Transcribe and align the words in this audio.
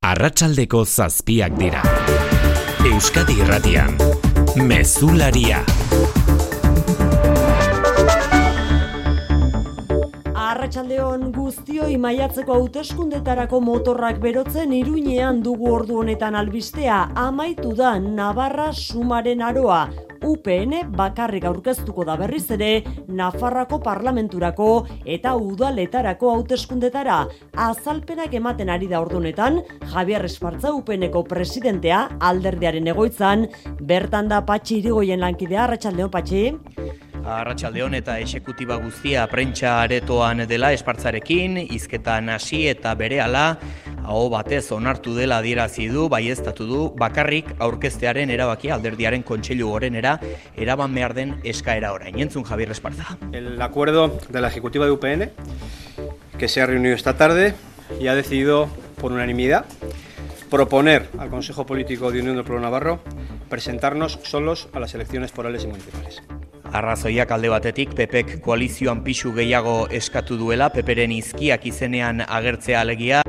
Arratsaldeko 0.00 0.78
zazpiak 0.88 1.58
dira. 1.60 1.82
Euskadi 2.88 3.34
Irratian. 3.42 3.98
Mezularia. 4.64 5.58
Arratsaldeon 10.32 11.28
guztioi 11.36 11.98
maiatzeko 12.00 12.56
hauteskundetarako 12.56 13.60
motorrak 13.60 14.24
berotzen 14.24 14.72
Iruinean 14.72 15.44
dugu 15.44 15.68
ordu 15.74 16.00
honetan 16.00 16.34
albistea 16.34 17.02
amaitu 17.28 17.76
da 17.76 17.98
Navarra 18.00 18.72
sumaren 18.72 19.44
aroa. 19.44 19.82
UPN 20.24 20.92
bakarrik 20.96 21.44
aurkeztuko 21.48 22.04
da 22.04 22.16
berriz 22.20 22.46
ere 22.56 22.70
Nafarrako 23.08 23.80
parlamenturako 23.84 24.68
eta 25.04 25.34
udaletarako 25.36 26.30
hauteskundetara. 26.34 27.20
Azalpenak 27.56 28.34
ematen 28.34 28.70
ari 28.70 28.88
da 28.90 29.00
ordunetan, 29.00 29.60
Javier 29.92 30.24
Espartza 30.24 30.74
UPNeko 30.76 31.24
presidentea 31.24 32.06
alderdiaren 32.20 32.90
egoitzan, 32.94 33.46
bertan 33.80 34.28
da 34.28 34.44
Patxi 34.46 34.78
Irigoien 34.80 35.20
lankidea, 35.20 35.64
Arratsaldeon 35.64 36.10
Patxi. 36.10 36.44
Arratsaldeon 37.24 37.94
eta 37.98 38.16
esekutiba 38.22 38.76
guztia 38.80 39.26
prentsa 39.30 39.74
aretoan 39.82 40.44
dela 40.48 40.72
espartzarekin, 40.72 41.58
hizketan 41.70 42.30
hasi 42.32 42.66
eta 42.70 42.94
berehala 42.94 43.58
aho 44.04 44.28
batez 44.32 44.64
onartu 44.72 45.14
dela 45.14 45.38
adierazi 45.38 45.88
du, 45.92 46.08
baieztatu 46.08 46.66
du, 46.66 46.80
bakarrik 46.98 47.52
aurkeztearen 47.58 48.30
erabakia 48.30 48.74
alderdiaren 48.74 49.22
kontseilu 49.22 49.68
gorenera 49.70 50.16
eraban 50.56 50.94
behar 50.94 51.14
den 51.14 51.36
eskaera 51.44 51.92
orain. 51.92 52.18
Entzun 52.18 52.44
Javier 52.44 52.70
Esparza. 52.70 53.18
El 53.32 53.60
acuerdo 53.62 54.18
de 54.28 54.40
la 54.40 54.48
ejecutiva 54.48 54.86
de 54.86 54.92
UPN, 54.92 55.30
que 56.38 56.48
se 56.48 56.62
ha 56.62 56.66
reunido 56.66 56.94
esta 56.94 57.16
tarde 57.16 57.54
y 58.00 58.08
ha 58.08 58.14
decidido 58.14 58.68
por 59.00 59.12
unanimidad 59.12 59.66
proponer 60.48 61.08
al 61.18 61.30
Consejo 61.30 61.66
Político 61.66 62.10
de 62.10 62.20
Unión 62.20 62.36
del 62.36 62.44
Pueblo 62.44 62.62
Navarro 62.62 63.00
presentarnos 63.48 64.18
solos 64.22 64.68
a 64.72 64.80
las 64.80 64.94
elecciones 64.94 65.32
forales 65.32 65.64
y 65.64 65.68
municipales. 65.68 66.22
Arrazoiak 66.70 67.32
alde 67.34 67.48
batetik 67.50 67.96
PPek 67.98 68.36
koalizioan 68.44 69.00
pixu 69.02 69.32
gehiago 69.34 69.88
eskatu 69.90 70.36
duela, 70.38 70.68
PPren 70.70 71.10
izkiak 71.16 71.64
izenean 71.66 72.22
agertzea 72.22 72.84
alegia, 72.84 73.22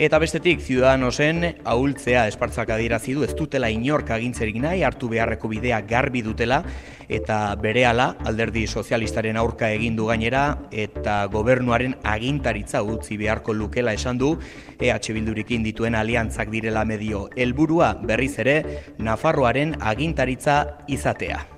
eta 0.00 0.20
bestetik 0.22 0.62
Ciudadanosen 0.64 1.42
ahultzea 1.68 2.22
espartzak 2.30 2.72
adierazi 2.72 3.12
du 3.12 3.26
ez 3.26 3.34
dutela 3.36 3.68
inork 3.68 4.08
agintzerik 4.16 4.56
nahi, 4.62 4.80
hartu 4.86 5.10
beharreko 5.12 5.50
bidea 5.52 5.82
garbi 5.90 6.22
dutela, 6.24 6.62
eta 7.08 7.54
berehala 7.60 8.14
alderdi 8.24 8.64
sozialistaren 8.66 9.36
aurka 9.36 9.68
egin 9.74 9.96
du 9.98 10.08
gainera, 10.08 10.46
eta 10.72 11.18
gobernuaren 11.32 11.98
agintaritza 12.08 12.82
utzi 12.82 13.20
beharko 13.20 13.52
lukela 13.52 13.92
esan 13.92 14.16
du, 14.16 14.32
EH 14.80 15.12
Bildurikin 15.12 15.66
dituen 15.66 15.98
aliantzak 15.98 16.48
direla 16.48 16.86
medio 16.88 17.26
helburua 17.36 17.92
berriz 18.00 18.38
ere, 18.38 18.58
Nafarroaren 18.96 19.76
agintaritza 19.92 20.64
izatea. 20.88 21.57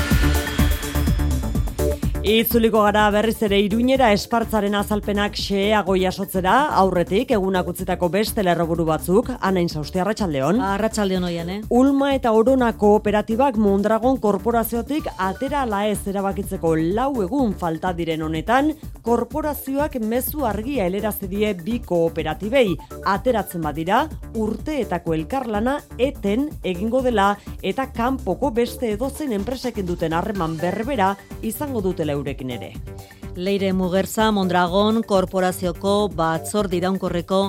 Itzuliko 2.21 2.83
gara 2.85 3.07
berriz 3.09 3.39
ere 3.41 3.57
iruñera 3.65 4.11
espartzaren 4.13 4.75
azalpenak 4.77 5.33
xeago 5.41 5.95
jasotzera, 5.97 6.67
aurretik 6.77 7.31
egunak 7.33 7.71
utzitako 7.71 8.11
beste 8.13 8.43
lerroburu 8.45 8.83
batzuk, 8.85 9.31
anain 9.41 9.65
zausti 9.67 9.97
arratsaldeon. 10.03 10.59
Arratsaldeon 10.61 11.25
oian, 11.25 11.49
eh? 11.49 11.55
Ulma 11.73 12.11
eta 12.13 12.29
Orona 12.37 12.67
kooperatibak 12.77 13.57
Mondragon 13.57 14.19
korporaziotik 14.21 15.09
atera 15.17 15.63
ala 15.63 15.87
ez 15.89 15.97
erabakitzeko 16.11 16.75
lau 16.93 17.23
egun 17.25 17.55
falta 17.57 17.89
diren 17.97 18.21
honetan, 18.21 18.69
korporazioak 19.01 19.97
mezu 20.05 20.45
argia 20.45 20.85
helerazi 20.85 21.25
die 21.25 21.55
bi 21.57 21.79
kooperatibei. 21.81 22.75
Ateratzen 23.01 23.65
badira, 23.65 24.03
urteetako 24.37 25.17
elkarlana 25.17 25.79
eten 25.97 26.51
egingo 26.61 27.01
dela 27.01 27.31
eta 27.63 27.89
kanpoko 27.89 28.53
beste 28.53 28.93
edozein 28.93 29.33
enpresekin 29.41 29.89
duten 29.89 30.13
harreman 30.13 30.59
berbera 30.61 31.15
izango 31.41 31.81
dutela 31.81 32.10
eurekin 32.11 32.51
ere. 32.57 32.73
Leire 33.35 33.71
Mugerza 33.71 34.29
Mondragon 34.31 35.01
korporazioko 35.07 36.09
batzor 36.15 36.67
diraunkorreko 36.71 37.39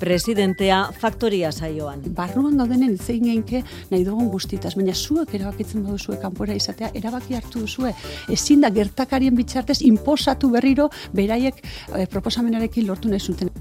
presidentea 0.00 0.82
faktoria 1.00 1.52
saioan. 1.52 2.02
Barruan 2.16 2.58
gaudenen 2.60 2.98
zein 2.98 3.24
geinke 3.24 3.62
nahi 3.90 4.04
dugun 4.04 4.28
guztitaz, 4.32 4.74
baina 4.76 4.94
zuek 4.94 5.32
erabakitzen 5.38 5.84
baduzue 5.86 6.20
kanpora 6.20 6.56
izatea, 6.56 6.92
erabaki 6.94 7.38
hartu 7.38 7.64
duzue. 7.64 7.94
Ezin 8.28 8.60
da 8.60 8.70
gertakarien 8.70 9.36
bitxartez 9.36 9.80
inposatu 9.88 10.52
berriro 10.52 10.90
beraiek 11.16 11.64
eh, 11.64 12.06
proposamenarekin 12.06 12.86
lortu 12.86 13.08
nahi 13.08 13.20
zuten. 13.20 13.52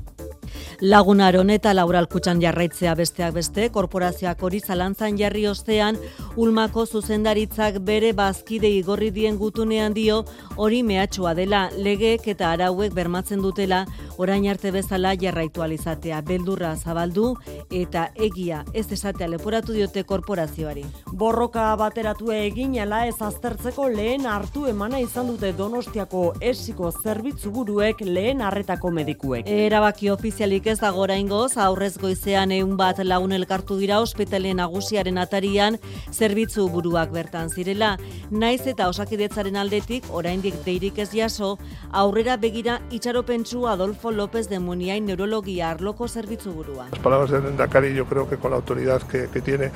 Lagunaron 0.82 1.50
eta 1.50 1.74
Laura 1.74 2.00
Alkutxan 2.00 2.42
jarraitzea 2.42 2.96
besteak 2.96 3.34
beste, 3.34 3.70
korporazioak 3.70 4.44
hori 4.44 4.60
zalantzan 4.60 5.18
jarri 5.20 5.46
ostean, 5.48 5.98
Ulmako 6.36 6.86
zuzendaritzak 6.86 7.80
bere 7.86 8.14
bazkide 8.14 8.70
igorri 8.70 9.12
dien 9.12 9.38
gutunean 9.38 9.94
dio, 9.94 10.24
hori 10.56 10.84
mehatxua 10.84 11.34
dela, 11.36 11.70
legeek 11.76 12.28
eta 12.36 12.52
arauek 12.52 12.94
bermatzen 12.94 13.42
dutela, 13.42 13.86
orain 14.18 14.48
arte 14.52 14.72
bezala 14.72 15.16
jarraitu 15.20 15.64
alizatea, 15.64 16.22
beldurra 16.22 16.76
zabaldu 16.76 17.34
eta 17.72 18.10
egia 18.16 18.64
ez 18.74 18.86
esatea 18.92 19.28
leporatu 19.32 19.74
diote 19.74 20.04
korporazioari. 20.04 20.84
Borroka 21.12 21.70
bateratu 21.80 22.32
egin 22.36 22.78
ala 22.84 23.06
ez 23.08 23.16
aztertzeko 23.20 23.88
lehen 23.90 24.26
hartu 24.30 24.66
emana 24.70 25.00
izan 25.00 25.28
dute 25.32 25.52
Donostiako 25.58 26.24
esiko 26.42 26.92
zerbitzu 26.92 27.52
buruek 27.52 28.02
lehen 28.06 28.42
harretako 28.42 28.92
medikuek. 28.96 29.48
Erabaki 29.50 30.10
ofizialik 30.50 30.68
ez 30.68 30.80
dago 30.82 31.04
oraingoz, 31.04 31.58
aurrez 31.62 31.98
goizean 32.02 32.52
egun 32.52 32.76
bat 32.78 32.98
lagun 33.06 33.32
elkartu 33.36 33.78
dira 33.78 34.00
ospitale 34.02 34.54
nagusiaren 34.58 35.20
atarian 35.22 35.78
zerbitzu 36.12 36.68
buruak 36.74 37.12
bertan 37.14 37.50
zirela. 37.50 37.98
Naiz 38.32 38.66
eta 38.66 38.88
osakidetzaren 38.90 39.56
aldetik 39.56 40.06
oraindik 40.10 40.56
deirik 40.66 40.98
ez 40.98 41.12
jaso, 41.14 41.60
aurrera 41.92 42.38
begira 42.38 42.80
itxaropentsu 42.90 43.68
Adolfo 43.68 44.12
López 44.12 44.50
de 44.50 44.60
Muniain 44.60 45.06
neurologia 45.06 45.70
arloko 45.70 46.08
zerbitzu 46.08 46.52
burua. 46.52 46.88
Las 46.90 47.00
palabras 47.00 47.30
del 47.30 47.46
Endacari 47.46 47.94
yo 47.94 48.06
creo 48.06 48.28
que 48.28 48.38
con 48.38 48.50
la 48.50 48.58
autoridad 48.58 49.04
que, 49.04 49.28
que 49.32 49.42
tiene 49.42 49.72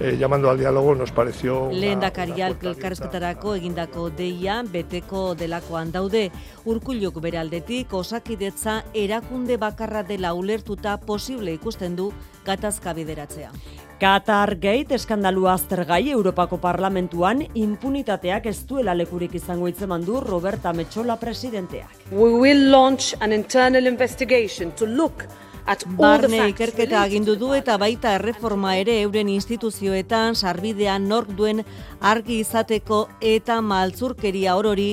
eh, 0.00 0.16
llamando 0.18 0.50
al 0.50 0.58
diálogo 0.58 0.94
nos 0.94 1.12
pareció... 1.12 1.70
Lehendakaria 1.72 2.48
elkarrezketarako 2.48 3.54
egindako 3.54 4.10
deia 4.10 4.62
beteko 4.62 5.34
delakoan 5.34 5.92
daude. 5.92 6.30
Urkulluk 6.64 7.20
bere 7.20 7.38
aldetik 7.38 7.92
osakidetza 7.94 8.82
erakunde 8.94 9.56
bakarra 9.56 10.02
dela 10.02 10.34
ulertuta 10.34 10.98
posible 11.00 11.52
ikusten 11.52 11.96
du 11.96 12.12
gatazka 12.44 12.92
bideratzea. 12.92 13.50
Qatar 14.00 14.56
Gate 14.60 14.96
eskandalu 14.98 15.46
aztergai 15.48 16.10
Europako 16.10 16.58
Parlamentuan 16.60 17.44
impunitateak 17.54 18.50
ez 18.50 18.58
duela 18.66 18.92
lekurik 18.94 19.36
izango 19.38 19.68
hitzeman 19.70 20.04
du 20.04 20.18
Roberta 20.20 20.72
Metxola 20.74 21.16
presidenteak. 21.16 22.10
We 22.10 22.34
will 22.34 22.70
launch 22.70 23.14
an 23.20 23.32
internal 23.32 23.86
investigation 23.86 24.72
to 24.72 24.86
look 24.86 25.24
at 25.66 25.84
Barne 25.96 26.48
ikerketa 26.50 27.00
agindu 27.02 27.36
du 27.40 27.52
eta 27.56 27.76
baita 27.80 28.14
erreforma 28.18 28.74
ere 28.76 28.98
euren 29.02 29.30
instituzioetan 29.32 30.36
sarbidean 30.36 31.08
nork 31.08 31.30
duen 31.38 31.64
argi 32.04 32.40
izateko 32.44 32.98
eta 33.34 33.60
maltzurkeria 33.64 34.56
orori 34.60 34.90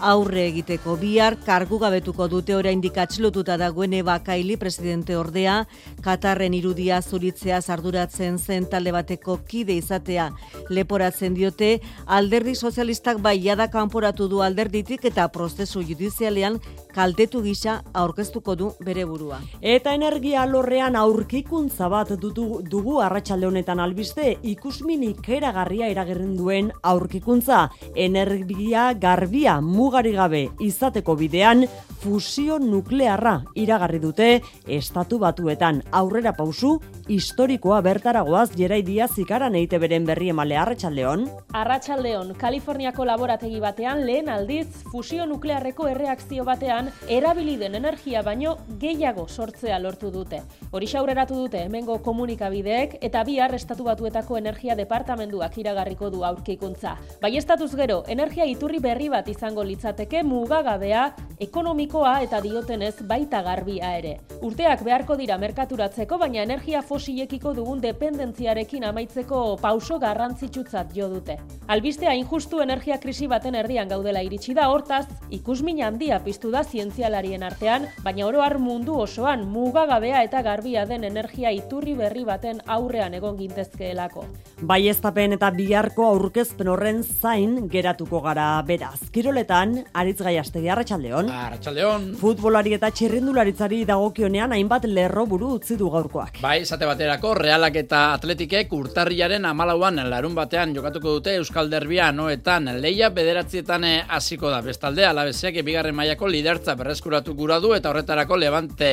aurre 0.00 0.46
egiteko. 0.48 0.96
Bihar 0.98 1.36
kargu 1.46 1.78
gabetuko 1.78 2.26
dute 2.28 2.54
oraindik 2.56 2.96
atxilotuta 2.98 3.56
dagoen 3.56 3.92
Kaili 4.24 4.56
presidente 4.56 5.16
ordea. 5.16 5.66
Katarren 6.02 6.54
irudia 6.54 7.00
zuritzea 7.02 7.60
sarduratzen 7.60 8.38
zen 8.38 8.66
talde 8.66 8.92
bateko 8.92 9.38
kide 9.46 9.74
izatea 9.74 10.30
leporatzen 10.68 11.34
diote. 11.34 11.80
Alderdi 12.06 12.54
sozialistak 12.54 13.18
baiada 13.18 13.68
kanporatu 13.70 14.28
du 14.28 14.42
alderditik 14.42 15.04
eta 15.04 15.28
prozesu 15.28 15.82
judizialean 15.82 16.60
kaltetu 16.94 17.42
gisa 17.42 17.82
aurkeztuko 17.92 18.54
du 18.54 18.72
bere 18.80 19.04
burua. 19.04 19.40
Eta 19.60 19.94
energia 19.94 20.42
alorrean 20.42 20.96
aurkikuntza 20.96 21.88
bat 21.88 22.10
dutu, 22.20 22.62
dugu 22.62 23.00
arratsalde 23.00 23.46
honetan 23.46 23.80
albiste 23.80 24.38
ikusmin 24.42 25.02
ikeragarria 25.02 25.88
iragerren 25.88 26.36
duen 26.36 26.53
aurkikuntza 26.82 27.68
energia 27.96 28.92
garbia 28.94 29.60
mugari 29.60 30.12
gabe 30.14 30.42
izateko 30.60 31.16
bidean 31.18 31.66
fusio 32.04 32.58
nuklearra 32.60 33.38
iragarri 33.56 33.98
dute 34.02 34.28
estatu 34.68 35.18
batuetan 35.22 35.80
aurrera 36.00 36.34
pausu 36.36 36.76
historikoa 37.08 37.80
bertaragoaz 37.84 38.50
jerai 38.56 38.82
dia 38.84 39.06
zikaran 39.08 39.54
eite 39.56 39.78
beren 39.78 40.04
berri 40.08 40.28
emale 40.32 40.56
arratsaldeon. 40.56 41.24
Arratsaldeon, 41.52 42.34
Kaliforniako 42.40 43.04
laborategi 43.08 43.60
batean 43.60 44.04
lehen 44.06 44.28
aldiz 44.28 44.68
fusio 44.92 45.26
nuklearreko 45.26 45.88
erreakzio 45.88 46.44
batean 46.44 46.90
erabili 47.08 47.56
den 47.60 47.74
energia 47.80 48.22
baino 48.22 48.56
gehiago 48.80 49.26
sortzea 49.28 49.78
lortu 49.78 50.12
dute. 50.12 50.42
Hori 50.72 50.88
aurreratu 50.94 51.34
dute 51.34 51.64
hemengo 51.64 51.98
komunikabideek 52.04 52.98
eta 53.00 53.24
bihar 53.24 53.54
estatu 53.54 53.84
batuetako 53.88 54.36
energia 54.38 54.76
departamenduak 54.76 55.56
iragarriko 55.58 56.10
du 56.10 56.24
aurkikuntza. 56.44 56.96
Bai 57.20 57.36
estatuz 57.38 57.74
gero, 57.74 58.04
energia 58.08 58.44
iturri 58.44 58.78
berri 58.80 59.08
bat 59.08 59.28
izango 59.28 59.64
litzateke 59.64 60.22
mugagabea, 60.22 61.14
ekonomikoa 61.40 62.20
eta 62.22 62.40
diotenez 62.40 63.02
baita 63.08 63.42
garbia 63.42 63.96
ere. 63.98 64.18
Urteak 64.42 64.84
beharko 64.84 65.16
dira 65.16 65.38
merkaturatzeko, 65.38 66.18
baina 66.18 66.42
energia 66.42 66.82
fosilekiko 66.82 67.54
dugun 67.54 67.80
dependentziarekin 67.80 68.84
amaitzeko 68.84 69.56
pauso 69.60 69.98
garrantzitsutzat 69.98 70.92
jo 70.94 71.08
dute. 71.08 71.38
Albistea 71.68 72.14
injustu 72.14 72.60
energia 72.60 72.98
krisi 72.98 73.26
baten 73.26 73.54
erdian 73.54 73.88
gaudela 73.88 74.22
iritsi 74.22 74.54
da 74.54 74.68
hortaz, 74.68 75.06
ikusmin 75.30 75.82
handia 75.82 76.20
piztu 76.20 76.50
da 76.50 76.62
zientzialarien 76.64 77.42
artean, 77.42 77.88
baina 78.04 78.26
oro 78.26 78.42
har 78.42 78.58
mundu 78.58 78.98
osoan 79.00 79.46
mugagabea 79.48 80.22
eta 80.22 80.42
garbia 80.42 80.84
den 80.86 81.04
energia 81.04 81.50
iturri 81.50 81.94
berri 81.94 82.24
baten 82.24 82.60
aurrean 82.66 83.14
egon 83.14 83.36
gintezkeelako. 83.38 84.26
Bai 84.62 84.84
eta 84.88 85.50
biharko 85.50 86.04
aurkezpen 86.24 86.68
horren 86.72 87.02
zain 87.04 87.68
geratuko 87.68 88.20
gara 88.24 88.46
beraz. 88.66 89.10
Kiroletan, 89.12 89.76
aritz 89.92 90.20
gaiastegi, 90.24 90.70
arratsaldeon. 90.72 91.28
Arratxaldeon. 91.28 92.06
Futbolari 92.20 92.72
eta 92.76 92.88
txirrindularitzari 92.94 93.82
dagokionean 93.88 94.54
hainbat 94.56 94.86
lerro 94.88 95.26
buru 95.28 95.52
utzi 95.58 95.76
du 95.76 95.90
gaurkoak. 95.92 96.40
Bai, 96.44 96.56
esate 96.64 96.88
baterako, 96.88 97.34
realak 97.36 97.76
eta 97.82 98.04
atletikek 98.14 98.72
urtarriaren 98.72 99.44
amalauan 99.44 100.00
larun 100.08 100.36
batean 100.36 100.72
jokatuko 100.76 101.18
dute 101.18 101.36
Euskal 101.40 101.68
Derbia 101.72 102.10
noetan 102.12 102.72
leia 102.80 103.10
bederatzietan 103.14 103.84
eh, 103.84 103.98
hasiko 104.08 104.48
da. 104.52 104.62
Bestalde, 104.64 105.04
alabezeak 105.04 105.60
bigarren 105.66 105.96
mailako 105.96 106.30
lidertza 106.32 106.74
berreskuratu 106.78 107.34
gura 107.36 107.60
du 107.60 107.74
eta 107.76 107.92
horretarako 107.92 108.40
levante 108.40 108.92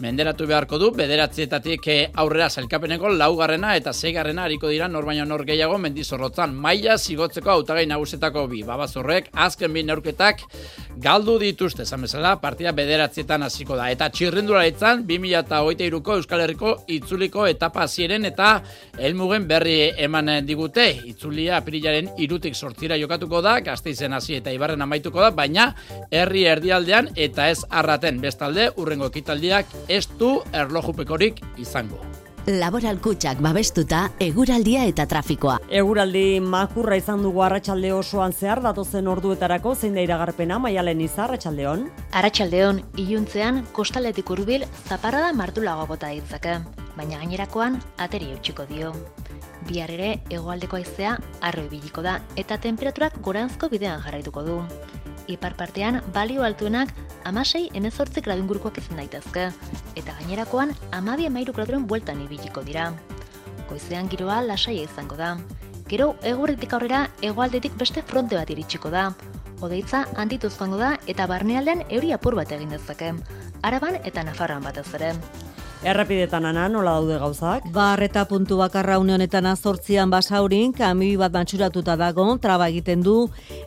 menderatu 0.00 0.48
beharko 0.48 0.78
du 0.80 0.90
bederatzietatik 0.96 1.88
eh, 1.92 2.00
aurrera 2.24 2.48
zelkapeneko 2.48 3.12
laugarrena 3.20 3.76
eta 3.76 3.92
zeigarrena 3.92 4.48
hariko 4.48 4.72
dira 4.72 4.88
nor 4.88 5.04
baino 5.04 5.26
nor 5.28 5.44
gehiago 5.44 5.76
mendizorrotzan 5.78 6.54
maila 6.70 6.96
zigotzeko 6.98 7.50
hautagai 7.50 7.86
nagusetako 7.90 8.44
bi. 8.50 8.62
Babazorrek 8.66 9.30
azken 9.46 9.72
bi 9.74 9.82
neurketak 9.86 10.44
galdu 11.02 11.36
dituzte. 11.42 11.82
Esan 11.82 12.04
bezala 12.06 12.36
partida 12.42 12.72
bederatzietan 12.76 13.42
hasiko 13.46 13.78
da. 13.78 13.88
Eta 13.90 14.10
txirrindularitzan 14.14 15.02
2023ko 15.08 16.18
Euskal 16.20 16.44
Herriko 16.44 16.76
itzuliko 16.98 17.48
etapa 17.50 17.82
hasieren 17.86 18.28
eta 18.28 18.52
helmugen 18.98 19.48
berri 19.50 19.78
eman 20.06 20.30
digute. 20.46 20.86
Itzulia 21.10 21.58
aprilaren 21.58 22.12
irutik 22.22 22.54
sortzira 22.54 22.98
jokatuko 23.00 23.42
da 23.42 23.58
gazteizen 23.66 24.14
hasi 24.14 24.38
eta 24.38 24.54
ibarren 24.54 24.86
amaituko 24.86 25.24
da 25.24 25.32
baina 25.34 25.72
herri 26.10 26.46
erdialdean 26.54 27.10
eta 27.16 27.50
ez 27.50 27.64
arraten. 27.68 28.22
Bestalde 28.22 28.70
urrengo 28.76 29.10
ekitaldiak 29.10 29.74
ez 29.88 30.04
du 30.20 30.36
erlojupekorik 30.52 31.42
izango. 31.58 32.09
Laboral 32.48 32.96
kutsak 33.04 33.42
babestuta 33.44 34.06
eguraldia 34.24 34.86
eta 34.88 35.04
trafikoa. 35.04 35.58
Eguraldi 35.68 36.40
makurra 36.40 36.96
izan 36.96 37.20
dugu 37.20 37.42
arratsalde 37.44 37.90
osoan 37.92 38.32
zehar 38.32 38.62
datozen 38.64 39.10
orduetarako 39.12 39.74
zein 39.74 39.94
da 39.94 40.00
iragarpena 40.00 40.56
maialen 40.58 41.02
izar 41.04 41.26
arratsaldeon. 41.28 41.84
Arratsaldeon 42.16 42.80
iluntzean 42.96 43.60
kostaletik 43.76 44.32
hurbil 44.32 44.64
zaparrada 44.88 45.34
martulago 45.36 45.84
bota 45.92 46.08
ditzake, 46.08 46.56
baina 46.96 47.20
gainerakoan 47.20 47.76
ateri 47.98 48.32
utziko 48.32 48.64
dio. 48.72 48.94
Bihar 49.68 49.92
ere 49.92 50.14
hegoaldeko 50.30 50.80
haizea 50.80 51.18
arroi 51.44 51.68
biliko 51.68 52.00
da 52.00 52.22
eta 52.40 52.56
temperaturak 52.56 53.20
goranzko 53.20 53.68
bidean 53.68 54.00
jarraituko 54.00 54.46
du. 54.48 54.62
Ipar 55.30 55.54
partean 55.54 56.00
balio 56.14 56.42
altuenak 56.42 56.90
amasei 57.24 57.68
emezortzik 57.78 58.24
gradun 58.26 58.48
gurukoak 58.50 58.80
izan 58.82 58.98
daitezke, 58.98 59.46
eta 59.94 60.14
gainerakoan 60.18 60.74
amabi 60.96 61.28
amairu 61.28 61.54
graduren 61.54 61.86
bueltan 61.86 62.22
ibiliko 62.24 62.64
dira. 62.66 62.90
Goizean 63.68 64.10
giroa 64.10 64.40
lasaia 64.42 64.88
izango 64.88 65.18
da. 65.20 65.36
Gero 65.90 66.14
egurretik 66.26 66.74
aurrera 66.74 67.04
egoaldetik 67.22 67.76
beste 67.78 68.02
fronte 68.06 68.38
bat 68.38 68.50
iritsiko 68.50 68.90
da. 68.90 69.10
Odeitza 69.60 70.06
handituzkoango 70.16 70.80
da 70.80 70.94
eta 71.06 71.26
barnealdean 71.30 71.84
euri 71.88 72.12
apur 72.16 72.34
bat 72.38 72.50
egin 72.56 72.74
dezake. 72.74 73.12
Araban 73.62 74.00
eta 74.02 74.24
Nafarroan 74.26 74.66
batez 74.66 74.88
ere. 74.98 75.14
Errepidetan 75.80 76.44
ana, 76.44 76.66
nola 76.68 76.92
daude 76.98 77.14
gauzak? 77.16 77.64
Barreta 77.72 78.26
puntu 78.28 78.58
bakarra 78.60 78.98
une 79.00 79.14
honetan 79.14 79.46
azortzian 79.48 80.10
basaurin, 80.12 80.74
kami 80.76 81.14
bat 81.16 81.32
bantxuratuta 81.32 81.94
dago, 81.96 82.26
traba 82.36 82.66
egiten 82.68 83.00
du, 83.00 83.14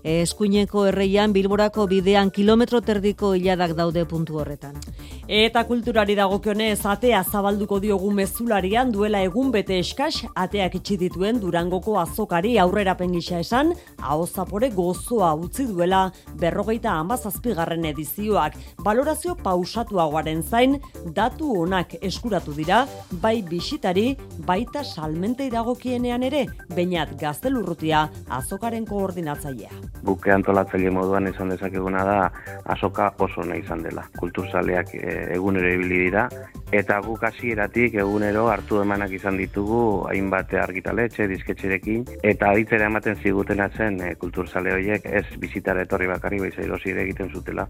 eskuineko 0.06 0.86
erreian 0.92 1.34
bilborako 1.34 1.88
bidean 1.90 2.30
kilometro 2.30 2.82
terdiko 2.86 3.32
hiladak 3.34 3.74
daude 3.74 4.06
puntu 4.06 4.38
horretan. 4.38 4.78
Eta 5.26 5.64
kulturari 5.66 6.14
dagokionez 6.14 6.86
atea 6.86 7.24
zabalduko 7.24 7.80
diogu 7.82 8.12
mezularian 8.14 8.92
duela 8.94 9.24
egun 9.26 9.50
bete 9.50 9.80
eskas, 9.82 10.22
ateak 10.36 10.78
itxi 10.84 11.00
dituen 11.08 11.42
durangoko 11.42 11.98
azokari 11.98 12.60
aurrera 12.62 12.94
pengisa 12.94 13.42
esan, 13.42 13.74
hau 13.98 14.28
zapore 14.28 14.70
gozoa 14.70 15.34
utzi 15.34 15.66
duela 15.66 16.04
berrogeita 16.38 16.94
amazazpigarren 16.94 17.90
edizioak, 17.90 18.62
valorazio 18.86 19.34
pausatuagoaren 19.34 20.44
zain, 20.44 20.78
datu 21.10 21.50
onak 21.64 21.98
eskuratu 22.04 22.54
dira, 22.56 22.84
bai 23.22 23.42
bisitari, 23.48 24.14
baita 24.48 24.84
salmentei 24.84 25.50
dagokienean 25.54 26.24
ere, 26.28 26.46
bainat 26.76 27.16
gaztelurrutia 27.20 28.08
azokaren 28.38 28.86
koordinatzailea. 28.90 29.72
Buke 30.04 30.34
antolatzaile 30.36 30.92
moduan 30.92 31.30
izan 31.30 31.54
dezakeguna 31.54 32.04
da 32.08 32.18
azoka 32.76 33.12
oso 33.24 33.46
nahi 33.48 33.64
izan 33.64 33.84
dela. 33.86 34.04
Kulturzaleak 34.20 34.94
e, 35.00 35.16
egunero 35.38 35.72
ibili 35.72 36.02
dira, 36.08 36.28
eta 36.74 37.00
guk 37.06 37.24
hasieratik 37.24 37.96
egunero 38.04 38.48
hartu 38.52 38.82
emanak 38.82 39.14
izan 39.16 39.38
ditugu 39.40 40.04
hainbat 40.10 40.54
argitaletxe, 40.64 41.28
disketxerekin, 41.32 42.04
eta 42.24 42.52
aditzera 42.52 42.90
ematen 42.92 43.16
ziguten 43.22 43.64
zen 43.78 44.02
e, 44.02 44.14
kulturzale 44.20 44.74
horiek 44.74 45.06
ez 45.06 45.26
bizitara 45.40 45.86
etorri 45.88 46.08
bakarri 46.12 46.40
baiza 46.44 46.62
egiten 46.84 47.30
zutela. 47.32 47.68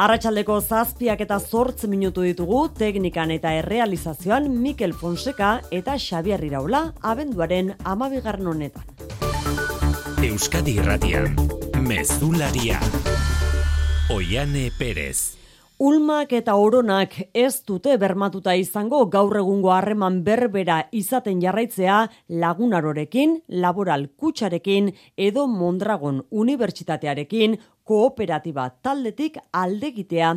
Arratxaldeko 0.00 0.60
zazpiak 0.60 1.20
eta 1.20 1.38
zortz 1.38 1.84
minutu 1.90 2.22
ditugu, 2.22 2.68
teknikan 2.78 3.30
eta 3.34 3.49
errealizazioan 3.58 4.48
Mikel 4.62 4.94
Fonseca 4.94 5.60
eta 5.70 5.96
Xabier 5.98 6.44
Iraula 6.44 6.92
abenduaren 7.00 7.74
amabigarren 7.84 8.46
honetan. 8.46 8.84
Euskadi 10.22 10.76
Irratian, 10.78 11.36
Mezularia, 11.80 12.80
Oiane 14.12 14.70
Perez. 14.78 15.40
Ulmak 15.80 16.34
eta 16.36 16.58
oronak 16.60 17.14
ez 17.32 17.62
dute 17.64 17.94
bermatuta 17.96 18.52
izango 18.52 18.98
gaur 19.08 19.38
egungo 19.40 19.70
harreman 19.72 20.18
berbera 20.26 20.82
izaten 20.92 21.40
jarraitzea 21.40 22.02
lagunarorekin, 22.42 23.38
laboral 23.48 24.10
kutsarekin 24.12 24.90
edo 25.16 25.46
Mondragon 25.48 26.20
Unibertsitatearekin 26.28 27.56
kooperatiba 27.90 28.68
taldetik 28.84 29.40
aldegitea 29.50 30.28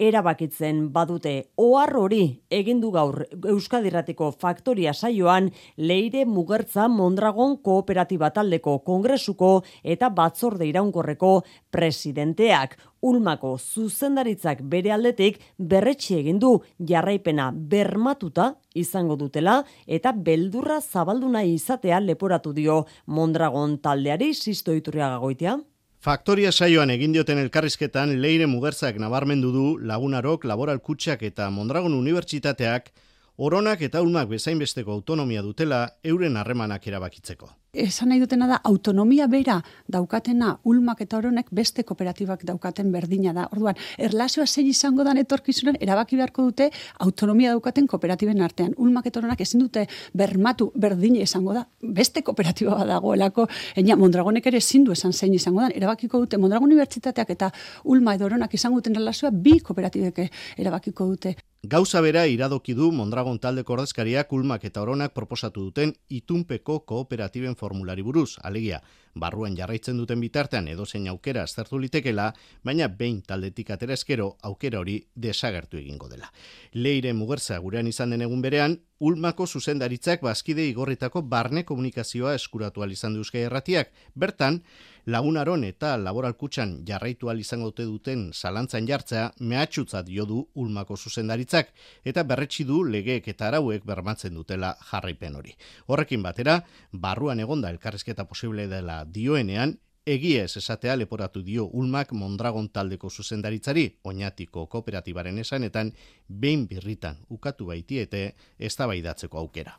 erabakitzen 0.00 0.86
badute. 0.94 1.34
Ohar 1.60 1.92
hori 2.00 2.22
egin 2.48 2.78
du 2.80 2.88
gaur 2.94 3.18
Euskadirratiko 3.52 4.30
faktoria 4.32 4.94
saioan 4.94 5.50
Leire 5.76 6.24
Mugertza 6.24 6.86
Mondragon 6.88 7.58
kooperatiba 7.60 8.30
taldeko 8.32 8.78
kongresuko 8.86 9.50
eta 9.84 10.08
batzorde 10.08 10.70
iraunkorreko 10.70 11.34
presidenteak. 11.74 12.78
Ulmako 13.02 13.56
zuzendaritzak 13.58 14.62
bere 14.72 14.92
aldetik 14.94 15.40
berretxe 15.58 16.20
egin 16.20 16.38
du 16.38 16.52
jarraipena 16.78 17.50
bermatuta 17.52 18.54
izango 18.78 19.18
dutela 19.18 19.58
eta 19.86 20.14
beldurra 20.14 20.78
zabalduna 20.80 21.42
izatea 21.44 22.00
leporatu 22.00 22.54
dio 22.56 22.86
Mondragon 23.06 23.76
taldeari 23.82 24.32
sisto 24.32 24.72
iturriaga 24.72 25.18
goitea. 25.18 25.58
Faktoria 26.02 26.50
saioan 26.50 26.90
egin 26.90 27.12
dioten 27.14 27.38
elkarrizketan 27.38 28.16
leire 28.22 28.48
mugertzak 28.50 28.96
nabarmendu 28.98 29.52
du 29.54 29.66
lagunarok 29.90 30.48
laboral 30.50 30.80
kutsak 30.82 31.22
eta 31.28 31.46
Mondragon 31.54 31.94
Unibertsitateak 31.94 32.90
oronak 33.38 33.86
eta 33.86 34.02
ulmak 34.02 34.26
bezain 34.32 34.58
besteko 34.58 34.96
autonomia 34.98 35.46
dutela 35.46 35.84
euren 36.02 36.40
harremanak 36.40 36.88
erabakitzeko 36.90 37.52
esan 37.72 38.10
nahi 38.10 38.20
dutena 38.20 38.46
da 38.46 38.56
autonomia 38.68 39.26
bera 39.26 39.54
daukatena 39.88 40.58
ulmak 40.68 41.00
eta 41.00 41.16
oronek 41.16 41.46
beste 41.50 41.84
kooperatibak 41.88 42.44
daukaten 42.44 42.90
berdina 42.92 43.32
da. 43.32 43.46
Orduan, 43.52 43.78
erlazioa 43.96 44.46
zein 44.46 44.66
izango 44.68 45.04
dan 45.04 45.16
etorkizunen 45.16 45.78
erabaki 45.80 46.18
beharko 46.20 46.44
dute 46.50 46.66
autonomia 46.98 47.54
daukaten 47.54 47.86
kooperatiben 47.88 48.42
artean. 48.44 48.74
Ulmak 48.76 49.06
eta 49.08 49.20
oronak 49.20 49.40
ezin 49.40 49.64
dute 49.64 49.86
bermatu 50.12 50.70
berdina 50.76 51.22
izango 51.24 51.54
da. 51.54 51.64
Beste 51.80 52.22
kooperatiba 52.22 52.84
dagoelako, 52.84 53.46
enia 53.74 53.96
Mondragonek 53.96 54.46
ere 54.52 54.60
ezin 54.60 54.84
du 54.84 54.92
esan 54.92 55.12
zein 55.12 55.32
izango 55.34 55.62
dan. 55.64 55.72
Erabakiko 55.74 56.20
dute 56.20 56.36
Mondragon 56.36 56.68
Unibertsitateak 56.68 57.30
eta 57.30 57.50
ulma 57.84 58.18
edo 58.18 58.28
oronak 58.28 58.52
izango 58.52 58.82
duten 58.82 59.00
erlazioa 59.00 59.30
bi 59.32 59.56
kooperatibek 59.60 60.20
erabakiko 60.58 61.08
dute. 61.14 61.34
Gauza 61.62 62.00
bera 62.02 62.24
iradoki 62.26 62.74
du 62.74 62.88
Mondragon 62.90 63.36
taldeko 63.38 63.76
ordezkariak 63.76 64.32
ulmak 64.34 64.64
eta 64.66 64.80
oronak 64.82 65.12
proposatu 65.14 65.68
duten 65.68 65.92
itunpeko 66.10 66.80
kooperatiben 66.90 67.54
formulari 67.62 68.02
buruz, 68.02 68.36
alegia, 68.42 68.82
barruan 69.14 69.56
jarraitzen 69.56 69.98
duten 70.00 70.20
bitartean 70.24 70.68
edozein 70.72 71.06
aukera 71.12 71.44
aztertu 71.46 71.78
litekela, 71.78 72.30
baina 72.64 72.88
behin 72.88 73.20
taldetik 73.28 73.70
aterezkero 73.70 74.32
aukera 74.50 74.80
hori 74.80 74.98
desagertu 75.14 75.78
egingo 75.78 76.08
dela. 76.10 76.32
Leire 76.72 77.12
mugertza 77.12 77.58
gurean 77.62 77.90
izan 77.90 78.16
den 78.16 78.26
egun 78.26 78.42
berean, 78.42 78.80
Ulmako 79.02 79.48
zuzendaritzak 79.48 80.20
bazkide 80.22 80.62
igorritako 80.70 81.24
barne 81.26 81.64
komunikazioa 81.66 82.36
eskuratu 82.38 82.84
izan 82.86 83.14
du 83.14 83.22
Erratiak. 83.34 83.90
Bertan, 84.14 84.62
lagunaron 85.06 85.64
eta 85.64 85.96
laboralkutxan 85.98 86.84
jarraitu 86.86 87.30
izango 87.38 87.70
dute 87.70 87.84
duten 87.84 88.32
zalantzan 88.32 88.86
jartzea 88.86 89.32
mehatxutzat 89.40 90.06
jo 90.08 90.24
du 90.24 90.48
Ulmako 90.54 90.96
zuzendaritzak 90.96 91.72
eta 92.04 92.22
berretsi 92.22 92.64
du 92.64 92.84
legeek 92.84 93.28
eta 93.28 93.48
arauek 93.48 93.84
bermatzen 93.84 94.34
dutela 94.34 94.76
jarraipen 94.90 95.36
hori. 95.36 95.54
Horrekin 95.86 96.22
batera, 96.22 96.64
barruan 96.92 97.40
egonda 97.40 97.70
elkarrizketa 97.70 98.24
posible 98.24 98.68
dela 98.68 99.04
dioenean, 99.04 99.78
Egia 100.04 100.42
ez 100.42 100.56
esatea 100.58 100.96
leporatu 100.96 101.44
dio 101.46 101.68
Ulmak 101.78 102.10
Mondragon 102.12 102.68
taldeko 102.74 103.08
zuzendaritzari, 103.08 103.84
oinatiko 104.02 104.66
kooperatibaren 104.66 105.38
esanetan, 105.38 105.92
behin 106.26 106.66
birritan 106.66 107.20
ukatu 107.30 107.66
baitiete 107.66 108.34
ez 108.58 108.74
aukera. 108.80 109.78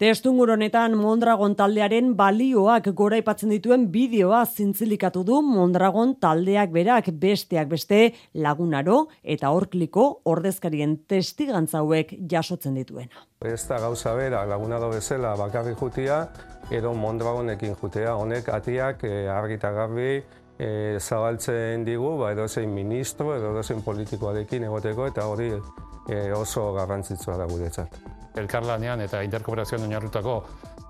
Testungur 0.00 0.48
honetan 0.48 0.94
Mondragon 0.96 1.52
taldearen 1.52 2.14
balioak 2.16 2.86
gora 2.96 3.18
ipatzen 3.20 3.50
dituen 3.52 3.82
bideoa 3.92 4.38
zintzilikatu 4.48 5.20
du 5.28 5.42
Mondragon 5.44 6.14
taldeak 6.16 6.70
berak 6.72 7.10
besteak 7.20 7.68
beste 7.68 7.98
lagunaro 8.32 8.94
eta 9.20 9.50
horkliko 9.52 10.04
ordezkarien 10.32 10.94
testigantzauek 11.04 12.14
jasotzen 12.32 12.78
dituena. 12.80 13.26
Ez 13.44 13.60
da 13.68 13.76
gauza 13.82 14.14
bera 14.16 14.40
lagunado 14.48 14.88
bezala 14.88 15.34
bakarri 15.36 15.74
jutia, 15.76 16.22
edo 16.70 16.94
Mondragonekin 16.96 17.76
jutea. 17.82 18.14
Honek 18.16 18.48
atiak 18.56 19.04
e, 19.04 19.28
argita 19.28 19.74
garbi 19.76 20.14
e, 20.16 20.70
zabaltzen 20.96 21.84
digu, 21.84 22.14
ba, 22.22 22.32
edo 22.32 22.48
zein 22.48 22.72
ministro, 22.72 23.36
edo 23.36 23.52
zein 23.62 23.84
politikoarekin 23.84 24.64
egoteko, 24.70 25.10
eta 25.12 25.28
hori 25.28 25.50
e, 25.52 26.32
oso 26.32 26.70
garrantzitsua 26.80 27.36
da 27.36 27.50
guretzat. 27.52 28.00
Elkarlanean 28.38 29.00
eta 29.00 29.24
interkooperazioan 29.26 29.88
oinarrutako 29.88 30.36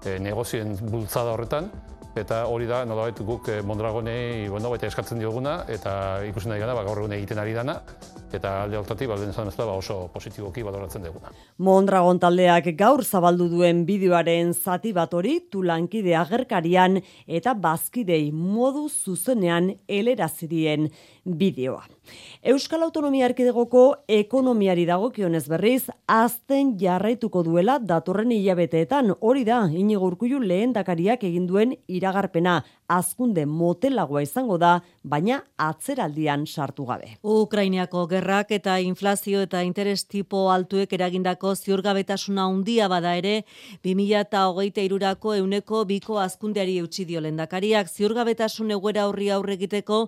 e, 0.05 0.19
negozien 0.21 0.77
bultzada 0.91 1.33
horretan, 1.33 1.71
eta 2.19 2.45
hori 2.51 2.67
da 2.67 2.83
nolabait 2.85 3.21
guk 3.23 3.49
eh, 3.49 3.61
Mondragonei 3.63 4.49
bueno, 4.51 4.71
baita 4.73 4.89
eskatzen 4.91 5.21
dioguna 5.23 5.65
eta 5.71 5.93
ikusi 6.27 6.51
nahi 6.51 6.63
gara 6.63 6.75
ba, 6.75 6.85
gaur 6.87 7.03
egun 7.05 7.15
egiten 7.15 7.39
ari 7.39 7.55
dana 7.55 7.79
eta 8.35 8.63
alde 8.65 8.79
hortatik 8.79 9.09
balden 9.11 9.31
izan 9.31 9.51
ba, 9.57 9.73
oso 9.73 10.09
positiboki 10.13 10.63
baloratzen 10.63 11.05
duguna. 11.05 11.33
Mondragon 11.59 12.19
taldeak 12.19 12.73
gaur 12.79 13.05
zabaldu 13.05 13.49
duen 13.49 13.85
bideoaren 13.87 14.55
zati 14.55 14.93
bat 14.93 15.15
hori 15.15 15.41
tulankide 15.51 16.17
agerkarian 16.17 17.01
eta 17.27 17.55
bazkidei 17.55 18.31
modu 18.33 18.89
zuzenean 18.89 19.75
elerazirien 19.89 20.89
bideoa. 21.25 21.85
Euskal 22.43 22.83
Autonomia 22.83 23.29
Erkidegoko 23.29 23.83
ekonomiari 24.09 24.87
dagokionez 24.89 25.45
berriz, 25.51 25.91
azten 26.09 26.73
jarraituko 26.81 27.43
duela 27.47 27.79
datorren 27.79 28.33
hilabeteetan, 28.33 29.13
hori 29.21 29.45
da, 29.45 29.61
inigo 29.69 30.09
urkullu 30.09 30.41
lehen 30.41 30.73
dakariak 30.73 31.23
egin 31.29 31.47
duen 31.47 31.77
iragarpena, 31.87 32.61
azkunde 32.91 33.45
motelagoa 33.47 34.23
izango 34.25 34.57
da, 34.59 34.81
baina 35.03 35.39
atzeraldian 35.61 36.45
sartu 36.47 36.85
gabe. 36.89 37.13
Ukrainiako 37.23 38.05
gerrak 38.11 38.51
eta 38.57 38.79
inflazio 38.83 39.41
eta 39.47 39.63
interes 39.63 40.05
tipo 40.11 40.49
altuek 40.51 40.93
eragindako 40.99 41.55
ziurgabetasuna 41.55 42.49
handia 42.51 42.89
bada 42.91 43.15
ere, 43.17 43.45
2008 43.87 44.83
irurako 44.85 45.37
euneko 45.39 45.85
biko 45.87 46.19
azkundeari 46.19 46.79
eutxidio 46.83 47.23
lendakariak 47.23 47.89
ziurgabetasun 47.89 48.75
eguera 48.77 49.07
horri 49.09 49.31
aurregiteko 49.31 50.01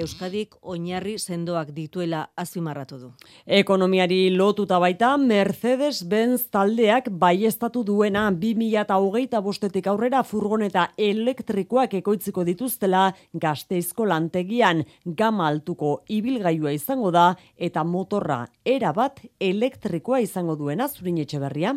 Euskadik 0.00 0.56
oinarri 0.62 1.18
sendoak 1.18 1.74
dituela 1.76 2.24
azimarratu 2.36 2.98
du. 2.98 3.12
Ekonomiari 3.46 4.30
lotuta 4.34 4.78
baita 4.80 5.12
Mercedes-Benz 5.20 6.48
taldeak 6.50 7.10
baiestatu 7.10 7.84
duena 7.84 8.28
2008 8.32 9.42
bostetik 9.44 9.90
aurrera 9.90 10.22
furgoneta 10.24 10.88
elektrikoak 10.96 11.98
ekoitz 12.00 12.29
utziko 12.30 12.44
dituztela 12.46 13.10
gazteizko 13.34 14.06
lantegian 14.06 14.84
gama 15.04 15.48
altuko 15.48 16.04
ibilgailua 16.08 16.72
izango 16.72 17.10
da 17.10 17.34
eta 17.58 17.82
motorra 17.84 18.46
erabat 18.64 19.20
elektrikoa 19.40 20.20
izango 20.20 20.54
duena 20.56 20.88
zurin 20.88 21.18
etxe 21.18 21.40
berria. 21.40 21.74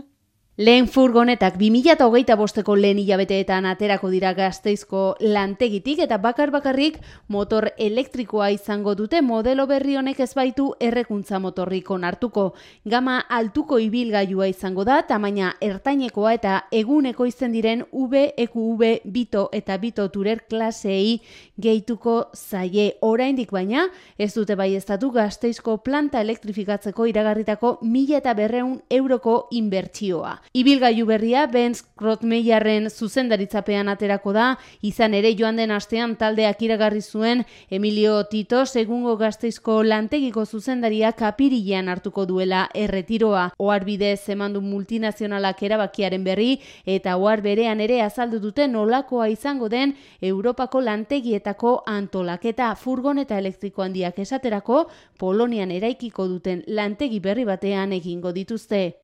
Lehen 0.55 0.85
furgonetak 0.85 1.55
2008 1.57 2.35
bosteko 2.37 2.75
lehen 2.77 2.99
hilabeteetan 3.01 3.65
aterako 3.65 4.11
dira 4.13 4.35
gazteizko 4.37 5.15
lantegitik 5.19 6.03
eta 6.05 6.19
bakar 6.21 6.51
bakarrik 6.53 6.99
motor 7.27 7.71
elektrikoa 7.81 8.51
izango 8.53 8.93
dute 8.93 9.23
modelo 9.25 9.65
berri 9.65 9.95
honek 9.97 10.19
ez 10.21 10.35
baitu 10.37 10.67
errekuntza 10.79 11.39
motorrik 11.39 11.89
onartuko. 11.89 12.43
Gama 12.85 13.15
altuko 13.29 13.79
ibilgailua 13.81 14.45
izango 14.51 14.85
da, 14.85 14.99
tamaina 15.09 15.55
ertainekoa 15.59 16.35
eta 16.37 16.59
eguneko 16.69 17.25
izen 17.25 17.57
diren 17.57 17.81
V, 17.89 18.21
EQV, 18.37 18.85
Bito 19.09 19.47
eta 19.51 19.79
Bito 19.81 20.07
Turer 20.09 20.45
klasei 20.47 21.23
gehituko 21.57 22.29
zaie. 22.35 22.91
Oraindik 23.01 23.49
baina 23.49 23.87
ez 24.19 24.35
dute 24.35 24.53
bai 24.53 24.75
estatu 24.75 25.09
gazteizko 25.17 25.79
planta 25.81 26.21
elektrifikatzeko 26.21 27.09
iragarritako 27.09 27.79
mila 27.81 28.21
eta 28.21 28.37
berreun 28.37 28.83
euroko 28.91 29.47
inbertsioa. 29.49 30.42
Ibilgailu 30.53 31.05
berria 31.05 31.47
Benz 31.47 31.81
Krotmeyerren 31.97 32.89
zuzendaritzapean 32.89 33.87
aterako 33.89 34.33
da, 34.35 34.47
izan 34.81 35.13
ere 35.17 35.31
joan 35.39 35.57
den 35.57 35.71
astean 35.71 36.15
taldeak 36.15 36.61
iragarri 36.61 37.01
zuen 37.01 37.43
Emilio 37.69 38.23
Tito 38.29 38.65
segungo 38.65 39.15
gazteizko 39.17 39.79
lantegiko 39.83 40.45
zuzendaria 40.45 41.11
kapirilean 41.13 41.89
hartuko 41.89 42.25
duela 42.25 42.67
erretiroa. 42.73 43.49
Oarbide 43.57 44.15
zemandu 44.17 44.61
multinazionalak 44.61 45.63
erabakiaren 45.63 46.23
berri 46.23 46.59
eta 46.85 47.17
oar 47.17 47.41
berean 47.41 47.81
ere 47.81 48.01
azaldu 48.01 48.39
dute 48.39 48.67
nolakoa 48.67 49.29
izango 49.29 49.69
den 49.69 49.95
Europako 50.21 50.81
lantegietako 50.81 51.83
antolaketa 51.85 52.73
furgoneta 52.75 53.37
elektriko 53.39 53.83
handiak 53.83 54.19
esaterako 54.19 54.87
Polonian 55.17 55.71
eraikiko 55.71 56.27
duten 56.27 56.63
lantegi 56.67 57.19
berri 57.19 57.45
batean 57.45 57.93
egingo 57.93 58.31
dituzte. 58.31 59.02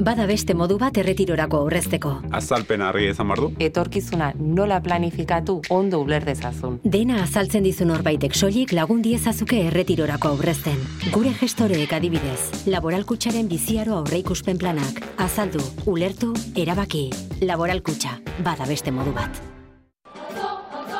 Bada 0.00 0.24
beste 0.24 0.54
modu 0.56 0.78
bat 0.80 0.96
erretirorako 0.96 1.58
aurrezteko. 1.66 2.10
Azalpen 2.32 2.80
argi 2.80 3.10
ezan 3.10 3.28
bardu. 3.28 3.50
Etorkizuna 3.60 4.30
nola 4.40 4.78
planifikatu 4.80 5.58
ondo 5.76 6.00
uler 6.00 6.24
dezazun. 6.24 6.78
Dena 6.96 7.18
azaltzen 7.26 7.68
dizun 7.68 7.92
horbaitek 7.92 8.32
soilik 8.34 8.72
lagun 8.72 9.04
diezazuke 9.04 9.60
erretirorako 9.66 10.32
aurrezten. 10.32 10.80
Gure 11.12 11.34
gestoreek 11.36 11.92
adibidez, 11.92 12.64
laboralkutsaren 12.72 13.52
biziaro 13.52 14.00
aurreikuspen 14.00 14.56
planak. 14.56 15.04
Azaldu, 15.20 15.60
ulertu, 15.84 16.32
erabaki. 16.56 17.10
Laboralkutsa, 17.44 18.16
bada 18.40 18.64
beste 18.72 18.90
modu 18.90 19.12
bat. 19.12 19.59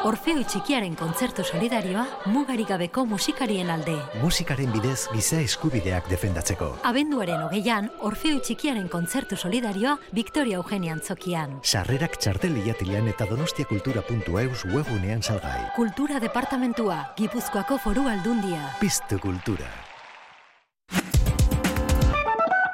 Orfeo 0.00 0.40
txikiaren 0.48 0.94
kontzertu 0.96 1.44
solidarioa 1.44 2.06
mugarik 2.32 2.70
gabeko 2.70 3.02
musikarien 3.04 3.68
alde. 3.68 3.98
Musikaren 4.22 4.70
bidez 4.72 5.10
giza 5.12 5.42
eskubideak 5.44 6.08
defendatzeko. 6.08 6.70
Abenduaren 6.88 7.42
hogeian, 7.44 7.90
Orfeo 8.08 8.40
txikiaren 8.40 8.88
kontzertu 8.88 9.36
solidarioa 9.36 9.98
Victoria 10.16 10.56
Eugenia 10.62 10.96
Antzokian. 10.96 11.58
Sarrerak 11.60 12.16
txartel 12.16 12.56
liatilean 12.62 13.12
eta 13.12 13.28
donostiakultura.eus 13.28 14.64
webunean 14.72 15.20
salgai. 15.20 15.68
Kultura 15.76 16.16
Departamentua, 16.24 17.00
Gipuzkoako 17.20 17.76
foru 17.84 18.08
aldundia. 18.08 18.72
Piztu 18.80 19.20
kultura. 19.20 19.68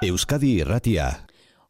Euskadi 0.06 0.60
Irratia. 0.60 1.10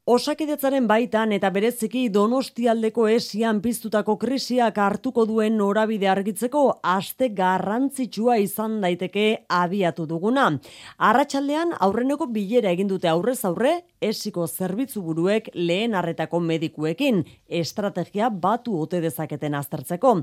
Osakidetzaren 0.07 0.85
baitan 0.87 1.33
eta 1.35 1.49
bereziki 1.51 2.05
donostialdeko 2.15 3.09
esian 3.11 3.59
piztutako 3.59 4.15
krisiak 4.23 4.77
hartuko 4.79 5.25
duen 5.27 5.57
norabide 5.59 6.07
argitzeko 6.07 6.61
aste 6.93 7.33
garrantzitsua 7.35 8.37
izan 8.39 8.77
daiteke 8.85 9.25
abiatu 9.51 10.07
duguna. 10.07 10.45
Arratxaldean 11.09 11.75
aurreneko 11.89 12.31
bilera 12.31 12.71
egin 12.71 12.87
dute 12.95 13.11
aurrez 13.11 13.41
aurre 13.51 13.73
esiko 13.99 14.47
zerbitzu 14.47 15.03
buruek 15.03 15.51
lehen 15.59 15.99
arretako 15.99 16.39
medikuekin 16.39 17.25
estrategia 17.49 18.31
batu 18.31 18.79
ote 18.79 19.03
dezaketen 19.03 19.59
aztertzeko. 19.59 20.21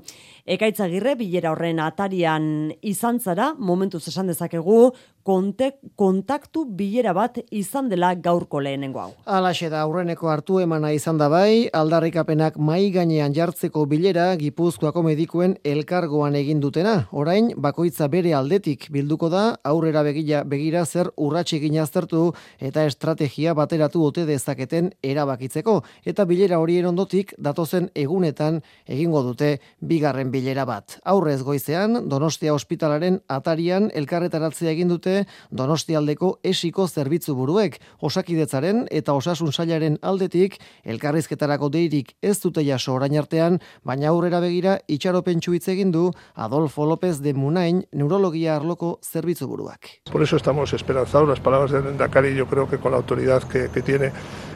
Ekaitzagirre 0.47 1.17
bilera 1.19 1.51
horren 1.51 1.83
atarian 1.83 2.71
izan 2.79 3.19
zara, 3.19 3.51
momentu 3.59 3.99
esan 3.99 4.31
dezakegu, 4.31 4.93
kontaktu 5.23 6.65
bilera 6.65 7.13
bat 7.13 7.39
izan 7.51 7.89
dela 7.89 8.13
gaurko 8.15 8.59
lehenengo 8.63 8.99
hau. 8.99 9.11
Alaxe 9.25 9.69
Eta 9.73 9.79
aurreneko 9.87 10.27
hartu 10.27 10.59
emana 10.59 10.91
izan 10.91 11.17
da 11.17 11.29
bai, 11.31 11.69
aldarrikapenak 11.73 12.57
mai 12.59 12.91
gainean 12.91 13.33
jartzeko 13.33 13.85
bilera 13.89 14.25
Gipuzkoako 14.37 15.03
medikuen 15.05 15.55
elkargoan 15.63 16.35
egin 16.35 16.59
dutena. 16.59 17.07
Orain, 17.11 17.47
bakoitza 17.57 18.09
bere 18.11 18.33
aldetik 18.35 18.89
bilduko 18.91 19.29
da, 19.31 19.43
aurrera 19.63 20.03
begira, 20.03 20.43
begira 20.43 20.83
zer 20.85 21.09
urratxe 21.17 21.61
aztertu 21.81 22.33
eta 22.59 22.83
estrategia 22.85 23.53
bateratu 23.53 24.03
ote 24.03 24.25
dezaketen 24.25 24.91
erabakitzeko. 25.01 25.81
Eta 26.05 26.25
bilera 26.25 26.59
horien 26.59 26.85
ondotik, 26.85 27.33
datozen 27.37 27.89
egunetan 27.95 28.61
egingo 28.85 29.23
dute 29.23 29.59
bigarren 29.79 30.29
bilera 30.31 30.65
bat. 30.65 30.99
Aurrez 31.05 31.41
goizean, 31.41 32.09
Donostia 32.09 32.53
ospitalaren 32.53 33.21
atarian 33.27 33.89
elkarretaratzea 33.93 34.71
egin 34.75 34.89
dute 34.89 35.12
Donostialdeko 35.51 36.37
esiko 36.43 36.87
zerbitzu 36.87 37.35
buruek, 37.37 37.79
osakidetzaren 38.01 38.85
eta 38.91 39.15
osasun 39.17 39.53
sailaren 39.53 39.97
aldetik 40.01 40.59
elkarrizketarako 40.83 41.69
deirik 41.73 42.13
ez 42.21 42.37
dute 42.43 42.65
jaso 42.65 42.93
orain 42.95 43.17
artean, 43.19 43.59
baina 43.83 44.09
aurrera 44.11 44.41
begira 44.43 44.77
itxaropentsu 44.87 45.53
hitz 45.53 45.67
egin 45.73 45.91
du 45.91 46.09
Adolfo 46.35 46.85
López 46.89 47.19
de 47.21 47.33
Munain 47.33 47.83
neurologia 47.91 48.55
arloko 48.57 48.99
zerbitzu 49.03 49.47
buruak. 49.47 49.99
Por 50.11 50.23
eso 50.23 50.37
estamos 50.37 50.73
esperanzados 50.73 51.27
las 51.27 51.39
palabras 51.39 51.71
de 51.71 51.79
Endacari, 51.79 52.35
yo 52.35 52.47
creo 52.47 52.69
que 52.69 52.77
con 52.77 52.91
la 52.91 52.97
autoridad 52.97 53.43
que, 53.43 53.69
que 53.69 53.81
tiene 53.81 54.11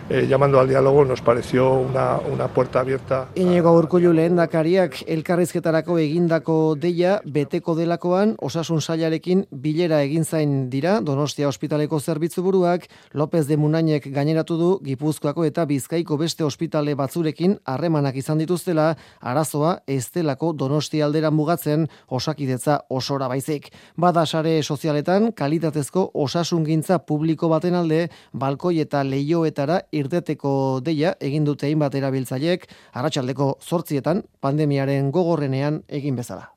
eh, 0.09 0.27
llamando 0.27 0.59
al 0.59 0.67
diálogo 0.67 1.05
nos 1.05 1.21
pareció 1.21 1.73
una, 1.73 2.17
una 2.17 2.47
puerta 2.47 2.79
abierta. 2.79 3.29
Inigo 3.35 3.71
Urkullu 3.73 4.13
lehendakariak 4.13 5.03
elkarrizketarako 5.07 5.97
egindako 5.99 6.75
deia 6.75 7.21
beteko 7.25 7.75
delakoan 7.75 8.35
osasun 8.41 8.81
sailarekin 8.81 9.45
bilera 9.51 10.01
egin 10.03 10.25
zain 10.25 10.69
dira 10.69 10.99
Donostia 11.01 11.47
ospitaleko 11.47 11.99
zerbitzu 11.99 12.43
buruak 12.43 12.87
López 13.13 13.47
de 13.47 13.57
Munainek 13.57 14.07
gaineratu 14.13 14.57
du 14.57 14.69
Gipuzkoako 14.83 15.45
eta 15.45 15.65
Bizkaiko 15.65 16.17
beste 16.17 16.43
ospitale 16.43 16.95
batzurekin 16.95 17.57
harremanak 17.65 18.15
izan 18.15 18.37
dituztela 18.37 18.95
arazoa 19.21 19.79
estelako 19.87 20.53
Donostia 20.53 21.05
aldera 21.05 21.31
mugatzen 21.31 21.87
osakidetza 22.07 22.81
osora 22.89 23.27
baizik. 23.27 23.71
Bada 23.95 24.25
sare 24.25 24.61
sozialetan 24.63 25.31
kalitatezko 25.31 26.11
osasungintza 26.13 26.99
publiko 26.99 27.49
baten 27.49 27.75
alde 27.75 28.07
balkoi 28.33 28.79
eta 28.83 29.03
leioetara 29.03 29.81
irteteko 29.99 30.51
deia 30.83 31.15
egin 31.19 31.47
dute 31.47 31.67
hainbat 31.69 31.95
erabiltzaileek 31.99 32.67
arratsaldeko 32.93 33.55
8etan 33.61 34.23
pandemiaren 34.41 35.11
gogorrenean 35.11 35.83
egin 35.87 36.15
bezala. 36.15 36.51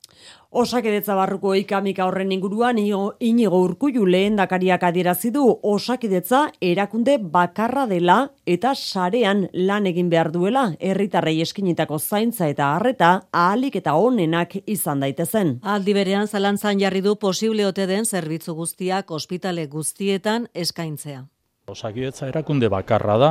Osakidetza 0.51 1.15
barruko 1.15 1.53
ikamika 1.55 2.09
horren 2.09 2.33
inguruan 2.35 2.79
inigo 2.81 3.61
urkullu 3.63 4.03
lehen 4.11 4.35
dakariak 4.41 4.83
adierazi 4.89 5.31
du 5.31 5.45
osakidetza 5.73 6.41
erakunde 6.71 7.17
bakarra 7.37 7.87
dela 7.87 8.19
eta 8.47 8.75
sarean 8.75 9.47
lan 9.55 9.87
egin 9.87 10.11
behar 10.11 10.33
duela 10.35 10.67
herritarrei 10.81 11.39
eskinitako 11.47 12.01
zaintza 12.01 12.51
eta 12.51 12.75
harreta 12.75 13.13
ahalik 13.31 13.77
eta 13.77 13.95
onenak 13.95 14.59
izan 14.67 15.07
daitezen. 15.07 15.61
Aldi 15.63 15.95
berean 15.95 16.27
zalantzan 16.27 16.83
jarri 16.83 17.01
du 17.07 17.15
posible 17.15 17.67
ote 17.67 17.87
den 17.87 18.05
zerbitzu 18.05 18.55
guztiak 18.55 19.11
ospitale 19.11 19.67
guztietan 19.67 20.49
eskaintzea. 20.53 21.29
Osakidetza 21.71 22.27
erakunde 22.27 22.67
bakarra 22.67 23.15
da, 23.15 23.29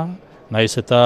naiz 0.48 0.77
eta 0.79 1.00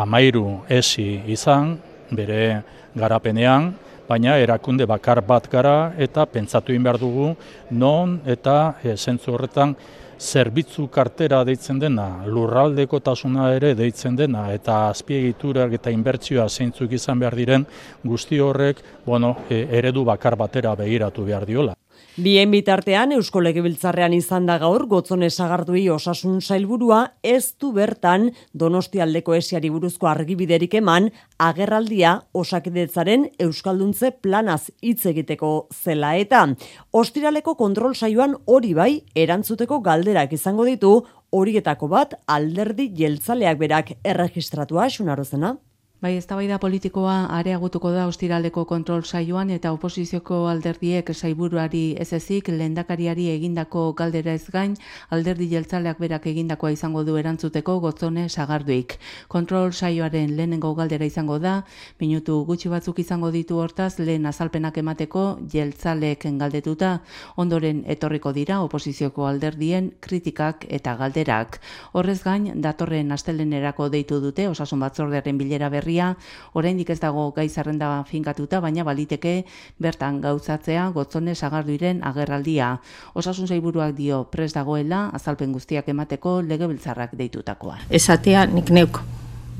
amairu 0.00 0.62
esi 0.72 1.18
izan, 1.28 1.74
bere 2.08 2.62
garapenean, 2.96 3.74
baina 4.08 4.38
erakunde 4.40 4.86
bakar 4.88 5.20
bat 5.20 5.50
gara 5.52 5.92
eta 6.00 6.24
pentsatu 6.24 6.72
behar 6.72 6.96
dugu 6.96 7.34
non 7.70 8.20
eta 8.24 8.76
e, 8.82 8.96
zentzu 8.96 9.34
horretan 9.34 9.74
zerbitzu 10.18 10.88
kartera 10.88 11.42
deitzen 11.44 11.78
dena, 11.78 12.24
lurraldeko 12.24 13.00
tasuna 13.00 13.52
ere 13.54 13.74
deitzen 13.74 14.16
dena 14.16 14.48
eta 14.54 14.88
azpiegiturak 14.88 15.74
eta 15.76 15.90
inbertsioa 15.90 16.48
zeintzuk 16.48 16.92
izan 16.92 17.18
behar 17.20 17.36
diren 17.36 17.66
guzti 18.02 18.40
horrek 18.40 18.80
bueno, 19.04 19.36
e, 19.50 19.66
eredu 19.70 20.04
bakar 20.04 20.36
batera 20.36 20.74
begiratu 20.74 21.24
behar 21.24 21.44
diola. 21.44 21.76
Bien 22.18 22.50
bitartean 22.50 23.12
Eusko 23.14 23.38
Legebiltzarrean 23.38 24.10
izan 24.16 24.48
da 24.48 24.56
gaur 24.58 24.88
gotzone 24.90 25.28
sagardui 25.30 25.84
osasun 25.94 26.40
sailburua 26.42 27.12
ez 27.22 27.52
du 27.62 27.70
bertan 27.76 28.24
Donostialdeko 28.58 29.36
esiari 29.36 29.70
buruzko 29.70 30.08
argibiderik 30.10 30.74
eman 30.80 31.06
agerraldia 31.38 32.16
osakidetzaren 32.34 33.28
Euskalduntze 33.46 34.10
planaz 34.18 34.64
hitz 34.82 35.06
egiteko 35.12 35.52
zela 35.70 36.16
eta 36.18 36.42
ostiraleko 36.90 37.54
kontrol 37.54 37.94
saioan 37.94 38.34
hori 38.46 38.74
bai 38.74 38.90
erantzuteko 39.14 39.78
galderak 39.78 40.34
izango 40.34 40.66
ditu 40.66 40.96
horietako 41.30 41.86
bat 41.94 42.18
alderdi 42.26 42.90
jeltzaleak 42.98 43.62
berak 43.62 43.94
erregistratua 44.02 44.90
xunarozena. 44.90 45.54
Bai, 45.98 46.12
eztabaida 46.14 46.60
politikoa 46.62 47.24
areagutuko 47.34 47.90
da 47.90 48.04
ostiraleko 48.06 48.62
kontrol 48.70 49.00
saioan 49.02 49.48
eta 49.50 49.72
oposizioko 49.74 50.36
alderdiek 50.46 51.08
saiburuari 51.10 51.96
ez 51.98 52.12
ezik 52.14 52.50
lehendakariari 52.52 53.24
egindako 53.32 53.82
galdera 53.98 54.30
ez 54.38 54.44
gain 54.54 54.76
alderdi 55.16 55.48
jeltzaleak 55.50 55.98
berak 55.98 56.28
egindakoa 56.30 56.70
izango 56.70 57.02
du 57.02 57.16
erantzuteko 57.18 57.74
gotzone 57.82 58.28
sagarduik. 58.28 58.94
Kontrol 59.26 59.72
saioaren 59.72 60.36
lehenengo 60.36 60.70
galdera 60.78 61.04
izango 61.04 61.40
da, 61.42 61.64
minutu 61.98 62.44
gutxi 62.46 62.70
batzuk 62.70 63.02
izango 63.02 63.32
ditu 63.34 63.58
hortaz 63.58 63.98
lehen 63.98 64.30
azalpenak 64.30 64.78
emateko 64.78 65.26
jeltzaleek 65.50 66.28
galdetuta 66.38 66.92
ondoren 67.34 67.82
etorriko 67.96 68.32
dira 68.38 68.60
oposizioko 68.68 69.26
alderdien 69.26 69.90
kritikak 69.98 70.64
eta 70.68 70.94
galderak. 70.94 71.58
Horrez 71.92 72.22
gain, 72.22 72.48
datorren 72.62 73.10
astelenerako 73.10 73.90
deitu 73.98 74.22
dute 74.22 74.46
osasun 74.54 74.86
batzordearen 74.86 75.44
bilera 75.44 75.68
berri 75.68 75.87
berria, 75.88 76.16
oraindik 76.52 76.90
ez 76.90 77.00
dago 77.00 77.32
gai 77.32 77.48
zerrenda 77.48 78.04
finkatuta, 78.04 78.60
baina 78.60 78.84
baliteke 78.84 79.44
bertan 79.80 80.20
gauzatzea 80.20 80.90
gotzone 80.92 81.34
sagarduiren 81.34 82.02
agerraldia. 82.04 82.78
Osasun 83.14 83.48
zaiburuak 83.48 83.94
dio 83.96 84.24
pres 84.30 84.52
dagoela, 84.52 85.08
azalpen 85.14 85.52
guztiak 85.52 85.88
emateko 85.88 86.42
legebiltzarrak 86.42 87.16
deitutakoa. 87.16 87.78
Esatea 87.90 88.46
nik 88.46 88.70
neuk 88.70 89.00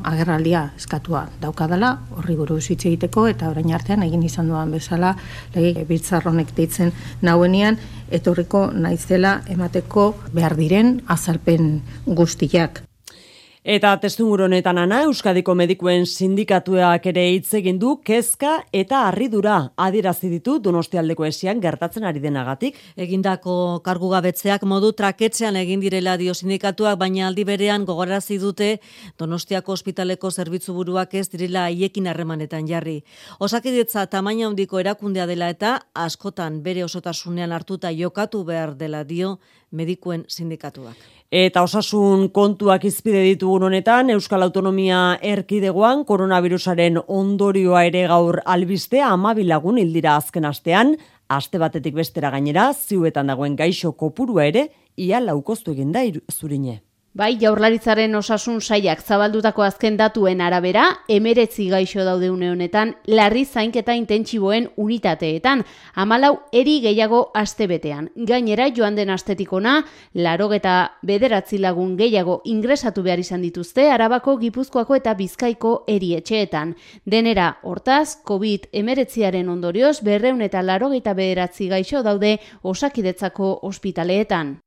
agerraldia 0.04 0.68
eskatua 0.76 1.24
daukadala, 1.42 1.96
horri 2.14 2.36
buruz 2.38 2.68
hitz 2.70 2.84
egiteko 2.86 3.26
eta 3.26 3.48
orain 3.50 3.72
artean 3.74 4.04
egin 4.06 4.22
izan 4.22 4.48
duan 4.48 4.70
bezala 4.70 5.16
lege 5.56 5.84
biltzarronek 5.88 6.54
deitzen 6.54 6.92
nauenean 7.22 7.80
etorriko 8.10 8.68
naizela 8.72 9.40
emateko 9.50 10.12
behar 10.32 10.54
diren 10.56 11.00
azalpen 11.08 11.80
guztiak. 12.06 12.87
Eta 13.68 13.90
testunguro 14.00 14.46
honetan 14.46 14.78
ana 14.80 15.02
Euskadiko 15.04 15.52
medikuen 15.52 16.06
sindikatuak 16.08 17.04
ere 17.10 17.26
hitz 17.34 17.50
egin 17.58 17.76
du 17.76 17.90
kezka 18.00 18.54
eta 18.72 19.02
harridura 19.04 19.56
adierazi 19.86 20.30
ditu 20.32 20.54
Donostialdeko 20.64 21.26
esian 21.28 21.60
gertatzen 21.60 22.06
ari 22.08 22.22
denagatik. 22.22 22.78
Egindako 22.96 23.56
kargugabetzeak 23.84 24.64
modu 24.64 24.94
traketzean 24.96 25.60
egin 25.60 25.84
direla 25.84 26.16
dio 26.16 26.32
sindikatuak, 26.32 26.96
baina 26.96 27.26
aldi 27.28 27.44
berean 27.44 27.84
gogorarazi 27.84 28.40
dute 28.40 28.70
Donostiako 29.20 29.76
ospitaleko 29.76 30.30
zerbitzu 30.30 30.72
buruak 30.72 31.12
ez 31.12 31.26
direla 31.28 31.66
haiekin 31.68 32.08
harremanetan 32.08 32.64
jarri. 32.72 33.02
Osakidetza 33.38 34.06
tamaina 34.06 34.48
handiko 34.48 34.80
erakundea 34.80 35.28
dela 35.28 35.52
eta 35.52 35.76
askotan 35.92 36.62
bere 36.64 36.88
osotasunean 36.88 37.52
hartuta 37.52 37.92
jokatu 37.92 38.46
behar 38.48 38.78
dela 38.80 39.04
dio 39.04 39.36
medikuen 39.70 40.24
sindikatuak. 40.26 41.17
Eta 41.28 41.60
osasun 41.60 42.30
kontuak 42.32 42.86
izpide 42.88 43.20
ditugun 43.20 43.66
honetan, 43.66 44.08
Euskal 44.14 44.46
Autonomia 44.46 45.18
erkidegoan 45.20 46.06
koronavirusaren 46.08 46.96
ondorioa 47.04 47.82
ere 47.84 48.06
gaur 48.08 48.40
albistea 48.46 49.10
amabilagun 49.12 49.76
hildira 49.76 50.16
azken 50.16 50.48
astean, 50.48 50.96
aste 51.28 51.60
batetik 51.60 52.00
bestera 52.00 52.30
gainera, 52.32 52.72
ziuetan 52.72 53.28
dagoen 53.28 53.60
gaixo 53.60 53.92
kopurua 53.92 54.48
ere, 54.48 54.70
ia 54.96 55.20
laukoztu 55.20 55.76
eginda 55.76 56.00
zurine. 56.32 56.80
Bai, 57.18 57.32
jaurlaritzaren 57.34 58.12
osasun 58.14 58.60
saiak 58.62 59.00
zabaldutako 59.02 59.64
azken 59.66 59.96
datuen 59.98 60.38
arabera, 60.38 60.84
emeretzi 61.10 61.64
gaixo 61.72 62.04
daude 62.06 62.28
une 62.30 62.52
honetan, 62.52 62.92
larri 63.10 63.42
zainketa 63.44 63.96
intentsiboen 63.98 64.68
unitateetan, 64.78 65.64
amalau 65.98 66.36
eri 66.60 66.76
gehiago 66.84 67.24
astebetean. 67.34 68.12
Gainera, 68.28 68.68
joan 68.76 68.94
den 68.94 69.10
astetikona, 69.10 69.72
larogeta 70.14 70.76
bederatzi 71.02 71.58
lagun 71.58 71.96
gehiago 71.98 72.38
ingresatu 72.44 73.02
behar 73.02 73.24
izan 73.24 73.42
dituzte, 73.42 73.88
arabako, 73.90 74.36
gipuzkoako 74.44 75.00
eta 75.00 75.16
bizkaiko 75.18 75.74
eri 75.88 76.12
etxeetan. 76.20 76.76
Denera, 77.02 77.48
hortaz, 77.64 78.20
COVID 78.30 78.70
emeretziaren 78.84 79.50
ondorioz, 79.50 79.96
berreun 80.06 80.46
eta 80.46 80.62
larogeta 80.62 81.18
bederatzi 81.18 81.66
gaixo 81.74 82.06
daude 82.06 82.36
osakidetzako 82.62 83.56
ospitaleetan. 83.72 84.60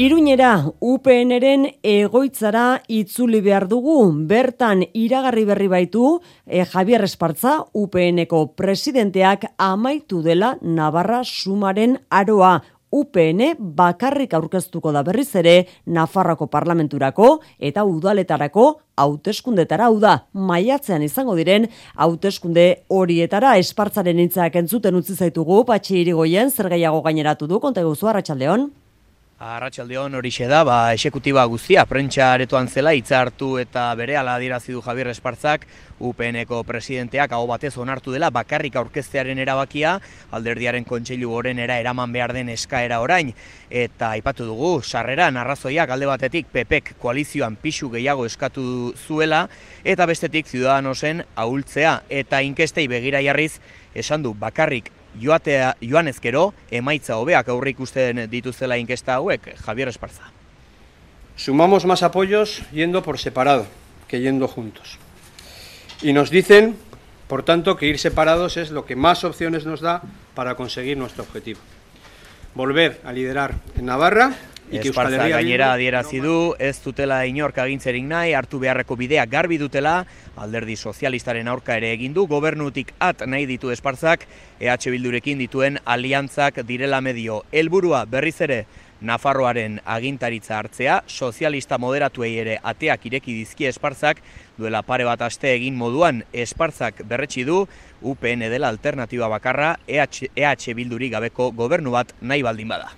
Iruñera, 0.00 0.64
UPNren 0.80 1.66
egoitzara 1.84 2.78
itzuli 2.88 3.42
behar 3.44 3.66
dugu, 3.68 3.98
bertan 4.30 4.86
iragarri 4.96 5.42
berri 5.44 5.66
baitu 5.68 6.04
e, 6.46 6.62
Javier 6.64 7.04
Espartza, 7.04 7.58
UPNeko 7.76 8.40
presidenteak 8.56 9.44
amaitu 9.58 10.22
dela 10.24 10.54
Navarra 10.62 11.20
Sumaren 11.20 11.98
aroa. 12.08 12.62
UPN 12.90 13.60
bakarrik 13.76 14.32
aurkeztuko 14.34 14.90
da 14.90 15.04
berriz 15.06 15.28
ere 15.36 15.68
Nafarroko 15.84 16.48
parlamenturako 16.50 17.36
eta 17.60 17.84
udaletarako 17.84 18.80
hauteskundetara. 18.96 19.92
Hau 19.92 20.00
da 20.00 20.16
maiatzean 20.32 21.04
izango 21.04 21.36
diren 21.36 21.68
hauteskunde 21.94 22.86
horietara. 22.88 23.58
Espartzaren 23.60 24.24
hitzak 24.24 24.56
entzuten 24.64 24.96
utzi 24.96 25.14
zaitugu 25.14 25.62
patxi 25.68 26.00
irigoien 26.00 26.50
zer 26.50 26.72
gehiago 26.72 27.04
gaineratu 27.04 27.46
du 27.46 27.60
konta 27.60 27.84
guzu 27.84 28.08
arratsaldeon 28.08 28.70
Arratxaldeon 29.40 30.18
hori 30.18 30.30
da, 30.50 30.58
ba, 30.68 30.92
esekutiba 30.92 31.46
guztia, 31.48 31.86
prentsa 31.88 32.26
aretoan 32.34 32.66
zela, 32.68 32.90
hartu 32.92 33.56
eta 33.56 33.94
bere 33.96 34.14
ala 34.14 34.34
adirazi 34.34 34.72
du 34.72 34.82
Javier 34.82 35.08
Espartzak, 35.08 35.64
UPNeko 35.98 36.62
presidenteak 36.62 37.32
hau 37.32 37.46
batez 37.46 37.78
onartu 37.78 38.12
dela 38.12 38.28
bakarrik 38.28 38.76
aurkeztearen 38.76 39.38
erabakia, 39.38 39.98
alderdiaren 40.30 40.84
kontseilu 40.84 41.30
gorenera 41.30 41.78
eraman 41.80 42.12
behar 42.12 42.34
den 42.34 42.50
eskaera 42.50 43.00
orain, 43.00 43.32
eta 43.70 44.10
aipatu 44.10 44.44
dugu, 44.44 44.82
sarrera 44.82 45.30
narrazoiak 45.30 45.88
alde 45.88 46.12
batetik 46.12 46.52
PPek 46.52 46.96
koalizioan 47.00 47.56
pixu 47.56 47.88
gehiago 47.88 48.26
eskatu 48.26 48.92
zuela, 49.06 49.46
eta 49.84 50.04
bestetik 50.04 50.52
Ciudadanosen 50.52 51.24
ahultzea, 51.34 52.02
eta 52.10 52.42
inkestei 52.42 52.88
begira 52.88 53.24
jarriz, 53.24 53.54
esan 53.94 54.20
du 54.20 54.34
bakarrik 54.34 54.92
joatea 55.20 55.76
joan 55.82 56.08
ezkero, 56.08 56.54
emaitza 56.70 57.18
hobeak 57.18 57.48
aurre 57.48 57.74
ikusten 57.74 58.24
dituzela 58.30 58.78
inkesta 58.80 59.14
hauek, 59.14 59.54
Javier 59.60 59.88
Esparza. 59.88 60.32
Sumamos 61.36 61.86
más 61.86 62.02
apoyos 62.02 62.62
yendo 62.72 63.02
por 63.02 63.18
separado 63.18 63.66
que 64.08 64.20
yendo 64.20 64.48
juntos. 64.48 64.98
Y 66.02 66.12
nos 66.12 66.30
dicen, 66.30 66.76
por 67.28 67.44
tanto, 67.44 67.76
que 67.76 67.86
ir 67.86 67.98
separados 67.98 68.56
es 68.56 68.70
lo 68.70 68.84
que 68.84 68.96
más 68.96 69.22
opciones 69.24 69.66
nos 69.66 69.80
da 69.80 70.02
para 70.34 70.56
conseguir 70.56 70.96
nuestro 70.96 71.22
objetivo. 71.22 71.60
Volver 72.54 73.00
a 73.04 73.12
liderar 73.12 73.54
en 73.76 73.86
Navarra 73.86 74.34
Esparza 74.70 75.26
gainera 75.26 75.72
adierazi 75.74 76.20
du, 76.22 76.54
ez 76.62 76.76
dutela 76.84 77.24
inork 77.26 77.56
agintzerik 77.58 78.04
nahi, 78.06 78.36
hartu 78.38 78.60
beharreko 78.62 78.94
bidea 78.94 79.24
garbi 79.26 79.56
dutela, 79.58 80.04
alderdi 80.38 80.76
sozialistaren 80.76 81.50
aurka 81.50 81.74
ere 81.80 81.90
egin 81.96 82.14
du, 82.14 82.28
gobernutik 82.30 82.92
at 83.02 83.24
nahi 83.26 83.48
ditu 83.50 83.72
Esparzak, 83.74 84.28
EH 84.60 84.76
Bildurekin 84.94 85.42
dituen 85.42 85.80
aliantzak 85.84 86.62
direla 86.68 87.00
medio. 87.00 87.42
Helburua 87.50 88.04
berriz 88.06 88.38
ere, 88.46 88.60
Nafarroaren 89.00 89.78
agintaritza 89.88 90.58
hartzea, 90.58 91.00
sozialista 91.08 91.78
moderatuei 91.80 92.34
ere 92.42 92.58
ateak 92.62 93.06
ireki 93.08 93.34
dizki 93.40 93.66
Esparzak, 93.66 94.20
duela 94.58 94.84
pare 94.86 95.08
bat 95.08 95.24
aste 95.24 95.54
egin 95.54 95.74
moduan 95.74 96.22
Esparzak 96.32 97.02
berretsi 97.08 97.46
du, 97.48 97.64
UPN 98.02 98.46
dela 98.52 98.68
alternatiba 98.68 99.32
bakarra, 99.32 99.78
EH, 99.88 100.28
EH 100.36 100.74
Bildurik 100.76 101.16
gabeko 101.16 101.50
gobernu 101.50 101.96
bat 101.96 102.14
nahi 102.20 102.44
baldin 102.44 102.68
bada. 102.68 102.92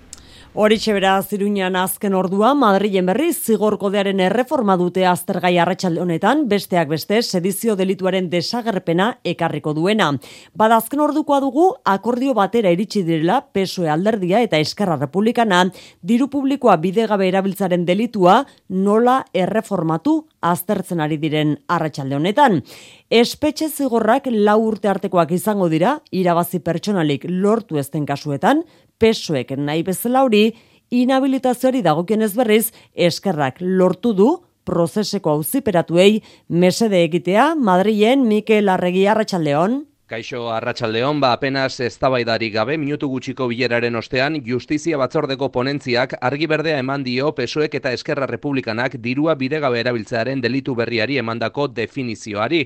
Horitxe 0.53 0.93
bera 0.93 1.15
ziruñan 1.25 1.73
azken 1.73 2.13
ordua, 2.13 2.51
Madrilen 2.53 3.07
berriz 3.09 3.39
zigor 3.41 3.79
kodearen 3.81 4.19
erreforma 4.21 4.75
dute 4.77 5.01
aztergai 5.09 5.55
arratsalde 5.57 6.03
honetan, 6.03 6.43
besteak 6.51 6.91
beste 6.91 7.23
sedizio 7.23 7.73
delituaren 7.75 8.27
desagerpena 8.29 9.07
ekarriko 9.25 9.73
duena. 9.73 10.11
Bada 10.53 10.77
azken 10.77 11.01
ordukoa 11.01 11.39
dugu, 11.41 11.65
akordio 11.89 12.35
batera 12.37 12.69
iritsi 12.69 13.01
direla 13.01 13.39
PSOE 13.49 13.89
alderdia 13.89 14.43
eta 14.45 14.61
Eskarra 14.61 14.99
Republikana, 15.01 15.63
diru 16.03 16.29
publikoa 16.29 16.77
bidegabe 16.77 17.31
erabiltzaren 17.33 17.89
delitua 17.89 18.43
nola 18.69 19.23
erreformatu 19.33 20.19
aztertzen 20.53 21.01
ari 21.01 21.17
diren 21.17 21.57
arratsalde 21.65 22.19
honetan. 22.19 22.61
Espetxe 23.09 23.71
zigorrak 23.73 24.29
lau 24.29 24.59
urte 24.67 24.89
artekoak 24.91 25.33
izango 25.33 25.65
dira, 25.69 25.97
irabazi 26.11 26.61
pertsonalik 26.61 27.25
lortu 27.25 27.81
ezten 27.81 28.05
kasuetan, 28.05 28.61
pesoek 29.03 29.51
nahi 29.59 29.83
bezala 29.83 30.23
hori, 30.23 30.53
inhabilitazioari 30.93 31.81
dagokionez 31.83 32.31
berriz, 32.37 32.71
eskerrak 32.95 33.59
lortu 33.59 34.13
du, 34.15 34.29
prozeseko 34.63 35.33
auziperatuei 35.35 36.21
mesede 36.47 37.01
egitea, 37.09 37.53
Madrilen 37.59 38.23
Mikel 38.29 38.71
Arregi 38.71 39.03
Arratsaldeon. 39.11 39.81
Kaixo 40.13 40.51
Arratsaldeon 40.53 41.17
ba 41.19 41.31
apenas 41.33 41.79
eztabaidari 41.81 42.51
gabe 42.53 42.75
minutu 42.77 43.07
gutxiko 43.09 43.47
bileraren 43.49 43.95
ostean 43.97 44.35
Justizia 44.45 44.97
Batzordeko 45.01 45.47
ponentziak 45.49 46.11
argi 46.21 46.45
berdea 46.51 46.75
eman 46.83 47.01
dio 47.01 47.31
PSOEk 47.33 47.73
eta 47.79 47.89
Eskerra 47.97 48.27
Republikanak 48.29 48.99
dirua 49.01 49.33
bidegabe 49.33 49.79
erabiltzearen 49.81 50.43
delitu 50.43 50.75
berriari 50.77 51.17
emandako 51.17 51.65
definizioari. 51.79 52.59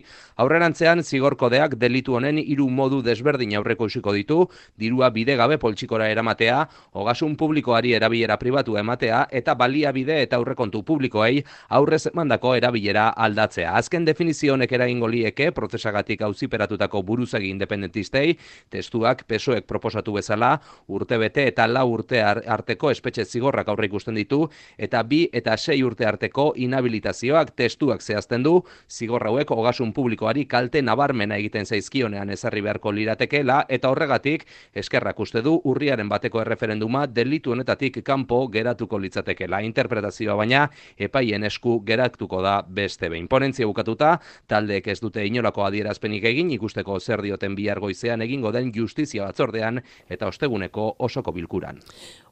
Aurrerantzean 0.43 1.03
zigorkodeak 1.05 1.77
delitu 1.79 2.17
honen 2.19 2.41
hiru 2.41 2.67
modu 2.67 2.99
desberdin 3.05 3.55
aurreko 3.61 3.87
usiko 3.87 4.11
ditu, 4.11 4.41
dirua 4.75 5.09
bidegabe 5.15 5.55
poltsikora 5.57 6.11
eramatea, 6.11 6.59
ogasun 6.99 7.37
publikoari 7.39 7.95
erabilera 7.95 8.35
pribatu 8.43 8.75
ematea 8.75 9.23
eta 9.31 9.55
baliabide 9.55 10.19
eta 10.25 10.35
aurrekontu 10.41 10.83
publikoei 10.83 11.45
aurrez 11.69 12.09
emandako 12.11 12.57
erabilera 12.59 13.07
aldatzea. 13.15 13.71
Azken 13.79 14.03
definizio 14.03 14.59
honek 14.59 14.75
eragingo 14.81 15.07
lieke 15.07 15.53
prozesagatik 15.55 16.27
auziperatutako 16.27 17.05
buru 17.07 17.31
buruzagi 17.37 17.49
independentistei, 17.49 18.37
testuak 18.69 19.25
pesoek 19.27 19.65
proposatu 19.67 20.13
bezala, 20.13 20.59
urte 20.87 21.17
bete 21.17 21.47
eta 21.47 21.67
la 21.67 21.83
urte 21.85 22.21
arteko 22.21 22.91
espetxe 22.91 23.25
zigorrak 23.25 23.67
aurre 23.67 23.87
ikusten 23.87 24.15
ditu, 24.15 24.49
eta 24.77 25.03
bi 25.03 25.29
eta 25.33 25.57
sei 25.57 25.83
urte 25.83 26.05
arteko 26.05 26.53
inhabilitazioak 26.55 27.55
testuak 27.55 28.01
zehazten 28.01 28.43
du, 28.43 28.63
zigorrauek 28.89 29.51
ogasun 29.51 29.93
publikoari 29.93 30.45
kalte 30.45 30.81
nabarmena 30.81 31.37
egiten 31.37 31.65
zaizkionean 31.65 32.29
ezarri 32.29 32.61
beharko 32.61 32.91
liratekeela, 32.91 33.65
eta 33.69 33.89
horregatik, 33.89 34.45
eskerrak 34.73 35.19
uste 35.19 35.41
du, 35.41 35.59
urriaren 35.63 36.09
bateko 36.09 36.41
erreferenduma 36.41 37.05
delitu 37.07 37.51
honetatik 37.51 38.03
kanpo 38.03 38.47
geratuko 38.47 38.97
litzatekeela. 38.99 39.61
Interpretazioa 39.61 40.35
baina, 40.35 40.67
epaien 40.97 41.43
esku 41.43 41.81
geratuko 41.85 42.41
da 42.41 42.61
beste 42.63 43.09
behin. 43.09 43.27
Ponentzia 43.27 43.67
bukatuta, 43.67 44.17
taldeek 44.47 44.87
ez 44.87 44.99
dute 45.01 45.25
inolako 45.25 45.65
adierazpenik 45.67 46.23
egin 46.23 46.51
ikusteko 46.55 46.99
zer 46.99 47.16
zer 47.17 47.25
dioten 47.25 47.55
bihar 47.57 47.81
goizean 47.81 48.21
egingo 48.21 48.51
den 48.53 48.71
justizia 48.73 49.25
batzordean 49.25 49.81
eta 50.09 50.27
osteguneko 50.27 50.95
osoko 50.99 51.33
bilkuran. 51.33 51.81